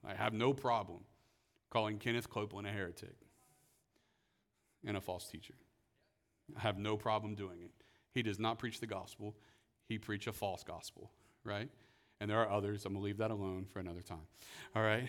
I 0.08 0.14
have 0.14 0.32
no 0.32 0.54
problem 0.54 1.00
calling 1.70 1.98
Kenneth 1.98 2.30
Copeland 2.30 2.70
a 2.70 2.72
heretic 2.72 3.18
and 4.86 4.96
a 4.96 5.02
false 5.02 5.28
teacher. 5.28 5.56
I 6.56 6.62
have 6.62 6.78
no 6.78 6.96
problem 6.96 7.36
doing 7.36 7.60
it. 7.60 7.72
He 8.14 8.24
does 8.24 8.40
not 8.40 8.60
preach 8.60 8.80
the 8.80 8.88
gospel 8.88 9.36
he 9.90 9.98
preached 9.98 10.28
a 10.28 10.32
false 10.32 10.64
gospel, 10.64 11.10
right? 11.44 11.68
And 12.22 12.30
there 12.30 12.38
are 12.38 12.50
others. 12.50 12.86
I'm 12.86 12.94
going 12.94 13.02
to 13.02 13.06
leave 13.06 13.18
that 13.18 13.32
alone 13.32 13.66
for 13.74 13.80
another 13.80 14.02
time. 14.02 14.28
All 14.76 14.84
right? 14.84 15.08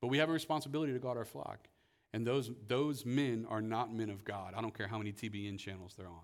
But 0.00 0.06
we 0.06 0.18
have 0.18 0.28
a 0.28 0.32
responsibility 0.32 0.92
to 0.92 0.98
guard 0.98 1.18
our 1.18 1.24
flock. 1.24 1.66
And 2.14 2.26
those, 2.26 2.50
those 2.68 3.04
men 3.04 3.46
are 3.50 3.60
not 3.60 3.92
men 3.92 4.08
of 4.08 4.24
God. 4.24 4.54
I 4.56 4.62
don't 4.62 4.76
care 4.76 4.86
how 4.86 4.98
many 4.98 5.12
TBN 5.12 5.58
channels 5.58 5.94
they're 5.96 6.06
on, 6.06 6.22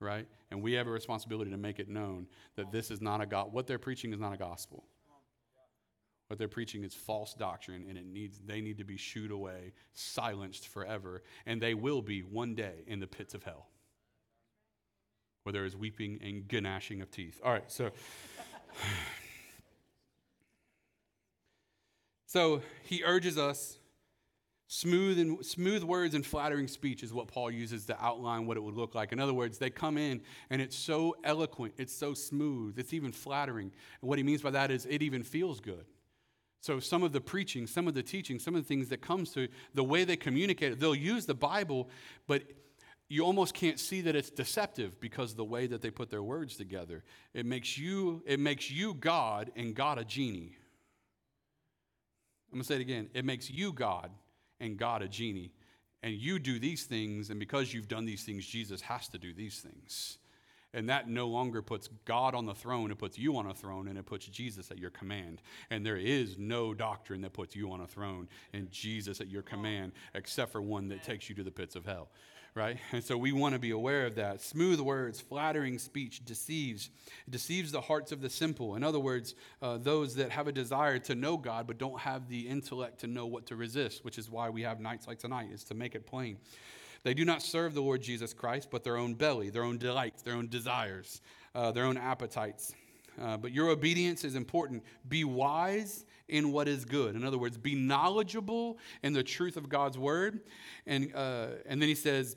right? 0.00 0.26
And 0.50 0.62
we 0.62 0.72
have 0.72 0.86
a 0.86 0.90
responsibility 0.90 1.50
to 1.50 1.58
make 1.58 1.78
it 1.78 1.88
known 1.88 2.26
that 2.56 2.72
this 2.72 2.90
is 2.90 3.00
not 3.00 3.20
a 3.20 3.26
God. 3.26 3.52
What 3.52 3.66
they're 3.66 3.78
preaching 3.78 4.12
is 4.12 4.18
not 4.18 4.32
a 4.32 4.38
gospel. 4.38 4.84
What 6.28 6.38
they're 6.38 6.48
preaching 6.48 6.84
is 6.84 6.94
false 6.94 7.34
doctrine, 7.34 7.84
and 7.88 7.98
it 7.98 8.06
needs, 8.06 8.40
they 8.46 8.60
need 8.60 8.78
to 8.78 8.84
be 8.84 8.96
shooed 8.96 9.32
away, 9.32 9.72
silenced 9.92 10.68
forever, 10.68 11.22
and 11.44 11.60
they 11.60 11.74
will 11.74 12.02
be 12.02 12.22
one 12.22 12.54
day 12.54 12.84
in 12.86 13.00
the 13.00 13.06
pits 13.06 13.34
of 13.34 13.42
hell 13.42 13.66
where 15.42 15.52
there 15.52 15.64
is 15.64 15.76
weeping 15.76 16.18
and 16.22 16.44
gnashing 16.62 17.00
of 17.02 17.10
teeth. 17.10 17.40
All 17.44 17.52
right, 17.52 17.70
so. 17.70 17.90
so 22.26 22.62
he 22.82 23.02
urges 23.04 23.36
us 23.38 23.78
smooth 24.72 25.18
and 25.18 25.44
smooth 25.44 25.82
words 25.82 26.14
and 26.14 26.24
flattering 26.24 26.68
speech 26.68 27.02
is 27.02 27.12
what 27.12 27.26
paul 27.26 27.50
uses 27.50 27.86
to 27.86 28.04
outline 28.04 28.46
what 28.46 28.56
it 28.56 28.60
would 28.60 28.76
look 28.76 28.94
like 28.94 29.10
in 29.10 29.18
other 29.18 29.34
words 29.34 29.58
they 29.58 29.68
come 29.68 29.98
in 29.98 30.20
and 30.48 30.62
it's 30.62 30.76
so 30.76 31.12
eloquent 31.24 31.74
it's 31.76 31.92
so 31.92 32.14
smooth 32.14 32.78
it's 32.78 32.94
even 32.94 33.10
flattering 33.10 33.72
and 34.00 34.08
what 34.08 34.16
he 34.16 34.22
means 34.22 34.42
by 34.42 34.50
that 34.50 34.70
is 34.70 34.86
it 34.86 35.02
even 35.02 35.24
feels 35.24 35.58
good 35.58 35.84
so 36.60 36.78
some 36.78 37.02
of 37.02 37.10
the 37.10 37.20
preaching 37.20 37.66
some 37.66 37.88
of 37.88 37.94
the 37.94 38.02
teaching 38.02 38.38
some 38.38 38.54
of 38.54 38.62
the 38.62 38.68
things 38.68 38.88
that 38.88 39.00
comes 39.00 39.32
to 39.32 39.48
the 39.74 39.82
way 39.82 40.04
they 40.04 40.16
communicate 40.16 40.78
they'll 40.78 40.94
use 40.94 41.26
the 41.26 41.34
bible 41.34 41.90
but 42.28 42.44
you 43.10 43.24
almost 43.24 43.54
can't 43.54 43.80
see 43.80 44.02
that 44.02 44.14
it's 44.14 44.30
deceptive 44.30 45.00
because 45.00 45.34
the 45.34 45.44
way 45.44 45.66
that 45.66 45.82
they 45.82 45.90
put 45.90 46.10
their 46.10 46.22
words 46.22 46.56
together. 46.56 47.02
It 47.34 47.44
makes 47.44 47.76
you, 47.76 48.22
it 48.24 48.38
makes 48.38 48.70
you 48.70 48.94
God 48.94 49.50
and 49.56 49.74
God 49.74 49.98
a 49.98 50.04
genie. 50.04 50.56
I'm 52.52 52.60
to 52.60 52.64
say 52.64 52.76
it 52.76 52.80
again. 52.80 53.10
It 53.12 53.24
makes 53.24 53.50
you 53.50 53.72
God 53.72 54.12
and 54.60 54.76
God 54.76 55.02
a 55.02 55.08
genie. 55.08 55.50
And 56.04 56.14
you 56.14 56.38
do 56.38 56.60
these 56.60 56.84
things, 56.84 57.30
and 57.30 57.40
because 57.40 57.74
you've 57.74 57.88
done 57.88 58.06
these 58.06 58.22
things, 58.22 58.46
Jesus 58.46 58.80
has 58.82 59.08
to 59.08 59.18
do 59.18 59.34
these 59.34 59.58
things. 59.58 60.18
And 60.72 60.88
that 60.88 61.08
no 61.08 61.26
longer 61.26 61.62
puts 61.62 61.88
God 62.04 62.36
on 62.36 62.46
the 62.46 62.54
throne, 62.54 62.92
it 62.92 62.98
puts 62.98 63.18
you 63.18 63.36
on 63.36 63.46
a 63.46 63.54
throne, 63.54 63.88
and 63.88 63.98
it 63.98 64.06
puts 64.06 64.26
Jesus 64.26 64.70
at 64.70 64.78
your 64.78 64.90
command. 64.90 65.42
And 65.70 65.84
there 65.84 65.96
is 65.96 66.38
no 66.38 66.74
doctrine 66.74 67.22
that 67.22 67.32
puts 67.32 67.56
you 67.56 67.72
on 67.72 67.80
a 67.80 67.88
throne 67.88 68.28
and 68.52 68.70
Jesus 68.70 69.20
at 69.20 69.28
your 69.28 69.42
command, 69.42 69.92
except 70.14 70.52
for 70.52 70.62
one 70.62 70.88
that 70.90 71.02
takes 71.02 71.28
you 71.28 71.34
to 71.34 71.42
the 71.42 71.50
pits 71.50 71.74
of 71.74 71.84
hell 71.84 72.08
right? 72.54 72.78
And 72.92 73.02
so 73.04 73.16
we 73.16 73.32
want 73.32 73.54
to 73.54 73.58
be 73.58 73.70
aware 73.70 74.06
of 74.06 74.16
that. 74.16 74.40
Smooth 74.40 74.80
words, 74.80 75.20
flattering 75.20 75.78
speech 75.78 76.24
deceives. 76.24 76.90
It 77.26 77.30
deceives 77.30 77.72
the 77.72 77.80
hearts 77.80 78.12
of 78.12 78.20
the 78.20 78.30
simple. 78.30 78.76
In 78.76 78.82
other 78.82 79.00
words, 79.00 79.34
uh, 79.62 79.78
those 79.78 80.14
that 80.16 80.30
have 80.30 80.48
a 80.48 80.52
desire 80.52 80.98
to 81.00 81.14
know 81.14 81.36
God 81.36 81.66
but 81.66 81.78
don't 81.78 82.00
have 82.00 82.28
the 82.28 82.48
intellect 82.48 83.00
to 83.00 83.06
know 83.06 83.26
what 83.26 83.46
to 83.46 83.56
resist, 83.56 84.04
which 84.04 84.18
is 84.18 84.30
why 84.30 84.50
we 84.50 84.62
have 84.62 84.80
nights 84.80 85.06
like 85.06 85.18
tonight, 85.18 85.50
is 85.52 85.64
to 85.64 85.74
make 85.74 85.94
it 85.94 86.06
plain. 86.06 86.36
They 87.02 87.14
do 87.14 87.24
not 87.24 87.42
serve 87.42 87.74
the 87.74 87.80
Lord 87.80 88.02
Jesus 88.02 88.34
Christ, 88.34 88.68
but 88.70 88.84
their 88.84 88.96
own 88.96 89.14
belly, 89.14 89.48
their 89.50 89.64
own 89.64 89.78
delights, 89.78 90.22
their 90.22 90.34
own 90.34 90.48
desires, 90.48 91.22
uh, 91.54 91.72
their 91.72 91.84
own 91.84 91.96
appetites. 91.96 92.74
Uh, 93.20 93.36
but 93.36 93.52
your 93.52 93.68
obedience 93.68 94.24
is 94.24 94.34
important. 94.34 94.82
Be 95.08 95.24
wise 95.24 96.04
in 96.30 96.52
what 96.52 96.68
is 96.68 96.84
good. 96.84 97.14
In 97.14 97.24
other 97.24 97.38
words, 97.38 97.58
be 97.58 97.74
knowledgeable 97.74 98.78
in 99.02 99.12
the 99.12 99.22
truth 99.22 99.56
of 99.56 99.68
God's 99.68 99.98
word. 99.98 100.40
And, 100.86 101.12
uh, 101.14 101.48
and 101.66 101.80
then 101.80 101.88
he 101.88 101.94
says, 101.94 102.36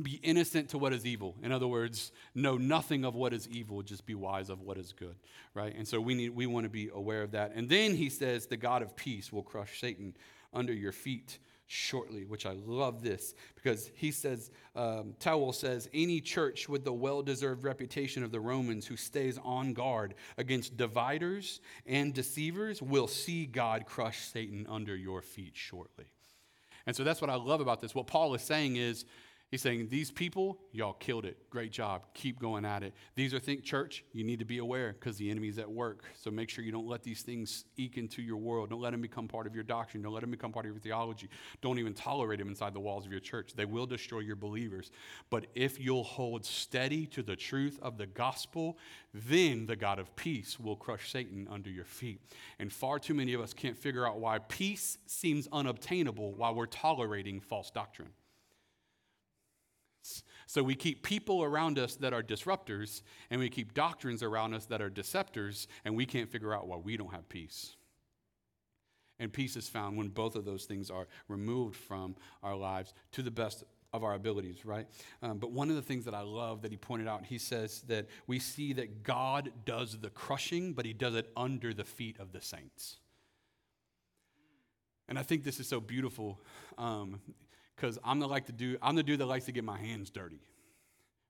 be 0.00 0.20
innocent 0.22 0.70
to 0.70 0.78
what 0.78 0.92
is 0.92 1.04
evil. 1.04 1.36
In 1.42 1.50
other 1.52 1.66
words, 1.66 2.12
know 2.34 2.56
nothing 2.56 3.04
of 3.04 3.14
what 3.14 3.32
is 3.32 3.48
evil, 3.48 3.82
just 3.82 4.06
be 4.06 4.14
wise 4.14 4.48
of 4.48 4.60
what 4.60 4.78
is 4.78 4.92
good, 4.92 5.16
right? 5.54 5.74
And 5.76 5.86
so 5.86 6.00
we 6.00 6.14
need 6.14 6.30
we 6.30 6.46
want 6.46 6.64
to 6.64 6.70
be 6.70 6.88
aware 6.94 7.22
of 7.22 7.32
that. 7.32 7.52
And 7.54 7.68
then 7.68 7.94
he 7.94 8.08
says, 8.08 8.46
the 8.46 8.56
God 8.56 8.82
of 8.82 8.94
peace 8.94 9.32
will 9.32 9.42
crush 9.42 9.80
Satan 9.80 10.14
under 10.52 10.72
your 10.72 10.92
feet 10.92 11.38
shortly, 11.68 12.24
which 12.24 12.46
I 12.46 12.54
love 12.64 13.02
this 13.02 13.34
because 13.54 13.90
he 13.94 14.10
says, 14.10 14.50
um, 14.74 15.14
Towel 15.20 15.52
says, 15.52 15.88
any 15.92 16.20
church 16.20 16.68
with 16.68 16.82
the 16.82 16.92
well 16.92 17.22
deserved 17.22 17.62
reputation 17.62 18.24
of 18.24 18.32
the 18.32 18.40
Romans 18.40 18.86
who 18.86 18.96
stays 18.96 19.38
on 19.44 19.74
guard 19.74 20.14
against 20.38 20.76
dividers 20.76 21.60
and 21.86 22.14
deceivers 22.14 22.82
will 22.82 23.06
see 23.06 23.44
God 23.44 23.84
crush 23.84 24.18
Satan 24.18 24.66
under 24.68 24.96
your 24.96 25.20
feet 25.20 25.52
shortly. 25.54 26.06
And 26.86 26.96
so 26.96 27.04
that's 27.04 27.20
what 27.20 27.28
I 27.28 27.34
love 27.34 27.60
about 27.60 27.80
this. 27.80 27.94
What 27.94 28.06
Paul 28.06 28.34
is 28.34 28.42
saying 28.42 28.76
is, 28.76 29.04
He's 29.50 29.62
saying, 29.62 29.88
These 29.88 30.10
people, 30.10 30.58
y'all 30.72 30.92
killed 30.92 31.24
it. 31.24 31.38
Great 31.48 31.72
job. 31.72 32.02
Keep 32.12 32.38
going 32.38 32.66
at 32.66 32.82
it. 32.82 32.92
These 33.14 33.32
are 33.32 33.38
think 33.38 33.64
church, 33.64 34.04
you 34.12 34.22
need 34.22 34.40
to 34.40 34.44
be 34.44 34.58
aware 34.58 34.92
because 34.92 35.16
the 35.16 35.30
enemy's 35.30 35.58
at 35.58 35.70
work. 35.70 36.04
So 36.14 36.30
make 36.30 36.50
sure 36.50 36.62
you 36.62 36.72
don't 36.72 36.86
let 36.86 37.02
these 37.02 37.22
things 37.22 37.64
eke 37.78 37.96
into 37.96 38.20
your 38.20 38.36
world. 38.36 38.68
Don't 38.68 38.82
let 38.82 38.90
them 38.90 39.00
become 39.00 39.26
part 39.26 39.46
of 39.46 39.54
your 39.54 39.64
doctrine. 39.64 40.02
Don't 40.02 40.12
let 40.12 40.20
them 40.20 40.30
become 40.30 40.52
part 40.52 40.66
of 40.66 40.72
your 40.72 40.80
theology. 40.80 41.30
Don't 41.62 41.78
even 41.78 41.94
tolerate 41.94 42.38
them 42.40 42.48
inside 42.48 42.74
the 42.74 42.80
walls 42.80 43.06
of 43.06 43.10
your 43.10 43.20
church. 43.20 43.54
They 43.54 43.64
will 43.64 43.86
destroy 43.86 44.20
your 44.20 44.36
believers. 44.36 44.90
But 45.30 45.46
if 45.54 45.80
you'll 45.80 46.04
hold 46.04 46.44
steady 46.44 47.06
to 47.06 47.22
the 47.22 47.36
truth 47.36 47.78
of 47.80 47.96
the 47.96 48.06
gospel, 48.06 48.76
then 49.14 49.64
the 49.64 49.76
God 49.76 49.98
of 49.98 50.14
peace 50.14 50.60
will 50.60 50.76
crush 50.76 51.10
Satan 51.10 51.48
under 51.50 51.70
your 51.70 51.86
feet. 51.86 52.20
And 52.58 52.70
far 52.70 52.98
too 52.98 53.14
many 53.14 53.32
of 53.32 53.40
us 53.40 53.54
can't 53.54 53.78
figure 53.78 54.06
out 54.06 54.20
why 54.20 54.40
peace 54.40 54.98
seems 55.06 55.48
unobtainable 55.50 56.34
while 56.34 56.54
we're 56.54 56.66
tolerating 56.66 57.40
false 57.40 57.70
doctrine. 57.70 58.10
So 60.48 60.62
we 60.62 60.74
keep 60.74 61.02
people 61.02 61.44
around 61.44 61.78
us 61.78 61.96
that 61.96 62.14
are 62.14 62.22
disruptors, 62.22 63.02
and 63.28 63.38
we 63.38 63.50
keep 63.50 63.74
doctrines 63.74 64.22
around 64.22 64.54
us 64.54 64.64
that 64.66 64.80
are 64.80 64.88
deceptors, 64.88 65.66
and 65.84 65.94
we 65.94 66.06
can't 66.06 66.30
figure 66.32 66.54
out 66.54 66.66
why 66.66 66.76
we 66.76 66.96
don't 66.96 67.12
have 67.12 67.28
peace. 67.28 67.76
And 69.18 69.30
peace 69.30 69.56
is 69.56 69.68
found 69.68 69.98
when 69.98 70.08
both 70.08 70.36
of 70.36 70.46
those 70.46 70.64
things 70.64 70.90
are 70.90 71.06
removed 71.28 71.76
from 71.76 72.16
our 72.42 72.56
lives 72.56 72.94
to 73.12 73.20
the 73.20 73.30
best 73.30 73.62
of 73.92 74.02
our 74.02 74.14
abilities, 74.14 74.64
right? 74.64 74.86
Um, 75.22 75.36
but 75.36 75.50
one 75.50 75.68
of 75.68 75.76
the 75.76 75.82
things 75.82 76.06
that 76.06 76.14
I 76.14 76.22
love 76.22 76.62
that 76.62 76.70
he 76.70 76.78
pointed 76.78 77.08
out, 77.08 77.26
he 77.26 77.36
says 77.36 77.82
that 77.88 78.06
we 78.26 78.38
see 78.38 78.72
that 78.72 79.02
God 79.02 79.52
does 79.66 79.98
the 79.98 80.08
crushing, 80.08 80.72
but 80.72 80.86
he 80.86 80.94
does 80.94 81.14
it 81.14 81.30
under 81.36 81.74
the 81.74 81.84
feet 81.84 82.18
of 82.18 82.32
the 82.32 82.40
saints. 82.40 82.96
And 85.10 85.18
I 85.18 85.22
think 85.22 85.44
this 85.44 85.60
is 85.60 85.68
so 85.68 85.78
beautiful. 85.78 86.40
Um, 86.78 87.20
because 87.78 87.98
I'm 88.04 88.18
the 88.18 88.28
like 88.28 88.46
to 88.46 88.52
do 88.52 88.76
I'm 88.82 88.96
the 88.96 89.02
dude 89.02 89.20
that 89.20 89.26
likes 89.26 89.46
to 89.46 89.52
get 89.52 89.64
my 89.64 89.78
hands 89.78 90.10
dirty, 90.10 90.40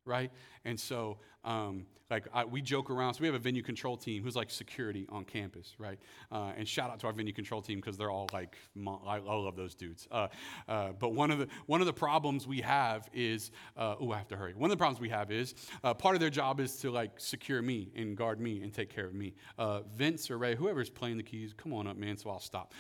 right? 0.05 0.31
And 0.65 0.79
so, 0.79 1.19
um, 1.45 1.87
like 2.11 2.27
I, 2.33 2.45
we 2.45 2.63
joke 2.63 2.91
around. 2.91 3.15
So 3.15 3.21
we 3.21 3.27
have 3.27 3.35
a 3.35 3.39
venue 3.39 3.63
control 3.63 3.97
team 3.97 4.23
who's 4.23 4.35
like 4.35 4.51
security 4.51 5.07
on 5.11 5.25
campus, 5.25 5.75
right? 5.79 5.99
Uh, 6.33 6.53
and 6.57 6.67
shout 6.67 6.91
out 6.91 7.01
to 7.01 7.07
our 7.07 7.13
venue 7.13 7.35
control 7.35 7.61
team 7.61 7.79
because 7.79 7.99
they're 7.99 8.11
all 8.11 8.29
like 8.33 8.57
I, 8.87 9.19
love 9.19 9.57
those 9.57 9.75
dudes. 9.75 10.09
Uh, 10.11 10.29
uh, 10.69 10.93
but 10.99 11.13
one 11.13 11.31
of 11.31 11.39
the 11.39 11.49
one 11.67 11.81
of 11.81 11.87
the 11.87 11.93
problems 11.93 12.47
we 12.47 12.63
have 12.63 13.09
is 13.13 13.51
oh 13.77 14.11
I 14.11 14.17
have 14.17 14.29
to 14.29 14.37
hurry. 14.37 14.55
One 14.55 14.71
of 14.71 14.77
the 14.77 14.81
problems 14.81 15.01
we 15.01 15.11
have 15.11 15.31
is 15.31 15.55
uh, 15.85 15.93
part 15.93 16.15
of 16.15 16.21
their 16.21 16.31
job 16.31 16.61
is 16.61 16.77
to 16.77 16.91
like 16.91 17.21
secure 17.21 17.61
me 17.61 17.91
and 17.95 18.17
guard 18.17 18.41
me 18.41 18.63
and 18.63 18.73
take 18.73 18.89
care 18.89 19.07
of 19.07 19.15
me. 19.15 19.35
Uh, 19.59 19.83
Vince 19.95 20.31
or 20.31 20.39
Ray, 20.39 20.57
whoever's 20.57 20.91
playing 20.91 21.19
the 21.19 21.23
keys, 21.23 21.53
come 21.55 21.75
on 21.75 21.87
up, 21.87 21.99
man. 21.99 22.17
So 22.17 22.31
I'll 22.31 22.41
stop. 22.41 22.73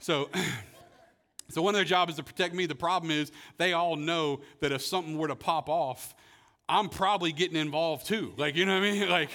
So. 0.00 0.28
So 1.50 1.62
one 1.62 1.74
of 1.74 1.78
their 1.78 1.84
jobs 1.84 2.12
is 2.12 2.16
to 2.16 2.22
protect 2.22 2.54
me. 2.54 2.66
The 2.66 2.74
problem 2.74 3.10
is 3.10 3.32
they 3.58 3.72
all 3.72 3.96
know 3.96 4.40
that 4.60 4.72
if 4.72 4.82
something 4.82 5.18
were 5.18 5.28
to 5.28 5.36
pop 5.36 5.68
off, 5.68 6.14
I'm 6.68 6.88
probably 6.88 7.32
getting 7.32 7.56
involved 7.56 8.06
too. 8.06 8.32
Like, 8.36 8.54
you 8.54 8.64
know 8.64 8.78
what 8.78 8.86
I 8.86 8.90
mean? 8.90 9.08
Like, 9.10 9.30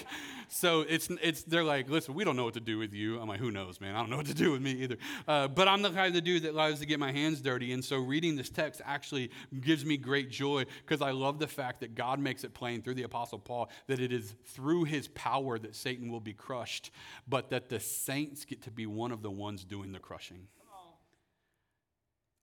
so 0.48 0.82
it's, 0.82 1.10
it's, 1.22 1.44
they're 1.44 1.64
like, 1.64 1.90
listen, 1.90 2.14
we 2.14 2.24
don't 2.24 2.38
know 2.38 2.46
what 2.46 2.54
to 2.54 2.62
do 2.62 2.78
with 2.78 2.94
you. 2.94 3.20
I'm 3.20 3.28
like, 3.28 3.40
who 3.40 3.52
knows, 3.52 3.82
man? 3.82 3.94
I 3.94 4.00
don't 4.00 4.10
know 4.10 4.18
what 4.18 4.28
to 4.28 4.34
do 4.34 4.52
with 4.52 4.62
me 4.62 4.72
either. 4.72 4.98
Uh, 5.28 5.48
but 5.50 5.68
I'm 5.68 5.82
the 5.82 5.90
kind 5.90 6.16
of 6.16 6.24
dude 6.24 6.44
that 6.44 6.56
loves 6.56 6.80
to 6.80 6.86
get 6.86 7.00
my 7.00 7.12
hands 7.12 7.42
dirty. 7.42 7.74
And 7.74 7.84
so 7.84 7.98
reading 7.98 8.38
this 8.38 8.50
text 8.50 8.82
actually 8.86 9.32
gives 9.60 9.84
me 9.84 9.98
great 9.98 10.30
joy 10.30 10.66
because 10.86 11.02
I 11.02 11.12
love 11.12 11.40
the 11.40 11.48
fact 11.48 11.82
that 11.82 11.94
God 11.94 12.20
makes 12.20 12.44
it 12.44 12.54
plain 12.54 12.82
through 12.82 12.94
the 12.94 13.04
Apostle 13.04 13.40
Paul 13.40 13.70
that 13.88 14.00
it 14.00 14.14
is 14.14 14.36
through 14.46 14.86
his 14.86 15.10
power 15.10 15.60
that 15.60 15.76
Satan 15.76 16.10
will 16.10 16.22
be 16.22 16.34
crushed, 16.34 16.92
but 17.28 17.50
that 17.50 17.68
the 17.68 17.80
saints 17.80 18.46
get 18.46 18.62
to 18.64 18.72
be 18.72 18.86
one 18.86 19.12
of 19.12 19.22
the 19.22 19.32
ones 19.32 19.66
doing 19.66 19.92
the 19.92 20.00
crushing. 20.00 20.48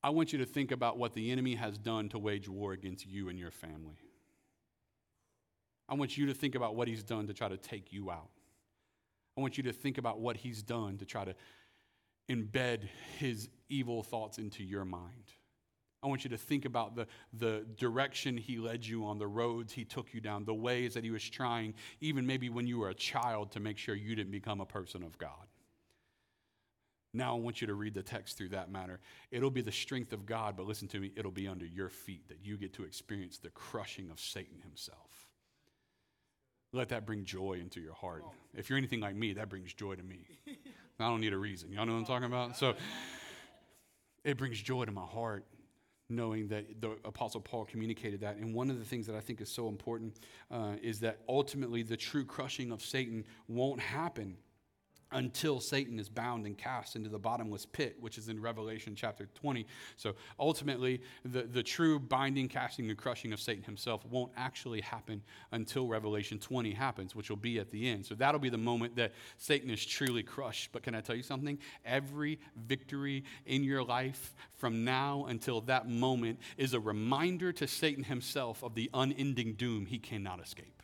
I 0.04 0.10
want 0.10 0.32
you 0.32 0.38
to 0.40 0.46
think 0.46 0.72
about 0.72 0.98
what 0.98 1.14
the 1.14 1.30
enemy 1.30 1.54
has 1.54 1.78
done 1.78 2.08
to 2.10 2.18
wage 2.18 2.48
war 2.48 2.72
against 2.72 3.06
you 3.06 3.28
and 3.28 3.38
your 3.38 3.50
family. 3.50 3.98
I 5.88 5.94
want 5.94 6.16
you 6.16 6.26
to 6.26 6.34
think 6.34 6.54
about 6.54 6.74
what 6.74 6.88
he's 6.88 7.02
done 7.02 7.26
to 7.26 7.34
try 7.34 7.48
to 7.48 7.56
take 7.56 7.92
you 7.92 8.10
out. 8.10 8.30
I 9.36 9.40
want 9.40 9.56
you 9.56 9.62
to 9.64 9.72
think 9.72 9.98
about 9.98 10.20
what 10.20 10.36
he's 10.36 10.62
done 10.62 10.98
to 10.98 11.04
try 11.04 11.24
to 11.24 11.34
embed 12.30 12.88
his 13.18 13.48
evil 13.68 14.02
thoughts 14.02 14.38
into 14.38 14.62
your 14.62 14.84
mind. 14.84 15.32
I 16.02 16.08
want 16.08 16.24
you 16.24 16.30
to 16.30 16.36
think 16.36 16.64
about 16.64 16.96
the, 16.96 17.06
the 17.32 17.64
direction 17.76 18.36
he 18.36 18.58
led 18.58 18.84
you 18.84 19.04
on, 19.04 19.18
the 19.18 19.26
roads 19.26 19.72
he 19.72 19.84
took 19.84 20.12
you 20.12 20.20
down, 20.20 20.44
the 20.44 20.54
ways 20.54 20.94
that 20.94 21.04
he 21.04 21.10
was 21.10 21.28
trying, 21.28 21.74
even 22.00 22.26
maybe 22.26 22.48
when 22.48 22.66
you 22.66 22.78
were 22.78 22.88
a 22.88 22.94
child, 22.94 23.52
to 23.52 23.60
make 23.60 23.78
sure 23.78 23.94
you 23.94 24.16
didn't 24.16 24.32
become 24.32 24.60
a 24.60 24.66
person 24.66 25.04
of 25.04 25.16
God. 25.18 25.46
Now 27.14 27.36
I 27.36 27.38
want 27.38 27.60
you 27.60 27.66
to 27.66 27.74
read 27.74 27.94
the 27.94 28.02
text 28.02 28.38
through 28.38 28.50
that 28.50 28.70
matter. 28.70 29.00
It'll 29.30 29.50
be 29.50 29.60
the 29.60 29.72
strength 29.72 30.12
of 30.12 30.24
God, 30.24 30.56
but 30.56 30.66
listen 30.66 30.88
to 30.88 31.00
me, 31.00 31.12
it'll 31.14 31.30
be 31.30 31.46
under 31.46 31.66
your 31.66 31.90
feet 31.90 32.28
that 32.28 32.38
you 32.42 32.56
get 32.56 32.72
to 32.74 32.84
experience 32.84 33.38
the 33.38 33.50
crushing 33.50 34.10
of 34.10 34.18
Satan 34.18 34.60
himself. 34.62 35.28
Let 36.72 36.88
that 36.88 37.04
bring 37.04 37.24
joy 37.24 37.58
into 37.60 37.80
your 37.80 37.92
heart. 37.92 38.24
If 38.54 38.70
you're 38.70 38.78
anything 38.78 39.00
like 39.00 39.14
me, 39.14 39.34
that 39.34 39.50
brings 39.50 39.74
joy 39.74 39.94
to 39.94 40.02
me. 40.02 40.26
I 40.98 41.08
don't 41.08 41.20
need 41.20 41.34
a 41.34 41.38
reason. 41.38 41.70
Y'all 41.70 41.84
know 41.84 41.92
what 41.92 41.98
I'm 41.98 42.04
talking 42.06 42.26
about? 42.26 42.56
So 42.56 42.74
it 44.24 44.38
brings 44.38 44.60
joy 44.60 44.86
to 44.86 44.92
my 44.92 45.04
heart 45.04 45.44
knowing 46.08 46.48
that 46.48 46.80
the 46.80 46.90
Apostle 47.04 47.40
Paul 47.40 47.64
communicated 47.64 48.20
that. 48.20 48.36
And 48.36 48.54
one 48.54 48.70
of 48.70 48.78
the 48.78 48.84
things 48.84 49.06
that 49.06 49.16
I 49.16 49.20
think 49.20 49.40
is 49.40 49.50
so 49.50 49.68
important 49.68 50.18
uh, 50.50 50.74
is 50.82 51.00
that 51.00 51.18
ultimately 51.28 51.82
the 51.82 51.96
true 51.96 52.24
crushing 52.24 52.70
of 52.70 52.82
Satan 52.82 53.24
won't 53.48 53.80
happen 53.80 54.36
until 55.12 55.60
Satan 55.60 55.98
is 55.98 56.08
bound 56.08 56.46
and 56.46 56.56
cast 56.56 56.96
into 56.96 57.08
the 57.08 57.18
bottomless 57.18 57.66
pit, 57.66 57.96
which 58.00 58.18
is 58.18 58.28
in 58.28 58.40
Revelation 58.40 58.94
chapter 58.94 59.28
20. 59.34 59.66
So 59.96 60.14
ultimately, 60.38 61.02
the, 61.24 61.42
the 61.42 61.62
true 61.62 61.98
binding, 61.98 62.48
casting, 62.48 62.88
and 62.88 62.98
crushing 62.98 63.32
of 63.32 63.40
Satan 63.40 63.62
himself 63.62 64.04
won't 64.06 64.32
actually 64.36 64.80
happen 64.80 65.22
until 65.52 65.86
Revelation 65.86 66.38
20 66.38 66.72
happens, 66.72 67.14
which 67.14 67.30
will 67.30 67.36
be 67.36 67.58
at 67.58 67.70
the 67.70 67.88
end. 67.88 68.06
So 68.06 68.14
that'll 68.14 68.40
be 68.40 68.48
the 68.48 68.58
moment 68.58 68.96
that 68.96 69.12
Satan 69.38 69.70
is 69.70 69.84
truly 69.84 70.22
crushed. 70.22 70.70
But 70.72 70.82
can 70.82 70.94
I 70.94 71.00
tell 71.00 71.16
you 71.16 71.22
something? 71.22 71.58
Every 71.84 72.38
victory 72.66 73.24
in 73.46 73.64
your 73.64 73.82
life 73.82 74.34
from 74.56 74.84
now 74.84 75.26
until 75.28 75.60
that 75.62 75.88
moment 75.88 76.38
is 76.56 76.74
a 76.74 76.80
reminder 76.80 77.52
to 77.52 77.66
Satan 77.66 78.04
himself 78.04 78.62
of 78.62 78.74
the 78.74 78.90
unending 78.94 79.54
doom 79.54 79.86
he 79.86 79.98
cannot 79.98 80.40
escape. 80.40 80.82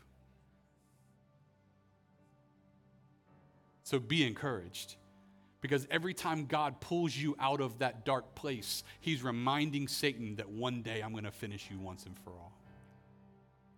So 3.88 3.98
be 3.98 4.26
encouraged. 4.26 4.96
Because 5.62 5.88
every 5.90 6.12
time 6.12 6.44
God 6.44 6.78
pulls 6.78 7.16
you 7.16 7.34
out 7.40 7.62
of 7.62 7.78
that 7.78 8.04
dark 8.04 8.34
place, 8.34 8.84
He's 9.00 9.22
reminding 9.22 9.88
Satan 9.88 10.36
that 10.36 10.46
one 10.46 10.82
day 10.82 11.00
I'm 11.00 11.12
going 11.12 11.24
to 11.24 11.30
finish 11.30 11.70
you 11.70 11.78
once 11.78 12.04
and 12.04 12.14
for 12.18 12.32
all. 12.32 12.52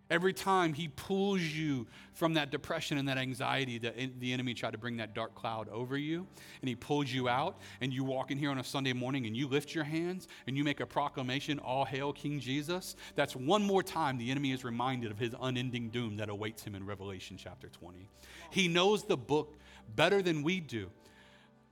Every 0.09 0.33
time 0.33 0.73
he 0.73 0.89
pulls 0.89 1.39
you 1.39 1.87
from 2.11 2.33
that 2.33 2.51
depression 2.51 2.97
and 2.97 3.07
that 3.07 3.17
anxiety 3.17 3.77
that 3.77 3.95
the 4.19 4.33
enemy 4.33 4.53
tried 4.53 4.71
to 4.71 4.77
bring 4.77 4.97
that 4.97 5.15
dark 5.15 5.33
cloud 5.35 5.69
over 5.69 5.97
you, 5.97 6.27
and 6.59 6.67
he 6.67 6.75
pulls 6.75 7.09
you 7.09 7.29
out, 7.29 7.59
and 7.79 7.93
you 7.93 8.03
walk 8.03 8.29
in 8.29 8.37
here 8.37 8.51
on 8.51 8.57
a 8.57 8.63
Sunday 8.65 8.91
morning 8.91 9.25
and 9.25 9.37
you 9.37 9.47
lift 9.47 9.73
your 9.73 9.85
hands 9.85 10.27
and 10.45 10.57
you 10.57 10.65
make 10.65 10.81
a 10.81 10.85
proclamation, 10.85 11.59
All 11.59 11.85
hail 11.85 12.11
King 12.11 12.41
Jesus, 12.41 12.97
that's 13.15 13.37
one 13.37 13.63
more 13.63 13.81
time 13.81 14.17
the 14.17 14.29
enemy 14.29 14.51
is 14.51 14.65
reminded 14.65 15.11
of 15.11 15.17
his 15.17 15.33
unending 15.41 15.87
doom 15.87 16.17
that 16.17 16.27
awaits 16.27 16.61
him 16.61 16.75
in 16.75 16.85
Revelation 16.85 17.37
chapter 17.37 17.69
20. 17.69 18.09
He 18.49 18.67
knows 18.67 19.05
the 19.05 19.15
book 19.15 19.55
better 19.95 20.21
than 20.21 20.43
we 20.43 20.59
do. 20.59 20.89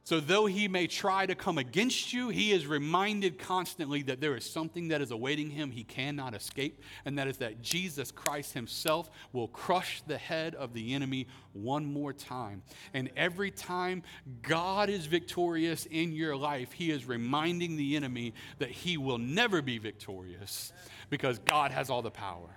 So, 0.09 0.20
though 0.20 0.47
he 0.47 0.67
may 0.67 0.88
try 0.88 1.28
to 1.28 1.36
come 1.36 1.59
against 1.59 2.13
you, 2.13 2.30
he 2.30 2.51
is 2.51 2.65
reminded 2.65 3.38
constantly 3.38 4.01
that 4.01 4.20
there 4.20 4.36
is 4.36 4.43
something 4.43 4.88
that 4.88 5.01
is 5.01 5.11
awaiting 5.11 5.51
him 5.51 5.70
he 5.70 5.84
cannot 5.84 6.34
escape, 6.34 6.82
and 7.05 7.20
that 7.20 7.28
is 7.28 7.38
that 7.38 7.61
Jesus 7.61 8.09
Christ 8.09 8.53
himself 8.53 9.11
will 9.34 9.49
crush 9.49 10.01
the 10.07 10.17
head 10.17 10.55
of 10.55 10.74
the 10.74 10.95
enemy 10.95 11.28
one 11.53 11.86
more 11.86 12.11
time. 12.11 12.63
And 12.95 13.11
every 13.15 13.51
time 13.51 14.01
God 14.41 14.89
is 14.89 15.05
victorious 15.05 15.86
in 15.86 16.11
your 16.11 16.36
life, 16.36 16.72
he 16.72 16.89
is 16.89 17.05
reminding 17.05 17.78
the 17.78 17.95
enemy 17.95 18.34
that 18.57 18.72
he 18.72 18.97
will 18.97 19.20
never 19.20 19.61
be 19.61 19.78
victorious 19.78 20.74
because 21.11 21.38
God 21.38 21.70
has 21.70 21.91
all 21.91 22.01
the 22.01 22.09
power. 22.09 22.49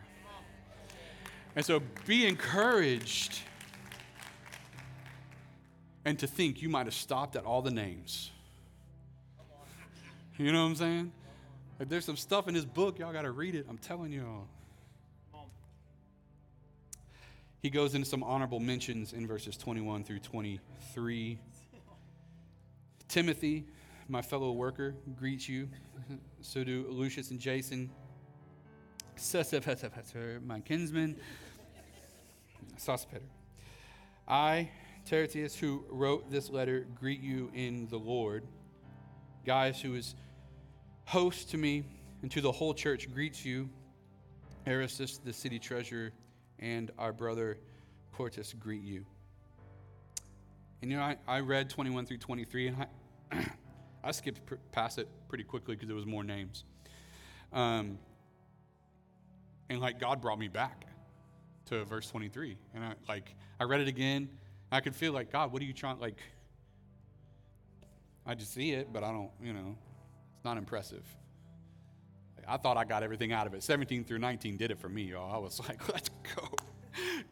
And 1.55 1.63
so, 1.67 1.83
be 2.07 2.27
encouraged 2.27 3.41
and 6.05 6.19
to 6.19 6.27
think 6.27 6.63
you 6.63 6.69
might 6.69 6.87
have 6.87 6.95
stopped 6.95 7.37
at 7.37 7.45
all 7.45 7.63
the 7.63 7.71
names. 7.71 8.31
You 10.39 10.53
know 10.53 10.63
what 10.63 10.71
I'm 10.71 10.77
saying? 10.77 11.13
Like 11.79 11.89
there's 11.89 12.05
some 12.05 12.17
stuff 12.17 12.49
in 12.49 12.55
this 12.55 12.65
book, 12.65 12.99
y'all 12.99 13.13
got 13.13 13.23
to 13.23 13.31
read 13.31 13.55
it. 13.55 13.67
I'm 13.69 13.79
telling 13.79 14.13
y'all. 14.13 14.47
He 17.61 17.71
goes 17.71 17.95
into 17.95 18.09
some 18.09 18.25
honorable 18.25 18.59
mentions 18.59 19.13
in 19.13 19.27
verses 19.27 19.57
21 19.57 20.03
through 20.03 20.19
23. 20.19 21.39
Timothy, 23.07 23.67
my 24.09 24.21
fellow 24.21 24.51
worker, 24.53 24.95
greets 25.19 25.49
you. 25.49 25.69
So 26.45 26.65
do 26.65 26.87
Lucius 26.91 27.31
and 27.31 27.39
Jason. 27.39 27.89
My 30.45 30.59
kinsman, 30.59 31.15
Sosipater. 32.77 33.21
I 34.27 34.69
Tertius, 35.05 35.57
who 35.57 35.85
wrote 35.89 36.31
this 36.31 36.49
letter, 36.49 36.87
greet 36.99 37.21
you 37.21 37.51
in 37.55 37.89
the 37.89 37.97
Lord. 37.97 38.45
Gaius, 39.45 39.81
who 39.81 39.95
is 39.95 40.15
host 41.05 41.51
to 41.51 41.59
me 41.59 41.85
and 42.23 42.31
to 42.31 42.41
the 42.41 42.53
whole 42.53 42.73
church, 42.73 43.13
greets 43.13 43.45
you. 43.45 43.69
Erastus, 44.67 45.19
the 45.19 45.33
city 45.33 45.59
treasurer, 45.59 46.13
and 46.61 46.93
our 46.99 47.13
brother 47.13 47.59
Quartus 48.13 48.53
greet 48.53 48.83
you. 48.83 49.05
And 50.81 50.91
you 50.91 50.97
know, 50.97 51.03
I, 51.03 51.17
I 51.27 51.41
read 51.41 51.69
21 51.69 52.07
through 52.07 52.19
23, 52.19 52.69
and 52.69 52.87
I, 53.33 53.47
I 54.05 54.13
skipped 54.13 54.45
pr- 54.47 54.55
past 54.71 54.99
it 54.99 55.09
pretty 55.29 55.45
quickly 55.45 55.75
because 55.75 55.89
there 55.89 55.97
was 55.97 56.07
more 56.07 56.23
names. 56.23 56.65
Um, 57.53 57.99
and 59.69 59.81
like 59.81 59.99
God 59.99 60.21
brought 60.21 60.39
me 60.39 60.49
back 60.49 60.87
to 61.67 61.85
verse 61.85 62.09
23, 62.09 62.57
and 62.75 62.85
I 62.85 62.95
like 63.09 63.35
I 63.59 63.65
read 63.65 63.81
it 63.81 63.89
again. 63.89 64.29
I 64.73 64.81
could 64.81 64.97
feel 64.97 65.13
like 65.13 65.31
God, 65.31 65.53
what 65.53 65.61
are 65.61 65.67
you 65.67 65.75
trying? 65.75 66.01
Like, 66.01 66.17
I 68.25 68.35
just 68.35 68.55
see 68.55 68.73
it, 68.73 68.91
but 68.91 69.05
I 69.05 69.13
don't. 69.13 69.31
You 69.41 69.53
know, 69.53 69.77
it's 70.35 70.45
not 70.45 70.57
impressive. 70.57 71.05
I 72.49 72.57
thought 72.57 72.77
I 72.77 72.85
got 72.85 73.03
everything 73.03 73.33
out 73.33 73.47
of 73.47 73.55
it. 73.55 73.63
17 73.63 74.05
through 74.05 74.19
19 74.19 74.57
did 74.57 74.71
it 74.71 74.79
for 74.79 74.89
me, 74.89 75.03
y'all. 75.03 75.33
I 75.33 75.39
was 75.39 75.61
like, 75.69 75.87
let's 75.93 76.09
go. 76.35 76.49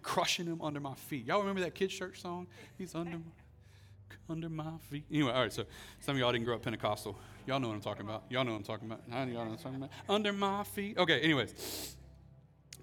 Crushing 0.03 0.47
him 0.47 0.61
under 0.62 0.80
my 0.80 0.95
feet. 0.95 1.26
Y'all 1.26 1.41
remember 1.41 1.62
that 1.62 1.74
kids' 1.74 1.95
church 1.95 2.20
song? 2.20 2.47
He's 2.78 2.95
under 2.95 3.18
my, 3.18 3.24
under 4.28 4.49
my 4.49 4.78
feet. 4.91 5.05
Anyway, 5.11 5.32
all 5.32 5.43
right, 5.43 5.53
so 5.53 5.64
some 6.01 6.14
of 6.14 6.20
y'all 6.20 6.30
didn't 6.30 6.45
grow 6.45 6.55
up 6.55 6.62
Pentecostal. 6.62 7.18
Y'all 7.47 7.59
know 7.59 7.68
what 7.68 7.74
I'm 7.74 7.80
talking 7.80 8.05
about. 8.05 8.24
Y'all 8.28 8.45
know 8.45 8.53
what 8.53 8.59
I'm 8.59 8.64
talking 8.64 8.86
about. 8.86 9.03
Y'all 9.09 9.26
know 9.26 9.34
what 9.34 9.51
I'm 9.51 9.57
talking 9.57 9.76
about. 9.76 9.91
Under 10.09 10.32
my 10.32 10.62
feet. 10.62 10.97
Okay, 10.99 11.20
anyways. 11.20 11.97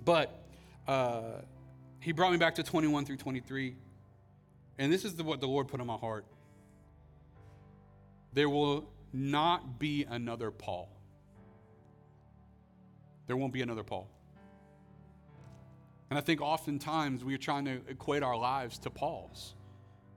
But 0.04 0.44
uh, 0.88 1.42
he 2.00 2.12
brought 2.12 2.32
me 2.32 2.38
back 2.38 2.56
to 2.56 2.64
21 2.64 3.06
through 3.06 3.18
23. 3.18 3.76
And 4.80 4.92
this 4.92 5.06
is 5.06 5.16
the, 5.16 5.24
what 5.24 5.42
the 5.42 5.48
Lord 5.48 5.68
put 5.68 5.80
in 5.80 5.88
my 5.88 5.98
heart. 5.98 6.26
There 8.34 8.50
will 8.50 8.90
not 9.12 9.80
be 9.80 10.06
another 10.08 10.52
Paul. 10.52 10.90
There 13.26 13.36
won't 13.36 13.54
be 13.54 13.62
another 13.62 13.84
Paul. 13.84 14.10
And 16.10 16.18
I 16.18 16.22
think 16.22 16.42
oftentimes 16.42 17.26
we 17.26 17.34
are 17.34 17.40
trying 17.40 17.66
to 17.66 17.82
equate 17.90 18.24
our 18.24 18.38
lives 18.38 18.78
to 18.80 18.90
Paul's, 18.90 19.56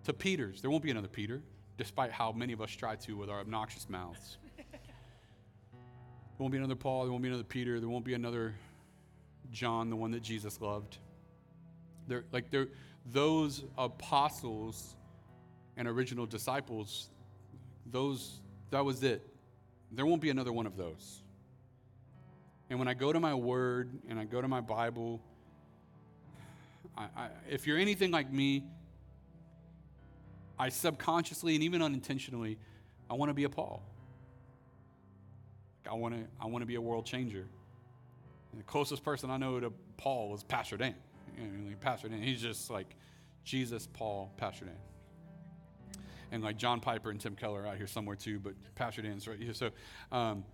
to 0.05 0.13
Peter's. 0.13 0.61
There 0.61 0.71
won't 0.71 0.85
be 0.85 0.91
another 0.91 1.09
Peter, 1.09 1.43
despite 1.77 2.13
how 2.13 2.31
many 2.31 2.53
of 2.53 2.61
us 2.61 2.71
try 2.71 2.95
to 2.97 3.17
with 3.17 3.29
our 3.29 3.41
obnoxious 3.41 3.89
mouths. 3.89 4.39
there 4.57 4.79
won't 6.39 6.53
be 6.53 6.59
another 6.59 6.77
Paul. 6.77 7.05
There 7.05 7.11
won't 7.11 7.23
be 7.23 7.29
another 7.29 7.43
Peter. 7.43 7.81
There 7.81 7.89
won't 7.89 8.05
be 8.05 8.15
another 8.15 8.55
John, 9.51 9.91
the 9.91 9.97
one 9.97 10.13
that 10.13 10.23
Jesus 10.23 10.61
loved. 10.61 10.99
There, 12.07 12.25
like 12.31 12.51
there, 12.51 12.69
those 13.07 13.65
apostles 13.79 14.97
and 15.77 15.89
original 15.89 16.27
disciples, 16.27 17.09
those 17.87 18.41
that 18.71 18.85
was 18.85 19.03
it. 19.03 19.27
There 19.93 20.07
won't 20.07 20.21
be 20.21 20.31
another 20.31 20.53
one 20.53 20.67
of 20.67 20.77
those. 20.77 21.23
And 22.69 22.79
when 22.79 22.87
I 22.87 22.95
go 22.95 23.13
to 23.13 23.19
my 23.19 23.35
word 23.35 23.91
and 24.09 24.19
I 24.19 24.25
go 24.25 24.41
to 24.41 24.47
my 24.47 24.61
Bible, 24.61 25.21
I, 26.97 27.03
I, 27.17 27.29
if 27.49 27.67
you're 27.67 27.79
anything 27.79 28.13
like 28.13 28.33
me, 28.33 28.65
I 30.59 30.69
subconsciously 30.69 31.55
and 31.55 31.65
even 31.65 31.83
unintentionally, 31.83 32.59
I 33.09 33.15
want 33.15 33.31
to 33.31 33.35
be 33.35 33.45
a 33.45 33.49
Paul. 33.49 33.83
I 35.91 35.95
want 35.95 36.15
to, 36.15 36.21
I 36.41 36.47
want 36.47 36.63
to 36.63 36.67
be 36.67 36.77
a 36.77 36.81
world 36.81 37.07
changer. 37.07 37.49
And 38.53 38.61
the 38.61 38.65
closest 38.65 39.03
person 39.03 39.31
I 39.31 39.37
know 39.37 39.59
to 39.59 39.73
Paul 39.97 40.31
was 40.31 40.45
Pastor 40.45 40.77
Dan. 40.77 40.95
Know, 41.41 41.77
Pastor 41.81 42.09
Dan, 42.09 42.23
he's 42.23 42.41
just 42.41 42.71
like 42.71 42.97
Jesus, 43.45 43.89
Paul, 43.93 44.33
Pastor 44.37 44.67
Dan. 44.67 44.75
And 46.33 46.45
like 46.45 46.57
John 46.57 46.81
Piper 46.81 47.11
and 47.11 47.21
Tim 47.21 47.35
Keller 47.35 47.67
out 47.67 47.77
here 47.77 47.87
somewhere 47.87 48.17
too, 48.17 48.39
but 48.39 48.55
Pastor 48.75 49.03
Dan's 49.03 49.27
right 49.27 49.39
here. 49.39 49.53
So, 49.53 49.71
um, 50.13 50.45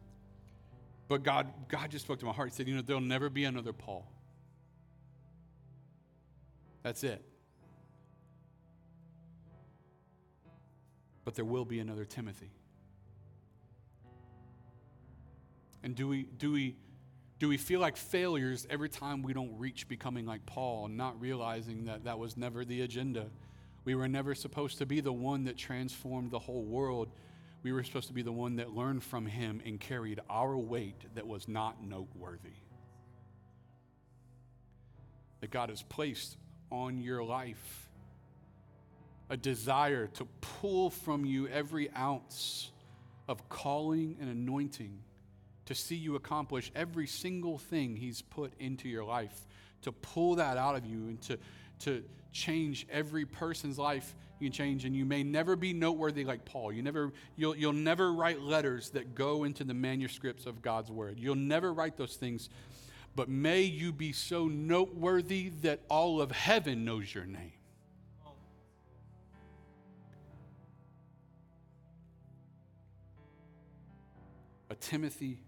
but 1.08 1.22
God, 1.22 1.52
God 1.68 1.90
just 1.90 2.04
spoke 2.04 2.18
to 2.20 2.26
my 2.26 2.32
heart. 2.32 2.48
He 2.50 2.54
said, 2.54 2.66
you 2.66 2.74
know, 2.74 2.82
there'll 2.82 3.00
never 3.00 3.28
be 3.28 3.44
another 3.44 3.72
Paul. 3.72 4.10
That's 6.82 7.04
it. 7.04 7.22
But 11.24 11.34
there 11.34 11.44
will 11.44 11.64
be 11.64 11.80
another 11.80 12.04
Timothy. 12.04 12.50
And 15.82 15.94
do 15.94 16.08
we 16.08 16.24
do 16.24 16.52
we 16.52 16.76
do 17.38 17.48
we 17.48 17.58
feel 17.58 17.80
like 17.80 17.96
failures 17.96 18.66
every 18.70 18.88
time 18.88 19.22
we 19.22 19.34
don't 19.34 19.58
reach 19.58 19.88
becoming 19.88 20.24
like 20.24 20.46
Paul, 20.46 20.88
not 20.88 21.20
realizing 21.20 21.84
that 21.84 22.04
that 22.04 22.18
was 22.18 22.36
never 22.36 22.64
the 22.64 22.80
agenda? 22.80 23.26
We 23.84 23.94
were 23.94 24.08
never 24.08 24.34
supposed 24.34 24.78
to 24.78 24.86
be 24.86 25.00
the 25.00 25.12
one 25.12 25.44
that 25.44 25.58
transformed 25.58 26.30
the 26.30 26.38
whole 26.38 26.64
world. 26.64 27.08
We 27.62 27.72
were 27.72 27.84
supposed 27.84 28.08
to 28.08 28.14
be 28.14 28.22
the 28.22 28.32
one 28.32 28.56
that 28.56 28.70
learned 28.70 29.02
from 29.02 29.26
him 29.26 29.60
and 29.66 29.78
carried 29.78 30.20
our 30.30 30.56
weight 30.56 31.02
that 31.14 31.26
was 31.26 31.46
not 31.46 31.82
noteworthy. 31.84 32.54
That 35.40 35.50
God 35.50 35.68
has 35.68 35.82
placed 35.82 36.38
on 36.70 37.00
your 37.00 37.22
life 37.22 37.90
a 39.28 39.36
desire 39.36 40.06
to 40.06 40.24
pull 40.40 40.88
from 40.88 41.26
you 41.26 41.48
every 41.48 41.90
ounce 41.90 42.70
of 43.28 43.46
calling 43.48 44.16
and 44.20 44.30
anointing 44.30 45.00
to 45.66 45.74
see 45.74 45.96
you 45.96 46.16
accomplish 46.16 46.72
every 46.74 47.06
single 47.06 47.58
thing 47.58 47.96
He's 47.96 48.22
put 48.22 48.52
into 48.58 48.88
your 48.88 49.04
life, 49.04 49.46
to 49.82 49.92
pull 49.92 50.36
that 50.36 50.56
out 50.56 50.76
of 50.76 50.86
you 50.86 51.08
and 51.08 51.20
to, 51.22 51.38
to 51.80 52.02
change 52.32 52.86
every 52.90 53.24
person's 53.24 53.78
life 53.78 54.14
you 54.38 54.48
can 54.48 54.52
change. 54.52 54.84
And 54.84 54.94
you 54.94 55.04
may 55.04 55.22
never 55.22 55.56
be 55.56 55.72
noteworthy 55.72 56.24
like 56.24 56.44
paul. 56.44 56.72
You 56.72 56.82
never 56.82 57.12
you'll, 57.36 57.56
you'll 57.56 57.72
never 57.72 58.12
write 58.12 58.40
letters 58.40 58.90
that 58.90 59.14
go 59.14 59.44
into 59.44 59.64
the 59.64 59.74
manuscripts 59.74 60.46
of 60.46 60.62
god's 60.62 60.90
word. 60.90 61.18
You'll 61.18 61.34
never 61.34 61.72
write 61.72 61.96
those 61.96 62.16
things. 62.16 62.50
But 63.14 63.30
may 63.30 63.62
you 63.62 63.92
be 63.92 64.12
so 64.12 64.46
noteworthy 64.46 65.48
that 65.62 65.80
all 65.88 66.20
of 66.20 66.30
heaven 66.30 66.84
knows 66.84 67.14
your 67.14 67.24
name. 67.24 67.52
A 74.68 74.74
timothy 74.74 75.38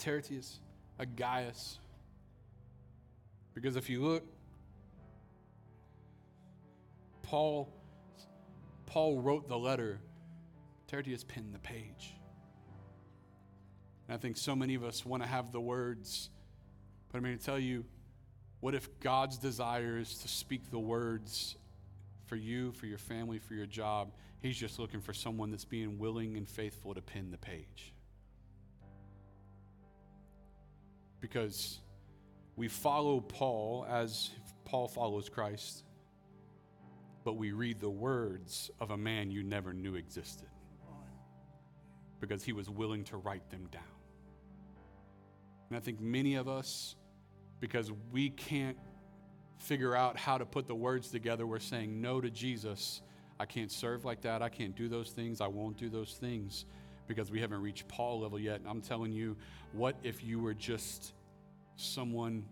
tertius 0.00 0.60
a 0.98 1.06
gaius 1.06 1.78
because 3.54 3.76
if 3.76 3.88
you 3.88 4.02
look 4.02 4.24
Paul, 7.30 7.72
Paul 8.86 9.20
wrote 9.20 9.48
the 9.48 9.56
letter, 9.56 10.00
Tertius 10.88 11.22
penned 11.22 11.54
the 11.54 11.60
page. 11.60 12.16
And 14.08 14.16
I 14.16 14.18
think 14.18 14.36
so 14.36 14.56
many 14.56 14.74
of 14.74 14.82
us 14.82 15.06
want 15.06 15.22
to 15.22 15.28
have 15.28 15.52
the 15.52 15.60
words, 15.60 16.28
but 17.08 17.18
I'm 17.18 17.22
going 17.22 17.38
to 17.38 17.44
tell 17.44 17.58
you 17.58 17.84
what 18.58 18.74
if 18.74 18.98
God's 18.98 19.38
desire 19.38 19.96
is 19.96 20.18
to 20.18 20.28
speak 20.28 20.72
the 20.72 20.78
words 20.80 21.54
for 22.26 22.34
you, 22.34 22.72
for 22.72 22.86
your 22.86 22.98
family, 22.98 23.38
for 23.38 23.54
your 23.54 23.66
job? 23.66 24.10
He's 24.40 24.56
just 24.56 24.80
looking 24.80 25.00
for 25.00 25.12
someone 25.12 25.52
that's 25.52 25.64
being 25.64 26.00
willing 26.00 26.36
and 26.36 26.48
faithful 26.48 26.94
to 26.94 27.00
pen 27.00 27.30
the 27.30 27.38
page. 27.38 27.92
Because 31.20 31.78
we 32.56 32.68
follow 32.68 33.20
Paul 33.20 33.86
as 33.88 34.30
Paul 34.64 34.88
follows 34.88 35.28
Christ 35.28 35.84
but 37.24 37.34
we 37.34 37.52
read 37.52 37.80
the 37.80 37.90
words 37.90 38.70
of 38.80 38.90
a 38.90 38.96
man 38.96 39.30
you 39.30 39.42
never 39.42 39.72
knew 39.72 39.94
existed 39.94 40.48
because 42.18 42.42
he 42.42 42.52
was 42.52 42.68
willing 42.68 43.04
to 43.04 43.16
write 43.16 43.48
them 43.50 43.66
down. 43.70 43.82
And 45.68 45.76
I 45.76 45.80
think 45.80 46.00
many 46.00 46.34
of 46.34 46.48
us, 46.48 46.96
because 47.60 47.90
we 48.12 48.30
can't 48.30 48.76
figure 49.58 49.94
out 49.94 50.18
how 50.18 50.38
to 50.38 50.46
put 50.46 50.66
the 50.66 50.74
words 50.74 51.10
together, 51.10 51.46
we're 51.46 51.60
saying 51.60 52.00
no 52.00 52.20
to 52.20 52.30
Jesus. 52.30 53.02
I 53.38 53.46
can't 53.46 53.70
serve 53.70 54.04
like 54.04 54.22
that. 54.22 54.42
I 54.42 54.48
can't 54.48 54.74
do 54.74 54.88
those 54.88 55.10
things. 55.10 55.40
I 55.40 55.46
won't 55.46 55.76
do 55.76 55.88
those 55.88 56.14
things 56.14 56.64
because 57.10 57.28
we 57.28 57.40
haven't 57.40 57.60
reached 57.60 57.88
Paul 57.88 58.20
level 58.20 58.38
yet. 58.38 58.60
And 58.60 58.68
I'm 58.68 58.80
telling 58.80 59.10
you, 59.10 59.36
what 59.72 59.96
if 60.04 60.22
you 60.22 60.38
were 60.38 60.54
just 60.54 61.12
someone 61.74 62.44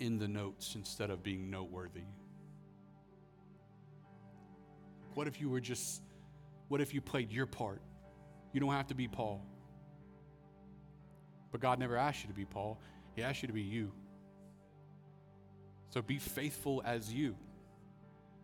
in 0.00 0.18
the 0.18 0.26
notes 0.26 0.74
instead 0.74 1.10
of 1.10 1.22
being 1.22 1.48
noteworthy? 1.48 2.02
What 5.14 5.28
if 5.28 5.40
you 5.40 5.48
were 5.48 5.60
just, 5.60 6.02
what 6.66 6.80
if 6.80 6.92
you 6.92 7.00
played 7.00 7.30
your 7.30 7.46
part? 7.46 7.80
You 8.52 8.58
don't 8.58 8.72
have 8.72 8.88
to 8.88 8.96
be 8.96 9.06
Paul. 9.06 9.46
But 11.52 11.60
God 11.60 11.78
never 11.78 11.96
asked 11.96 12.24
you 12.24 12.28
to 12.28 12.34
be 12.34 12.44
Paul, 12.44 12.80
He 13.14 13.22
asked 13.22 13.42
you 13.42 13.46
to 13.46 13.54
be 13.54 13.62
you. 13.62 13.92
So 15.90 16.02
be 16.02 16.18
faithful 16.18 16.82
as 16.84 17.12
you. 17.12 17.36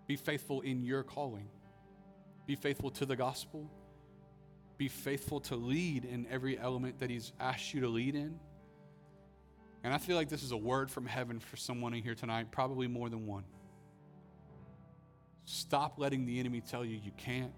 Be 0.06 0.14
faithful 0.14 0.60
in 0.60 0.84
your 0.84 1.02
calling. 1.02 1.48
Be 2.46 2.54
faithful 2.54 2.90
to 2.92 3.04
the 3.04 3.16
gospel. 3.16 3.68
Be 4.78 4.88
faithful 4.88 5.40
to 5.40 5.56
lead 5.56 6.04
in 6.04 6.26
every 6.30 6.58
element 6.58 7.00
that 7.00 7.10
He's 7.10 7.32
asked 7.38 7.74
you 7.74 7.82
to 7.82 7.88
lead 7.88 8.14
in. 8.14 8.38
And 9.84 9.92
I 9.92 9.98
feel 9.98 10.16
like 10.16 10.28
this 10.28 10.42
is 10.42 10.52
a 10.52 10.56
word 10.56 10.90
from 10.90 11.06
heaven 11.06 11.38
for 11.40 11.56
someone 11.56 11.94
in 11.94 12.02
here 12.02 12.14
tonight, 12.14 12.50
probably 12.50 12.86
more 12.86 13.08
than 13.08 13.26
one. 13.26 13.44
Stop 15.44 15.98
letting 15.98 16.24
the 16.26 16.40
enemy 16.40 16.60
tell 16.60 16.84
you 16.84 16.98
you 17.04 17.12
can't 17.16 17.52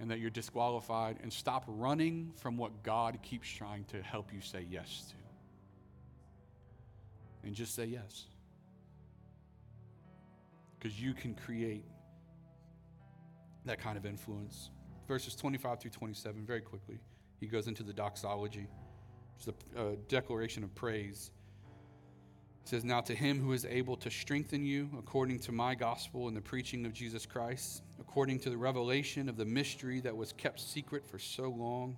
and 0.00 0.10
that 0.10 0.18
you're 0.18 0.30
disqualified, 0.30 1.18
and 1.22 1.30
stop 1.30 1.62
running 1.68 2.32
from 2.36 2.56
what 2.56 2.82
God 2.82 3.18
keeps 3.22 3.46
trying 3.50 3.84
to 3.84 4.00
help 4.00 4.32
you 4.32 4.40
say 4.40 4.66
yes 4.70 5.04
to. 5.10 5.14
and 7.46 7.54
just 7.54 7.74
say 7.74 7.84
yes. 7.84 8.24
Because 10.78 11.00
you 11.00 11.12
can 11.14 11.34
create 11.34 11.84
that 13.66 13.78
kind 13.78 13.98
of 13.98 14.06
influence. 14.06 14.70
Verses 15.10 15.34
25 15.34 15.80
through 15.80 15.90
27, 15.90 16.46
very 16.46 16.60
quickly, 16.60 17.00
he 17.40 17.46
goes 17.48 17.66
into 17.66 17.82
the 17.82 17.92
doxology, 17.92 18.68
just 19.36 19.48
a, 19.74 19.88
a 19.88 19.96
declaration 20.06 20.62
of 20.62 20.72
praise. 20.76 21.32
It 22.62 22.68
says, 22.68 22.84
Now 22.84 23.00
to 23.00 23.12
him 23.16 23.40
who 23.40 23.52
is 23.52 23.64
able 23.64 23.96
to 23.96 24.08
strengthen 24.08 24.64
you 24.64 24.88
according 24.96 25.40
to 25.40 25.50
my 25.50 25.74
gospel 25.74 26.28
and 26.28 26.36
the 26.36 26.40
preaching 26.40 26.86
of 26.86 26.92
Jesus 26.92 27.26
Christ, 27.26 27.82
according 27.98 28.38
to 28.38 28.50
the 28.50 28.56
revelation 28.56 29.28
of 29.28 29.36
the 29.36 29.44
mystery 29.44 29.98
that 29.98 30.16
was 30.16 30.32
kept 30.32 30.60
secret 30.60 31.04
for 31.04 31.18
so 31.18 31.50
long, 31.50 31.96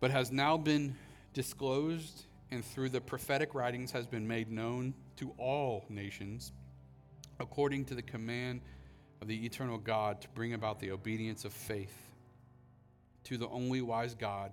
but 0.00 0.10
has 0.10 0.32
now 0.32 0.56
been 0.56 0.96
disclosed 1.34 2.24
and 2.50 2.64
through 2.64 2.88
the 2.88 3.00
prophetic 3.02 3.54
writings 3.54 3.90
has 3.90 4.06
been 4.06 4.26
made 4.26 4.50
known 4.50 4.94
to 5.16 5.34
all 5.36 5.84
nations, 5.90 6.52
according 7.38 7.84
to 7.84 7.94
the 7.94 8.00
command 8.00 8.62
of 9.20 9.28
the 9.28 9.44
eternal 9.44 9.78
God 9.78 10.20
to 10.22 10.28
bring 10.30 10.54
about 10.54 10.80
the 10.80 10.90
obedience 10.90 11.44
of 11.44 11.52
faith. 11.52 11.94
To 13.24 13.36
the 13.36 13.48
only 13.48 13.82
wise 13.82 14.14
God 14.14 14.52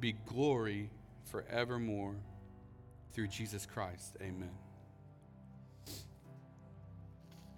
be 0.00 0.12
glory 0.12 0.90
forevermore 1.24 2.14
through 3.12 3.28
Jesus 3.28 3.66
Christ. 3.66 4.16
Amen. 4.20 4.50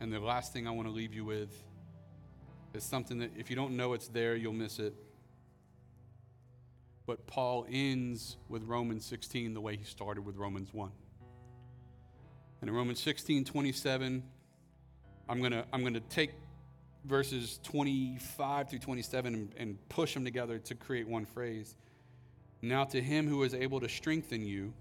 And 0.00 0.12
the 0.12 0.20
last 0.20 0.52
thing 0.52 0.66
I 0.66 0.70
want 0.70 0.88
to 0.88 0.92
leave 0.92 1.14
you 1.14 1.24
with 1.24 1.50
is 2.74 2.82
something 2.82 3.18
that 3.18 3.30
if 3.38 3.48
you 3.48 3.56
don't 3.56 3.76
know 3.76 3.92
it's 3.92 4.08
there, 4.08 4.34
you'll 4.34 4.52
miss 4.52 4.78
it. 4.78 4.94
But 7.06 7.26
Paul 7.26 7.66
ends 7.70 8.36
with 8.48 8.64
Romans 8.64 9.04
16 9.06 9.54
the 9.54 9.60
way 9.60 9.76
he 9.76 9.84
started 9.84 10.24
with 10.24 10.36
Romans 10.36 10.72
1. 10.72 10.90
And 12.60 12.70
in 12.70 12.74
Romans 12.74 13.00
16, 13.00 13.44
27, 13.44 14.22
I'm 15.28 15.38
going 15.38 15.52
to 15.52 15.64
I'm 15.72 15.80
going 15.80 15.94
to 15.94 16.00
take 16.00 16.32
verses 17.04 17.60
25 17.64 18.70
through 18.70 18.78
27 18.78 19.34
and, 19.34 19.54
and 19.56 19.88
push 19.88 20.14
them 20.14 20.24
together 20.24 20.58
to 20.58 20.74
create 20.74 21.06
one 21.06 21.24
phrase. 21.24 21.76
Now, 22.62 22.84
to 22.84 23.00
him 23.00 23.28
who 23.28 23.42
is 23.42 23.54
able 23.54 23.80
to 23.80 23.88
strengthen 23.88 24.46
you 24.46 24.72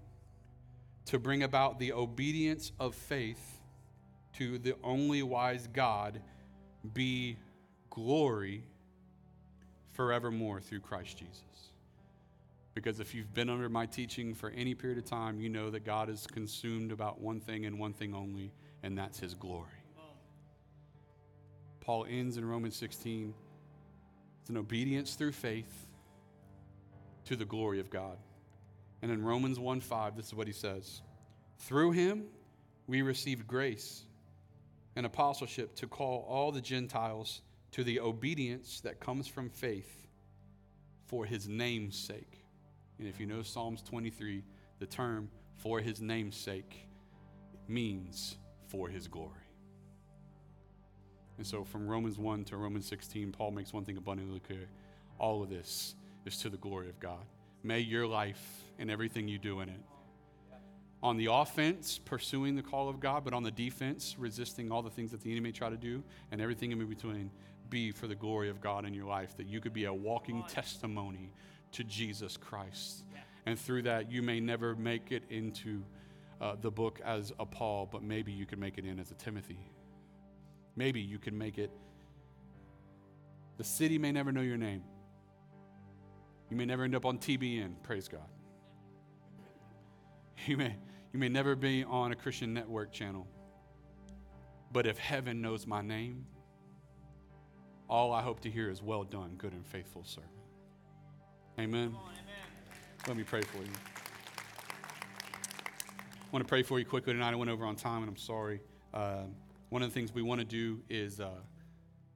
to 1.06 1.18
bring 1.18 1.42
about 1.42 1.78
the 1.78 1.92
obedience 1.92 2.72
of 2.80 2.94
faith 2.94 3.60
to 4.38 4.58
the 4.58 4.74
only 4.82 5.22
wise 5.22 5.68
God, 5.72 6.20
be 6.94 7.36
glory 7.90 8.64
forevermore 9.92 10.60
through 10.60 10.80
Christ 10.80 11.18
Jesus. 11.18 11.42
Because 12.74 12.98
if 12.98 13.14
you've 13.14 13.32
been 13.34 13.48
under 13.48 13.68
my 13.68 13.86
teaching 13.86 14.34
for 14.34 14.50
any 14.50 14.74
period 14.74 14.98
of 14.98 15.04
time, 15.04 15.40
you 15.40 15.48
know 15.48 15.70
that 15.70 15.84
God 15.84 16.08
is 16.08 16.26
consumed 16.26 16.90
about 16.90 17.20
one 17.20 17.38
thing 17.38 17.66
and 17.66 17.78
one 17.78 17.92
thing 17.92 18.14
only, 18.14 18.50
and 18.82 18.98
that's 18.98 19.20
his 19.20 19.34
glory. 19.34 19.83
Paul 21.84 22.06
ends 22.08 22.38
in 22.38 22.44
Romans 22.46 22.76
16. 22.76 23.34
It's 24.40 24.50
an 24.50 24.56
obedience 24.56 25.14
through 25.14 25.32
faith 25.32 25.86
to 27.26 27.36
the 27.36 27.44
glory 27.44 27.80
of 27.80 27.90
God. 27.90 28.16
And 29.02 29.12
in 29.12 29.22
Romans 29.22 29.58
1 29.58 29.80
5, 29.80 30.16
this 30.16 30.26
is 30.26 30.34
what 30.34 30.46
he 30.46 30.52
says 30.52 31.02
Through 31.58 31.92
him, 31.92 32.24
we 32.86 33.02
received 33.02 33.46
grace 33.46 34.04
and 34.96 35.04
apostleship 35.04 35.74
to 35.76 35.86
call 35.86 36.26
all 36.28 36.52
the 36.52 36.60
Gentiles 36.60 37.42
to 37.72 37.84
the 37.84 38.00
obedience 38.00 38.80
that 38.80 39.00
comes 39.00 39.26
from 39.26 39.50
faith 39.50 40.06
for 41.06 41.26
his 41.26 41.48
name's 41.48 41.98
sake. 41.98 42.44
And 42.98 43.08
if 43.08 43.20
you 43.20 43.26
know 43.26 43.42
Psalms 43.42 43.82
23, 43.82 44.42
the 44.78 44.86
term 44.86 45.28
for 45.56 45.80
his 45.80 46.00
name's 46.00 46.36
sake 46.36 46.88
means 47.68 48.36
for 48.68 48.88
his 48.88 49.08
glory. 49.08 49.43
And 51.36 51.46
so 51.46 51.64
from 51.64 51.88
Romans 51.88 52.18
1 52.18 52.44
to 52.44 52.56
Romans 52.56 52.86
16, 52.86 53.32
Paul 53.32 53.50
makes 53.50 53.72
one 53.72 53.84
thing 53.84 53.96
abundantly 53.96 54.40
clear. 54.40 54.68
All 55.18 55.42
of 55.42 55.50
this 55.50 55.94
is 56.24 56.38
to 56.38 56.48
the 56.48 56.56
glory 56.56 56.88
of 56.88 57.00
God. 57.00 57.24
May 57.62 57.80
your 57.80 58.06
life 58.06 58.62
and 58.78 58.90
everything 58.90 59.28
you 59.28 59.38
do 59.38 59.60
in 59.60 59.68
it. 59.68 59.80
On 61.02 61.16
the 61.16 61.28
offense, 61.30 61.98
pursuing 62.02 62.56
the 62.56 62.62
call 62.62 62.88
of 62.88 62.98
God, 62.98 63.24
but 63.24 63.34
on 63.34 63.42
the 63.42 63.50
defense, 63.50 64.16
resisting 64.18 64.72
all 64.72 64.80
the 64.80 64.90
things 64.90 65.10
that 65.10 65.20
the 65.22 65.32
enemy 65.32 65.52
try 65.52 65.68
to 65.68 65.76
do 65.76 66.02
and 66.32 66.40
everything 66.40 66.72
in 66.72 66.86
between, 66.86 67.30
be 67.68 67.90
for 67.90 68.06
the 68.06 68.14
glory 68.14 68.48
of 68.48 68.60
God 68.60 68.84
in 68.86 68.94
your 68.94 69.04
life, 69.04 69.36
that 69.36 69.46
you 69.46 69.60
could 69.60 69.72
be 69.72 69.84
a 69.84 69.92
walking 69.92 70.44
testimony 70.48 71.30
to 71.72 71.84
Jesus 71.84 72.36
Christ. 72.36 73.04
And 73.46 73.58
through 73.58 73.82
that, 73.82 74.10
you 74.10 74.22
may 74.22 74.40
never 74.40 74.74
make 74.74 75.12
it 75.12 75.24
into 75.28 75.82
uh, 76.40 76.56
the 76.60 76.70
book 76.70 77.00
as 77.04 77.32
a 77.38 77.44
Paul, 77.44 77.88
but 77.90 78.02
maybe 78.02 78.32
you 78.32 78.46
could 78.46 78.58
make 78.58 78.78
it 78.78 78.84
in 78.84 78.98
as 78.98 79.10
a 79.10 79.14
Timothy. 79.14 79.58
Maybe 80.76 81.00
you 81.00 81.18
can 81.18 81.36
make 81.36 81.58
it. 81.58 81.70
The 83.56 83.64
city 83.64 83.98
may 83.98 84.12
never 84.12 84.32
know 84.32 84.40
your 84.40 84.56
name. 84.56 84.82
You 86.50 86.56
may 86.56 86.64
never 86.64 86.84
end 86.84 86.94
up 86.94 87.04
on 87.04 87.18
TBN, 87.18 87.82
praise 87.82 88.08
God. 88.08 88.20
You 90.46 90.58
may, 90.58 90.76
you 91.12 91.18
may 91.18 91.30
never 91.30 91.56
be 91.56 91.84
on 91.84 92.12
a 92.12 92.14
Christian 92.14 92.52
network 92.52 92.92
channel. 92.92 93.26
But 94.72 94.86
if 94.86 94.98
heaven 94.98 95.40
knows 95.40 95.66
my 95.66 95.80
name, 95.80 96.26
all 97.88 98.12
I 98.12 98.20
hope 98.20 98.40
to 98.40 98.50
hear 98.50 98.70
is 98.70 98.82
well 98.82 99.04
done, 99.04 99.36
good 99.38 99.52
and 99.52 99.64
faithful 99.64 100.04
servant. 100.04 100.32
Amen. 101.58 101.96
Amen. 101.96 101.98
Let 103.06 103.16
me 103.16 103.22
pray 103.22 103.42
for 103.42 103.58
you. 103.58 103.70
I 106.20 106.26
want 106.32 106.44
to 106.44 106.48
pray 106.48 106.62
for 106.62 106.78
you 106.78 106.84
quickly 106.84 107.12
tonight. 107.12 107.32
I 107.32 107.36
went 107.36 107.50
over 107.50 107.64
on 107.64 107.76
time 107.76 108.02
and 108.02 108.10
I'm 108.10 108.16
sorry. 108.16 108.60
Uh, 108.92 109.24
one 109.74 109.82
of 109.82 109.88
the 109.88 109.94
things 109.94 110.14
we 110.14 110.22
want 110.22 110.38
to 110.38 110.44
do 110.44 110.80
is 110.88 111.18
uh, 111.18 111.30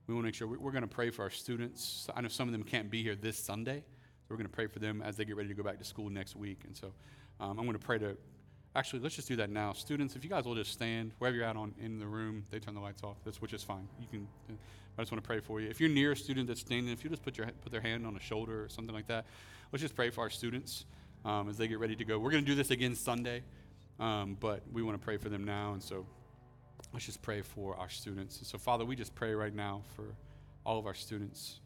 we 0.07 0.15
want 0.15 0.23
to 0.23 0.29
make 0.29 0.35
sure 0.37 0.47
we're 0.47 0.71
going 0.71 0.81
to 0.81 0.87
pray 0.87 1.11
for 1.11 1.23
our 1.23 1.31
students. 1.31 2.07
I 2.15 2.21
know 2.21 2.29
some 2.29 2.47
of 2.47 2.53
them 2.53 2.63
can't 2.63 2.89
be 2.89 3.03
here 3.03 3.17
this 3.17 3.37
Sunday, 3.37 3.79
so 3.79 4.27
we're 4.29 4.37
going 4.37 4.47
to 4.47 4.53
pray 4.53 4.69
for 4.69 4.79
them 4.79 5.03
as 5.03 5.17
they 5.17 5.25
get 5.25 5.35
ready 5.35 5.49
to 5.49 5.57
go 5.57 5.65
back 5.65 5.77
to 5.79 5.85
school 5.85 6.09
next 6.09 6.37
week. 6.37 6.61
And 6.65 6.77
so 6.77 6.93
um, 7.41 7.59
I'm 7.59 7.65
going 7.65 7.73
to 7.73 7.81
pray 7.81 7.99
to. 7.99 8.17
Actually, 8.77 9.01
let's 9.01 9.17
just 9.17 9.27
do 9.27 9.35
that 9.35 9.51
now. 9.51 9.73
Students, 9.73 10.15
if 10.15 10.23
you 10.23 10.31
guys 10.31 10.45
will 10.45 10.55
just 10.55 10.71
stand 10.71 11.11
wherever 11.19 11.37
you're 11.37 11.47
at 11.47 11.57
on, 11.57 11.75
in 11.83 11.99
the 11.99 12.07
room, 12.07 12.45
they 12.53 12.61
turn 12.61 12.75
the 12.75 12.81
lights 12.81 13.03
off, 13.03 13.17
that's, 13.25 13.43
which 13.43 13.53
is 13.53 13.65
fine. 13.65 13.89
You 14.01 14.07
can. 14.09 14.29
I 14.97 15.03
just 15.03 15.11
want 15.11 15.25
to 15.25 15.27
pray 15.27 15.41
for 15.41 15.61
you. 15.61 15.69
If 15.69 15.81
you're 15.81 15.91
near 15.91 16.13
a 16.13 16.17
student 16.17 16.47
that's 16.47 16.61
standing, 16.61 16.93
if 16.93 17.03
you 17.03 17.11
just 17.11 17.25
put 17.25 17.37
your 17.37 17.49
put 17.61 17.73
their 17.73 17.81
hand 17.81 18.07
on 18.07 18.15
a 18.15 18.21
shoulder 18.21 18.63
or 18.63 18.69
something 18.69 18.95
like 18.95 19.09
that, 19.09 19.27
let's 19.73 19.83
just 19.83 19.97
pray 19.97 20.11
for 20.11 20.21
our 20.21 20.31
students 20.31 20.85
um, 21.25 21.49
as 21.49 21.59
they 21.59 21.67
get 21.67 21.81
ready 21.81 21.97
to 21.97 22.05
go. 22.05 22.21
We're 22.21 22.31
going 22.31 22.45
to 22.45 22.49
do 22.49 22.55
this 22.55 22.71
again 22.71 22.95
Sunday, 22.95 23.43
um, 23.99 24.37
but 24.39 24.63
we 24.73 24.85
want 24.85 24.97
to 24.97 25.05
pray 25.05 25.17
for 25.17 25.29
them 25.29 25.43
now, 25.43 25.73
and 25.73 25.83
so 25.83 26.07
let's 26.93 27.07
just 27.07 27.23
pray 27.23 27.43
for 27.43 27.77
our 27.77 27.89
students. 27.89 28.39
And 28.39 28.47
so, 28.47 28.59
Father, 28.59 28.85
we 28.85 28.97
just 28.97 29.15
pray 29.15 29.35
right 29.35 29.55
now 29.55 29.83
for 29.95 30.05
all 30.65 30.79
of 30.79 30.87
our 30.87 30.95
students. 30.95 31.61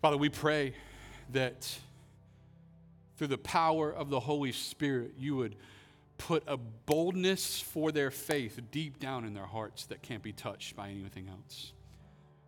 Father, 0.00 0.16
we 0.16 0.28
pray 0.28 0.74
that 1.32 1.78
through 3.16 3.26
the 3.26 3.38
power 3.38 3.92
of 3.92 4.10
the 4.10 4.20
Holy 4.20 4.52
Spirit, 4.52 5.14
you 5.18 5.36
would 5.36 5.56
put 6.18 6.42
a 6.46 6.56
boldness 6.56 7.60
for 7.60 7.92
their 7.92 8.10
faith 8.10 8.60
deep 8.70 8.98
down 8.98 9.24
in 9.24 9.34
their 9.34 9.46
hearts 9.46 9.86
that 9.86 10.02
can't 10.02 10.22
be 10.22 10.32
touched 10.32 10.76
by 10.76 10.90
anything 10.90 11.28
else. 11.28 11.72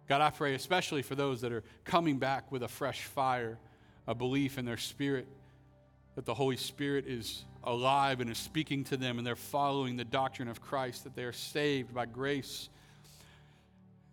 God, 0.09 0.20
I 0.20 0.31
pray 0.31 0.55
especially 0.55 1.03
for 1.03 1.14
those 1.14 1.41
that 1.43 1.53
are 1.53 1.62
coming 1.85 2.18
back 2.18 2.51
with 2.51 2.62
a 2.62 2.68
fresh 2.68 3.05
fire, 3.05 3.59
a 4.07 4.14
belief 4.14 4.59
in 4.59 4.64
their 4.64 4.76
spirit 4.76 5.28
that 6.21 6.27
the 6.27 6.35
Holy 6.35 6.59
Spirit 6.59 7.07
is 7.07 7.47
alive 7.64 8.21
and 8.21 8.29
is 8.29 8.37
speaking 8.37 8.85
to 8.85 8.99
them 8.99 9.16
and 9.16 9.27
they're 9.27 9.35
following 9.35 9.97
the 9.97 10.05
doctrine 10.05 10.49
of 10.49 10.61
Christ, 10.61 11.05
that 11.05 11.16
they 11.16 11.25
are 11.25 11.33
saved 11.33 11.95
by 11.95 12.05
grace. 12.05 12.68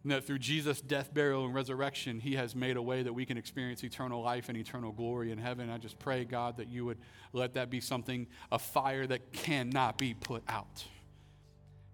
And 0.04 0.14
that 0.14 0.26
through 0.26 0.40
Jesus' 0.40 0.80
death, 0.80 1.14
burial, 1.14 1.44
and 1.44 1.54
resurrection, 1.54 2.22
He 2.22 2.36
has 2.36 2.56
made 2.56 2.78
a 2.78 2.82
way 2.82 3.04
that 3.04 3.12
we 3.12 3.26
can 3.26 3.38
experience 3.38 3.84
eternal 3.84 4.22
life 4.22 4.48
and 4.48 4.58
eternal 4.58 4.94
glory 4.94 5.34
in 5.34 5.38
heaven. 5.38 5.70
I 5.70 5.80
just 5.80 6.00
pray, 6.00 6.24
God, 6.24 6.56
that 6.56 6.70
you 6.70 6.86
would 6.86 6.98
let 7.34 7.56
that 7.56 7.70
be 7.70 7.82
something, 7.82 8.26
a 8.54 8.58
fire 8.58 9.06
that 9.06 9.34
cannot 9.34 9.98
be 9.98 10.14
put 10.14 10.44
out. 10.48 10.86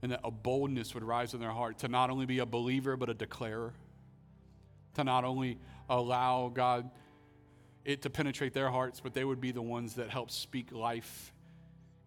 And 0.04 0.12
that 0.12 0.20
a 0.24 0.30
boldness 0.30 0.94
would 0.94 1.04
rise 1.04 1.34
in 1.34 1.40
their 1.40 1.50
heart 1.50 1.80
to 1.80 1.88
not 1.88 2.12
only 2.12 2.28
be 2.28 2.38
a 2.38 2.46
believer, 2.46 2.96
but 2.96 3.10
a 3.10 3.16
declarer 3.16 3.74
to 4.94 5.04
not 5.04 5.24
only 5.24 5.58
allow 5.90 6.52
God 6.54 6.92
it 7.86 8.02
to 8.04 8.10
penetrate 8.10 8.54
their 8.54 8.70
hearts, 8.70 9.00
but 9.00 9.14
they 9.14 9.24
would 9.24 9.42
be 9.42 9.52
the 9.52 9.62
ones 9.62 9.96
that 9.96 10.10
help 10.10 10.32
speak 10.32 10.72
life 10.72 11.34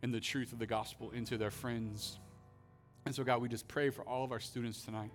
and 0.02 0.12
the 0.12 0.20
truth 0.20 0.52
of 0.52 0.58
the 0.58 0.66
gospel 0.66 1.10
into 1.10 1.36
their 1.36 1.50
friends. 1.50 2.18
And 3.04 3.14
so, 3.14 3.24
God, 3.24 3.40
we 3.40 3.48
just 3.48 3.68
pray 3.68 3.90
for 3.90 4.02
all 4.02 4.24
of 4.24 4.32
our 4.32 4.40
students 4.40 4.82
tonight. 4.82 5.10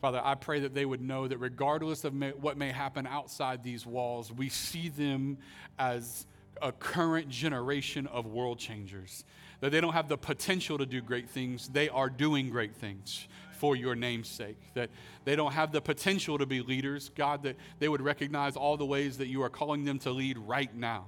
Father, 0.00 0.20
I 0.22 0.34
pray 0.34 0.60
that 0.60 0.74
they 0.74 0.84
would 0.84 1.00
know 1.00 1.26
that 1.26 1.38
regardless 1.38 2.04
of 2.04 2.12
may, 2.12 2.30
what 2.30 2.56
may 2.56 2.70
happen 2.70 3.06
outside 3.06 3.64
these 3.64 3.86
walls, 3.86 4.30
we 4.30 4.48
see 4.48 4.88
them 4.88 5.38
as 5.78 6.26
a 6.60 6.70
current 6.70 7.28
generation 7.28 8.06
of 8.06 8.26
world 8.26 8.58
changers. 8.58 9.24
That 9.60 9.72
they 9.72 9.80
don't 9.80 9.94
have 9.94 10.08
the 10.08 10.18
potential 10.18 10.78
to 10.78 10.86
do 10.86 11.00
great 11.00 11.30
things, 11.30 11.68
they 11.68 11.88
are 11.88 12.10
doing 12.10 12.50
great 12.50 12.74
things 12.74 13.26
for 13.56 13.76
your 13.76 13.94
name's 13.94 14.28
sake. 14.28 14.58
That 14.74 14.90
they 15.24 15.36
don't 15.36 15.52
have 15.52 15.72
the 15.72 15.80
potential 15.80 16.38
to 16.38 16.46
be 16.46 16.60
leaders, 16.60 17.10
God, 17.14 17.42
that 17.44 17.56
they 17.78 17.88
would 17.88 18.00
recognize 18.00 18.56
all 18.56 18.76
the 18.76 18.86
ways 18.86 19.18
that 19.18 19.28
you 19.28 19.42
are 19.42 19.50
calling 19.50 19.84
them 19.84 19.98
to 20.00 20.10
lead 20.10 20.38
right 20.38 20.74
now. 20.74 21.06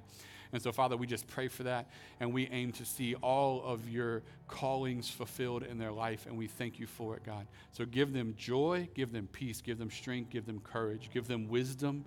And 0.52 0.62
so, 0.62 0.72
Father, 0.72 0.96
we 0.96 1.06
just 1.06 1.26
pray 1.26 1.48
for 1.48 1.64
that. 1.64 1.90
And 2.20 2.32
we 2.32 2.48
aim 2.48 2.72
to 2.72 2.84
see 2.84 3.14
all 3.16 3.62
of 3.64 3.88
your 3.88 4.22
callings 4.46 5.10
fulfilled 5.10 5.62
in 5.62 5.78
their 5.78 5.92
life. 5.92 6.26
And 6.26 6.38
we 6.38 6.46
thank 6.46 6.78
you 6.78 6.86
for 6.86 7.16
it, 7.16 7.24
God. 7.24 7.46
So 7.72 7.84
give 7.84 8.12
them 8.12 8.34
joy, 8.38 8.88
give 8.94 9.12
them 9.12 9.28
peace, 9.30 9.60
give 9.60 9.78
them 9.78 9.90
strength, 9.90 10.30
give 10.30 10.46
them 10.46 10.60
courage, 10.60 11.10
give 11.12 11.28
them 11.28 11.48
wisdom. 11.48 12.04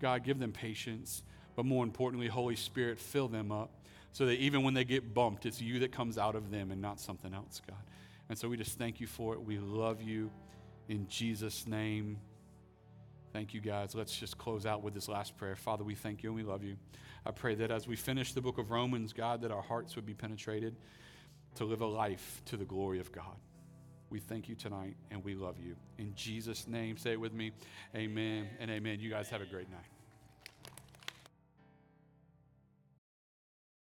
God, 0.00 0.24
give 0.24 0.38
them 0.38 0.52
patience. 0.52 1.22
But 1.56 1.66
more 1.66 1.84
importantly, 1.84 2.26
Holy 2.26 2.56
Spirit, 2.56 2.98
fill 2.98 3.28
them 3.28 3.52
up 3.52 3.70
so 4.12 4.26
that 4.26 4.34
even 4.34 4.62
when 4.62 4.74
they 4.74 4.84
get 4.84 5.14
bumped, 5.14 5.46
it's 5.46 5.60
you 5.60 5.80
that 5.80 5.92
comes 5.92 6.18
out 6.18 6.34
of 6.34 6.50
them 6.50 6.70
and 6.70 6.80
not 6.80 7.00
something 7.00 7.32
else, 7.32 7.60
God. 7.66 7.78
And 8.28 8.38
so 8.38 8.48
we 8.48 8.56
just 8.56 8.78
thank 8.78 9.00
you 9.00 9.06
for 9.06 9.34
it. 9.34 9.42
We 9.42 9.58
love 9.58 10.00
you 10.00 10.30
in 10.88 11.06
Jesus' 11.08 11.66
name. 11.66 12.18
Thank 13.32 13.52
you, 13.52 13.60
guys. 13.60 13.94
Let's 13.94 14.16
just 14.16 14.38
close 14.38 14.64
out 14.64 14.82
with 14.82 14.94
this 14.94 15.08
last 15.08 15.36
prayer. 15.36 15.56
Father, 15.56 15.84
we 15.84 15.94
thank 15.94 16.22
you 16.22 16.30
and 16.30 16.36
we 16.36 16.44
love 16.44 16.62
you. 16.62 16.76
I 17.26 17.32
pray 17.32 17.54
that 17.56 17.70
as 17.70 17.88
we 17.88 17.96
finish 17.96 18.32
the 18.32 18.40
book 18.40 18.58
of 18.58 18.70
Romans, 18.70 19.12
God, 19.12 19.42
that 19.42 19.50
our 19.50 19.62
hearts 19.62 19.96
would 19.96 20.06
be 20.06 20.14
penetrated 20.14 20.76
to 21.56 21.64
live 21.64 21.80
a 21.80 21.86
life 21.86 22.42
to 22.46 22.56
the 22.56 22.64
glory 22.64 23.00
of 23.00 23.10
God. 23.12 23.36
We 24.10 24.20
thank 24.20 24.48
you 24.48 24.54
tonight 24.54 24.96
and 25.10 25.24
we 25.24 25.34
love 25.34 25.56
you. 25.58 25.74
In 25.98 26.14
Jesus' 26.14 26.68
name, 26.68 26.96
say 26.96 27.12
it 27.12 27.20
with 27.20 27.32
me. 27.32 27.52
Amen 27.96 28.48
and 28.60 28.70
amen. 28.70 29.00
You 29.00 29.10
guys 29.10 29.28
have 29.30 29.40
a 29.40 29.46
great 29.46 29.70
night. 29.70 29.93